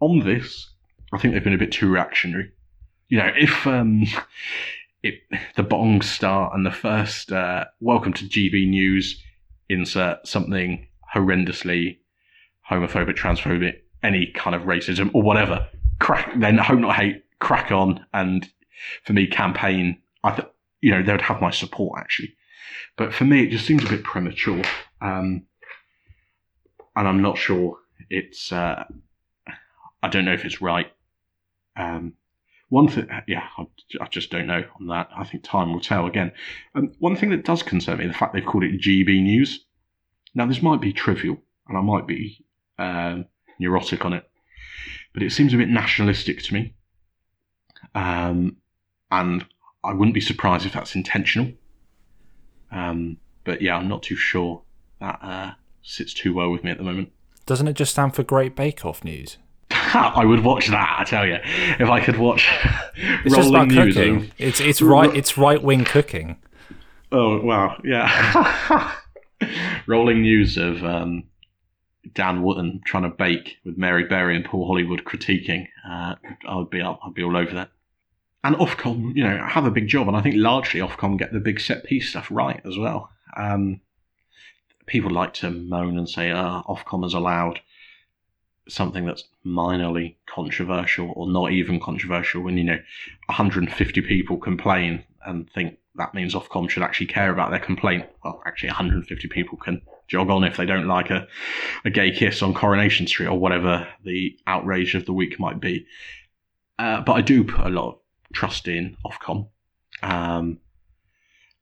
On 0.00 0.18
this, 0.20 0.68
I 1.12 1.18
think 1.18 1.32
they've 1.32 1.44
been 1.44 1.54
a 1.54 1.58
bit 1.58 1.70
too 1.70 1.88
reactionary. 1.88 2.50
You 3.08 3.18
know, 3.18 3.30
if 3.36 3.66
um, 3.68 4.04
if 5.02 5.14
the 5.54 5.62
bongs 5.62 6.04
start 6.04 6.54
and 6.54 6.66
the 6.66 6.72
first 6.72 7.30
uh, 7.30 7.66
welcome 7.80 8.12
to 8.14 8.24
GB 8.24 8.68
News 8.68 9.22
insert 9.68 10.26
something 10.26 10.88
horrendously 11.14 11.98
homophobic, 12.68 13.16
transphobic, 13.16 13.76
any 14.02 14.26
kind 14.34 14.56
of 14.56 14.62
racism 14.62 15.10
or 15.14 15.22
whatever, 15.22 15.68
crack 16.00 16.32
then 16.40 16.58
hope 16.58 16.80
not 16.80 16.96
hate, 16.96 17.22
crack 17.38 17.70
on, 17.70 18.04
and 18.12 18.48
for 19.04 19.12
me, 19.12 19.28
campaign. 19.28 19.98
I 20.24 20.32
th- 20.32 20.48
you 20.80 20.90
know 20.90 21.02
they 21.02 21.12
would 21.12 21.22
have 21.22 21.40
my 21.40 21.50
support 21.50 22.00
actually, 22.00 22.34
but 22.96 23.14
for 23.14 23.24
me, 23.24 23.44
it 23.44 23.50
just 23.50 23.66
seems 23.66 23.84
a 23.84 23.88
bit 23.88 24.02
premature, 24.02 24.62
um, 25.00 25.44
and 26.98 27.06
I'm 27.06 27.22
not 27.22 27.38
sure 27.38 27.78
it's. 28.10 28.52
Uh, 28.52 28.84
I 30.02 30.08
don't 30.08 30.24
know 30.24 30.34
if 30.34 30.44
it's 30.44 30.60
right. 30.60 30.92
Um, 31.76 32.14
one 32.70 32.88
thing, 32.88 33.08
yeah, 33.26 33.46
I, 33.56 33.66
I 34.00 34.06
just 34.08 34.30
don't 34.30 34.48
know 34.48 34.64
on 34.78 34.88
that. 34.88 35.08
I 35.16 35.24
think 35.24 35.44
time 35.44 35.72
will 35.72 35.80
tell 35.80 36.06
again. 36.06 36.32
Um, 36.74 36.92
one 36.98 37.16
thing 37.16 37.30
that 37.30 37.44
does 37.44 37.62
concern 37.62 37.98
me, 37.98 38.06
the 38.06 38.12
fact 38.12 38.34
they've 38.34 38.44
called 38.44 38.64
it 38.64 38.80
GB 38.80 39.22
News. 39.22 39.64
Now, 40.34 40.46
this 40.46 40.60
might 40.60 40.80
be 40.80 40.92
trivial, 40.92 41.38
and 41.68 41.78
I 41.78 41.80
might 41.80 42.06
be 42.06 42.44
um, 42.78 43.26
neurotic 43.58 44.04
on 44.04 44.12
it, 44.12 44.28
but 45.14 45.22
it 45.22 45.30
seems 45.30 45.54
a 45.54 45.56
bit 45.56 45.68
nationalistic 45.68 46.42
to 46.44 46.54
me. 46.54 46.74
Um, 47.94 48.56
and 49.10 49.46
I 49.84 49.94
wouldn't 49.94 50.14
be 50.14 50.20
surprised 50.20 50.66
if 50.66 50.72
that's 50.72 50.94
intentional. 50.94 51.52
Um, 52.70 53.18
but 53.44 53.62
yeah, 53.62 53.76
I'm 53.76 53.88
not 53.88 54.02
too 54.02 54.16
sure 54.16 54.62
that 55.00 55.18
uh, 55.22 55.52
sits 55.82 56.12
too 56.14 56.34
well 56.34 56.50
with 56.50 56.64
me 56.64 56.70
at 56.70 56.78
the 56.78 56.84
moment. 56.84 57.12
Doesn't 57.46 57.68
it 57.68 57.74
just 57.74 57.92
stand 57.92 58.14
for 58.14 58.22
Great 58.22 58.54
Bake 58.54 58.84
Off 58.84 59.04
News? 59.04 59.38
I 59.70 60.24
would 60.24 60.44
watch 60.44 60.68
that, 60.68 60.96
I 60.98 61.04
tell 61.04 61.26
you. 61.26 61.38
If 61.44 61.88
I 61.88 62.00
could 62.00 62.18
watch 62.18 62.48
It's 62.96 63.34
just 63.34 63.48
about 63.48 63.70
rolling 63.70 63.74
news 63.74 63.94
cooking. 63.94 64.30
It's 64.38 64.60
it's 64.60 64.82
right 64.82 65.14
it's 65.14 65.38
right 65.38 65.62
wing 65.62 65.84
cooking. 65.84 66.36
Oh 67.10 67.40
wow, 67.40 67.80
yeah. 67.84 68.92
Rolling 69.86 70.22
news 70.22 70.58
of 70.58 70.84
um, 70.84 71.24
Dan 72.12 72.42
Wootton 72.42 72.80
trying 72.84 73.04
to 73.04 73.08
bake 73.08 73.56
with 73.64 73.78
Mary 73.78 74.04
Berry 74.04 74.36
and 74.36 74.44
Paul 74.44 74.66
Hollywood 74.66 75.04
critiquing. 75.04 75.68
Uh, 75.88 76.16
I'd 76.46 76.70
be 76.70 76.82
I'd 76.82 77.14
be 77.14 77.22
all 77.22 77.36
over 77.36 77.54
that. 77.54 77.70
And 78.44 78.56
Ofcom, 78.56 79.16
you 79.16 79.24
know, 79.24 79.44
have 79.46 79.64
a 79.64 79.70
big 79.70 79.88
job, 79.88 80.08
and 80.08 80.16
I 80.16 80.20
think 80.20 80.36
largely 80.36 80.80
Ofcom 80.80 81.18
get 81.18 81.32
the 81.32 81.40
big 81.40 81.60
set 81.60 81.84
piece 81.84 82.10
stuff 82.10 82.28
right 82.30 82.60
as 82.64 82.76
well. 82.78 83.10
Um, 83.36 83.80
people 84.88 85.10
like 85.10 85.34
to 85.34 85.50
moan 85.50 85.98
and 85.98 86.08
say, 86.08 86.30
"Ah, 86.30 86.62
Ofcom 86.64 87.04
has 87.04 87.14
allowed 87.14 87.60
something 88.68 89.06
that's 89.06 89.24
minorly 89.46 90.16
controversial 90.26 91.12
or 91.14 91.30
not 91.30 91.52
even 91.52 91.78
controversial." 91.78 92.42
When 92.42 92.58
you 92.58 92.64
know, 92.64 92.80
150 93.26 94.00
people 94.02 94.38
complain 94.38 95.04
and 95.24 95.48
think 95.50 95.78
that 95.94 96.14
means 96.14 96.34
Ofcom 96.34 96.68
should 96.70 96.82
actually 96.82 97.06
care 97.06 97.30
about 97.30 97.50
their 97.50 97.60
complaint. 97.60 98.06
Well, 98.24 98.42
actually, 98.46 98.70
150 98.70 99.28
people 99.28 99.58
can 99.58 99.82
jog 100.06 100.30
on 100.30 100.44
if 100.44 100.56
they 100.56 100.66
don't 100.66 100.86
like 100.86 101.10
a, 101.10 101.26
a 101.84 101.90
gay 101.90 102.10
kiss 102.10 102.42
on 102.42 102.54
Coronation 102.54 103.06
Street 103.06 103.26
or 103.26 103.38
whatever 103.38 103.86
the 104.04 104.36
outrage 104.46 104.94
of 104.94 105.06
the 105.06 105.12
week 105.12 105.38
might 105.38 105.60
be. 105.60 105.86
Uh, 106.78 107.00
but 107.02 107.12
I 107.12 107.20
do 107.20 107.44
put 107.44 107.66
a 107.66 107.70
lot 107.70 107.88
of 107.88 107.98
trust 108.32 108.68
in 108.68 108.96
Ofcom. 109.04 109.48
Um, 110.02 110.58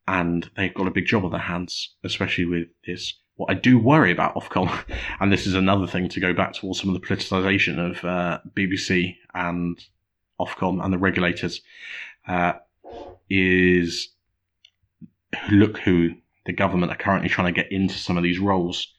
and 0.07 0.49
they've 0.55 0.73
got 0.73 0.87
a 0.87 0.91
big 0.91 1.05
job 1.05 1.25
on 1.25 1.31
their 1.31 1.39
hands, 1.39 1.95
especially 2.03 2.45
with 2.45 2.67
this. 2.85 3.13
What 3.35 3.51
I 3.51 3.53
do 3.53 3.77
worry 3.77 4.11
about 4.11 4.35
Ofcom, 4.35 4.71
and 5.19 5.31
this 5.31 5.45
is 5.45 5.53
another 5.53 5.87
thing 5.87 6.09
to 6.09 6.19
go 6.19 6.33
back 6.33 6.53
towards 6.53 6.79
some 6.79 6.93
of 6.93 6.99
the 6.99 7.07
politicisation 7.07 7.91
of 7.91 8.03
uh, 8.03 8.39
BBC 8.55 9.15
and 9.33 9.83
Ofcom 10.39 10.83
and 10.83 10.93
the 10.93 10.97
regulators, 10.97 11.61
uh, 12.27 12.53
is 13.29 14.09
look 15.51 15.77
who 15.79 16.11
the 16.45 16.53
government 16.53 16.91
are 16.91 16.97
currently 16.97 17.29
trying 17.29 17.53
to 17.53 17.61
get 17.61 17.71
into 17.71 17.95
some 17.95 18.17
of 18.17 18.23
these 18.23 18.39
roles. 18.39 18.93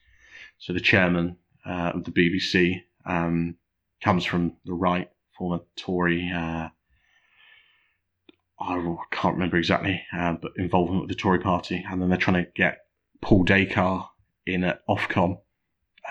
So 0.59 0.73
the 0.73 0.81
chairman 0.81 1.37
uh, 1.67 1.93
of 1.95 2.05
the 2.05 2.11
BBC 2.11 2.83
um, 3.07 3.57
comes 4.03 4.25
from 4.25 4.57
the 4.65 4.75
right, 4.75 5.11
former 5.37 5.61
Tory. 5.77 6.31
Uh, 8.61 8.65
I 8.93 9.05
can't 9.13 9.35
remember 9.35 9.57
exactly, 9.57 10.03
uh, 10.13 10.33
but 10.33 10.53
involvement 10.57 11.03
with 11.03 11.11
the 11.11 11.15
Tory 11.15 11.39
party, 11.39 11.85
and 11.89 12.03
then 12.03 12.09
they're 12.09 12.19
trying 12.19 12.45
to 12.45 12.51
get 12.55 12.87
Paul 13.21 13.45
Dacre 13.45 14.03
in 14.47 14.65
at 14.65 14.87
Ofcom, 14.89 15.41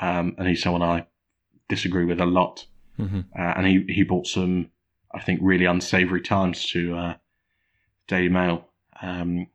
um, 0.01 0.35
and 0.37 0.47
he's 0.47 0.61
someone 0.61 0.81
I 0.81 1.07
disagree 1.67 2.05
with 2.05 2.21
a 2.21 2.25
lot. 2.25 2.65
hmm 2.95 3.21
Uh, 3.37 3.53
and 3.57 3.67
he, 3.67 3.85
he 3.93 4.03
brought 4.03 4.27
some, 4.27 4.69
I 5.13 5.19
think, 5.19 5.39
really 5.43 5.65
unsavoury 5.65 6.21
times 6.21 6.65
to 6.71 6.95
uh, 6.95 7.15
Daily 8.07 8.29
Mail. 8.29 8.67
Um, 9.01 9.47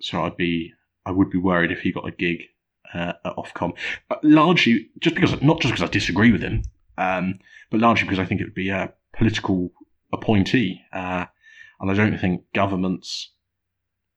so 0.00 0.24
I'd 0.24 0.36
be, 0.36 0.72
I 1.06 1.10
would 1.12 1.30
be 1.30 1.38
worried 1.38 1.70
if 1.70 1.80
he 1.80 1.92
got 1.92 2.08
a 2.08 2.10
gig 2.10 2.42
uh, 2.92 3.12
at 3.24 3.36
Ofcom. 3.36 3.74
But 4.08 4.22
largely, 4.24 4.90
just 4.98 5.14
because, 5.14 5.40
not 5.42 5.60
just 5.60 5.72
because 5.74 5.88
I 5.88 5.92
disagree 5.92 6.32
with 6.32 6.42
him, 6.42 6.62
um, 6.98 7.38
but 7.70 7.80
largely 7.80 8.04
because 8.04 8.18
I 8.18 8.24
think 8.26 8.40
it 8.40 8.44
would 8.44 8.54
be 8.54 8.70
a 8.70 8.92
political 9.16 9.70
appointee, 10.12 10.82
uh, 10.92 11.26
and 11.84 11.90
I 11.90 12.02
don't 12.02 12.18
think 12.18 12.44
governments 12.54 13.30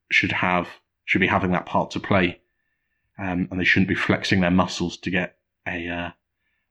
should 0.09 0.31
have 0.31 0.69
should 1.03 1.19
be 1.19 1.27
having 1.27 1.51
that 1.51 1.65
part 1.65 1.91
to 1.91 1.99
play, 1.99 2.39
um, 3.19 3.49
and 3.51 3.59
they 3.59 3.65
shouldn't 3.65 3.89
be 3.89 3.95
flexing 3.95 4.39
their 4.39 4.51
muscles 4.51 4.95
to 4.97 5.11
get 5.11 5.35
a 5.67 5.87
uh, 5.89 6.11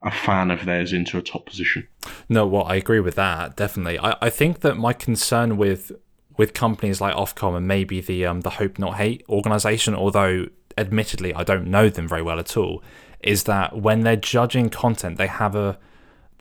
a 0.01 0.11
fan 0.11 0.49
of 0.49 0.65
theirs 0.65 0.93
into 0.93 1.19
a 1.19 1.21
top 1.21 1.45
position. 1.45 1.87
No, 2.29 2.47
well, 2.47 2.63
I 2.65 2.75
agree 2.75 2.99
with 2.99 3.15
that 3.15 3.55
definitely. 3.55 3.99
I, 3.99 4.15
I 4.21 4.29
think 4.31 4.61
that 4.61 4.75
my 4.75 4.93
concern 4.93 5.57
with 5.57 5.91
with 6.35 6.55
companies 6.55 6.99
like 6.99 7.15
Ofcom 7.15 7.55
and 7.55 7.67
maybe 7.67 8.01
the 8.01 8.25
um 8.25 8.41
the 8.41 8.51
Hope 8.51 8.79
Not 8.79 8.95
Hate 8.95 9.23
organization, 9.29 9.93
although 9.93 10.47
admittedly 10.77 11.31
I 11.33 11.43
don't 11.43 11.67
know 11.67 11.89
them 11.89 12.07
very 12.07 12.23
well 12.23 12.39
at 12.39 12.57
all, 12.57 12.83
is 13.21 13.43
that 13.43 13.77
when 13.77 14.01
they're 14.01 14.15
judging 14.15 14.71
content, 14.71 15.19
they 15.19 15.27
have 15.27 15.55
a 15.55 15.77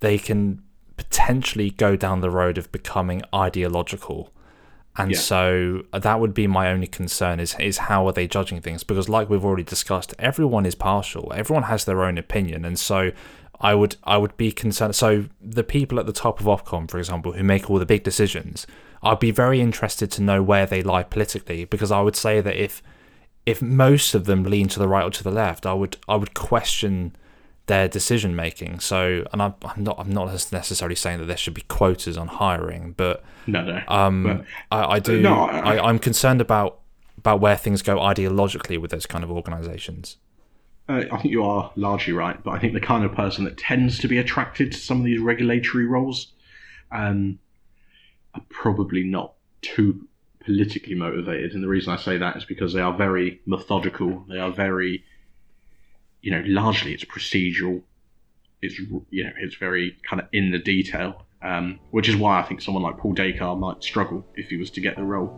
they 0.00 0.16
can 0.16 0.62
potentially 0.96 1.70
go 1.70 1.94
down 1.94 2.20
the 2.20 2.30
road 2.30 2.56
of 2.56 2.72
becoming 2.72 3.22
ideological. 3.34 4.32
And 4.98 5.12
Yeah. 5.12 5.18
so 5.18 5.82
uh, 5.92 5.98
that 5.98 6.20
would 6.20 6.32
be 6.34 6.46
my 6.46 6.70
only 6.70 6.86
concern 6.86 7.38
is 7.40 7.54
is 7.60 7.78
how 7.78 8.06
are 8.06 8.12
they 8.12 8.26
judging 8.26 8.60
things? 8.60 8.82
Because 8.84 9.08
like 9.08 9.28
we've 9.28 9.44
already 9.44 9.62
discussed 9.64 10.14
everyone 10.18 10.64
is 10.66 10.74
partial. 10.74 11.32
Everyone 11.34 11.64
has 11.64 11.84
their 11.84 12.02
own 12.04 12.16
opinion. 12.18 12.64
And 12.64 12.78
so 12.78 13.10
I 13.60 13.74
would 13.74 13.96
I 14.04 14.16
would 14.16 14.36
be 14.36 14.52
concerned. 14.52 14.94
So 14.96 15.26
the 15.40 15.64
people 15.64 15.98
at 16.00 16.06
the 16.06 16.12
top 16.12 16.40
of 16.40 16.46
Ofcom 16.46 16.90
for 16.90 16.98
example 16.98 17.32
who 17.32 17.44
make 17.44 17.68
all 17.70 17.78
the 17.78 17.86
big 17.86 18.04
decisions 18.04 18.66
I'd 19.02 19.20
be 19.20 19.30
very 19.30 19.60
interested 19.60 20.10
to 20.12 20.22
know 20.22 20.42
where 20.42 20.66
they 20.66 20.82
lie 20.82 21.02
politically. 21.02 21.64
Because 21.66 21.90
I 21.92 22.00
would 22.00 22.16
say 22.16 22.40
that 22.40 22.56
if 22.56 22.82
if 23.44 23.60
most 23.62 24.14
of 24.14 24.24
them 24.24 24.42
lean 24.44 24.68
to 24.68 24.78
the 24.78 24.88
right 24.88 25.04
or 25.04 25.10
to 25.10 25.22
the 25.24 25.30
left 25.30 25.66
I 25.66 25.74
would 25.74 25.96
I 26.08 26.16
would 26.16 26.34
question 26.34 27.14
their 27.66 27.88
decision 27.88 28.36
making 28.36 28.78
so 28.80 29.24
and 29.32 29.42
I'm, 29.42 29.54
I'm 29.62 29.82
not 29.82 29.98
I'm 29.98 30.10
not 30.10 30.26
necessarily 30.52 30.94
saying 30.94 31.18
that 31.18 31.24
there 31.26 31.36
should 31.36 31.54
be 31.54 31.62
quotas 31.62 32.16
on 32.16 32.28
hiring 32.28 32.92
but 32.96 33.24
No, 33.46 33.62
no. 33.64 33.82
um, 33.88 34.44
I, 34.70 34.84
I 34.84 34.98
do. 35.00 35.20
No, 35.20 35.44
I- 35.44 35.74
I, 35.76 35.88
I'm 35.88 35.98
concerned 35.98 36.40
about 36.40 36.80
about 37.18 37.40
where 37.40 37.56
things 37.56 37.82
go 37.82 37.96
ideologically 37.96 38.78
with 38.80 38.90
those 38.92 39.06
kind 39.06 39.24
of 39.24 39.30
organisations. 39.32 40.16
Uh, 40.88 41.02
I 41.10 41.16
think 41.20 41.32
you 41.32 41.42
are 41.42 41.72
largely 41.74 42.12
right, 42.12 42.40
but 42.44 42.52
I 42.52 42.60
think 42.60 42.72
the 42.72 42.80
kind 42.80 43.04
of 43.04 43.12
person 43.12 43.44
that 43.46 43.56
tends 43.58 43.98
to 43.98 44.06
be 44.06 44.18
attracted 44.18 44.70
to 44.72 44.78
some 44.78 44.98
of 45.00 45.04
these 45.04 45.18
regulatory 45.20 45.86
roles 45.86 46.28
um, 46.92 47.40
are 48.34 48.42
probably 48.50 49.02
not 49.02 49.32
too 49.62 50.06
politically 50.44 50.94
motivated. 50.94 51.52
And 51.54 51.64
the 51.64 51.68
reason 51.68 51.92
I 51.92 51.96
say 51.96 52.18
that 52.18 52.36
is 52.36 52.44
because 52.44 52.72
they 52.72 52.80
are 52.80 52.96
very 52.96 53.40
methodical. 53.46 54.24
They 54.28 54.38
are 54.38 54.52
very, 54.52 55.02
you 56.26 56.32
know, 56.32 56.42
largely 56.44 56.92
it's 56.92 57.04
procedural. 57.04 57.80
It's 58.60 58.76
you 58.80 59.22
know 59.22 59.30
it's 59.38 59.54
very 59.54 59.96
kind 60.10 60.20
of 60.20 60.26
in 60.32 60.50
the 60.50 60.58
detail, 60.58 61.24
um, 61.40 61.78
which 61.92 62.08
is 62.08 62.16
why 62.16 62.40
I 62.40 62.42
think 62.42 62.60
someone 62.60 62.82
like 62.82 62.98
Paul 62.98 63.12
Dacre 63.12 63.54
might 63.54 63.84
struggle 63.84 64.26
if 64.34 64.48
he 64.48 64.56
was 64.56 64.68
to 64.72 64.80
get 64.80 64.96
the 64.96 65.04
role. 65.04 65.30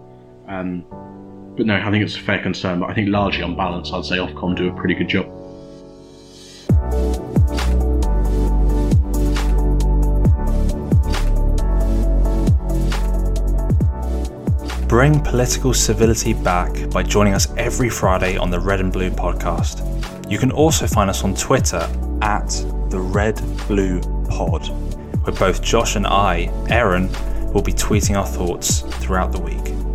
Um, 0.48 0.86
but 1.58 1.66
no, 1.66 1.74
I 1.74 1.90
think 1.90 2.02
it's 2.02 2.16
a 2.16 2.20
fair 2.20 2.42
concern. 2.42 2.80
But 2.80 2.88
I 2.88 2.94
think 2.94 3.10
largely 3.10 3.42
on 3.42 3.54
balance, 3.54 3.92
I'd 3.92 4.06
say 4.06 4.16
Ofcom 4.16 4.56
do 4.56 4.70
a 4.70 4.72
pretty 4.72 4.94
good 4.94 5.08
job. 5.08 5.26
Bring 14.88 15.20
political 15.20 15.74
civility 15.74 16.32
back 16.32 16.88
by 16.88 17.02
joining 17.02 17.34
us 17.34 17.46
every 17.58 17.90
Friday 17.90 18.38
on 18.38 18.50
the 18.50 18.58
Red 18.58 18.80
and 18.80 18.90
Blue 18.90 19.10
podcast. 19.10 19.84
You 20.28 20.38
can 20.38 20.52
also 20.52 20.86
find 20.86 21.08
us 21.08 21.24
on 21.24 21.34
Twitter 21.34 21.88
at 22.20 22.48
the 22.90 23.00
Red 23.00 23.40
Blue 23.66 24.00
Pod, 24.28 24.68
where 25.24 25.34
both 25.34 25.62
Josh 25.62 25.96
and 25.96 26.06
I, 26.06 26.50
Aaron, 26.68 27.10
will 27.54 27.62
be 27.62 27.72
tweeting 27.72 28.14
our 28.14 28.26
thoughts 28.26 28.80
throughout 29.00 29.32
the 29.32 29.40
week. 29.40 29.87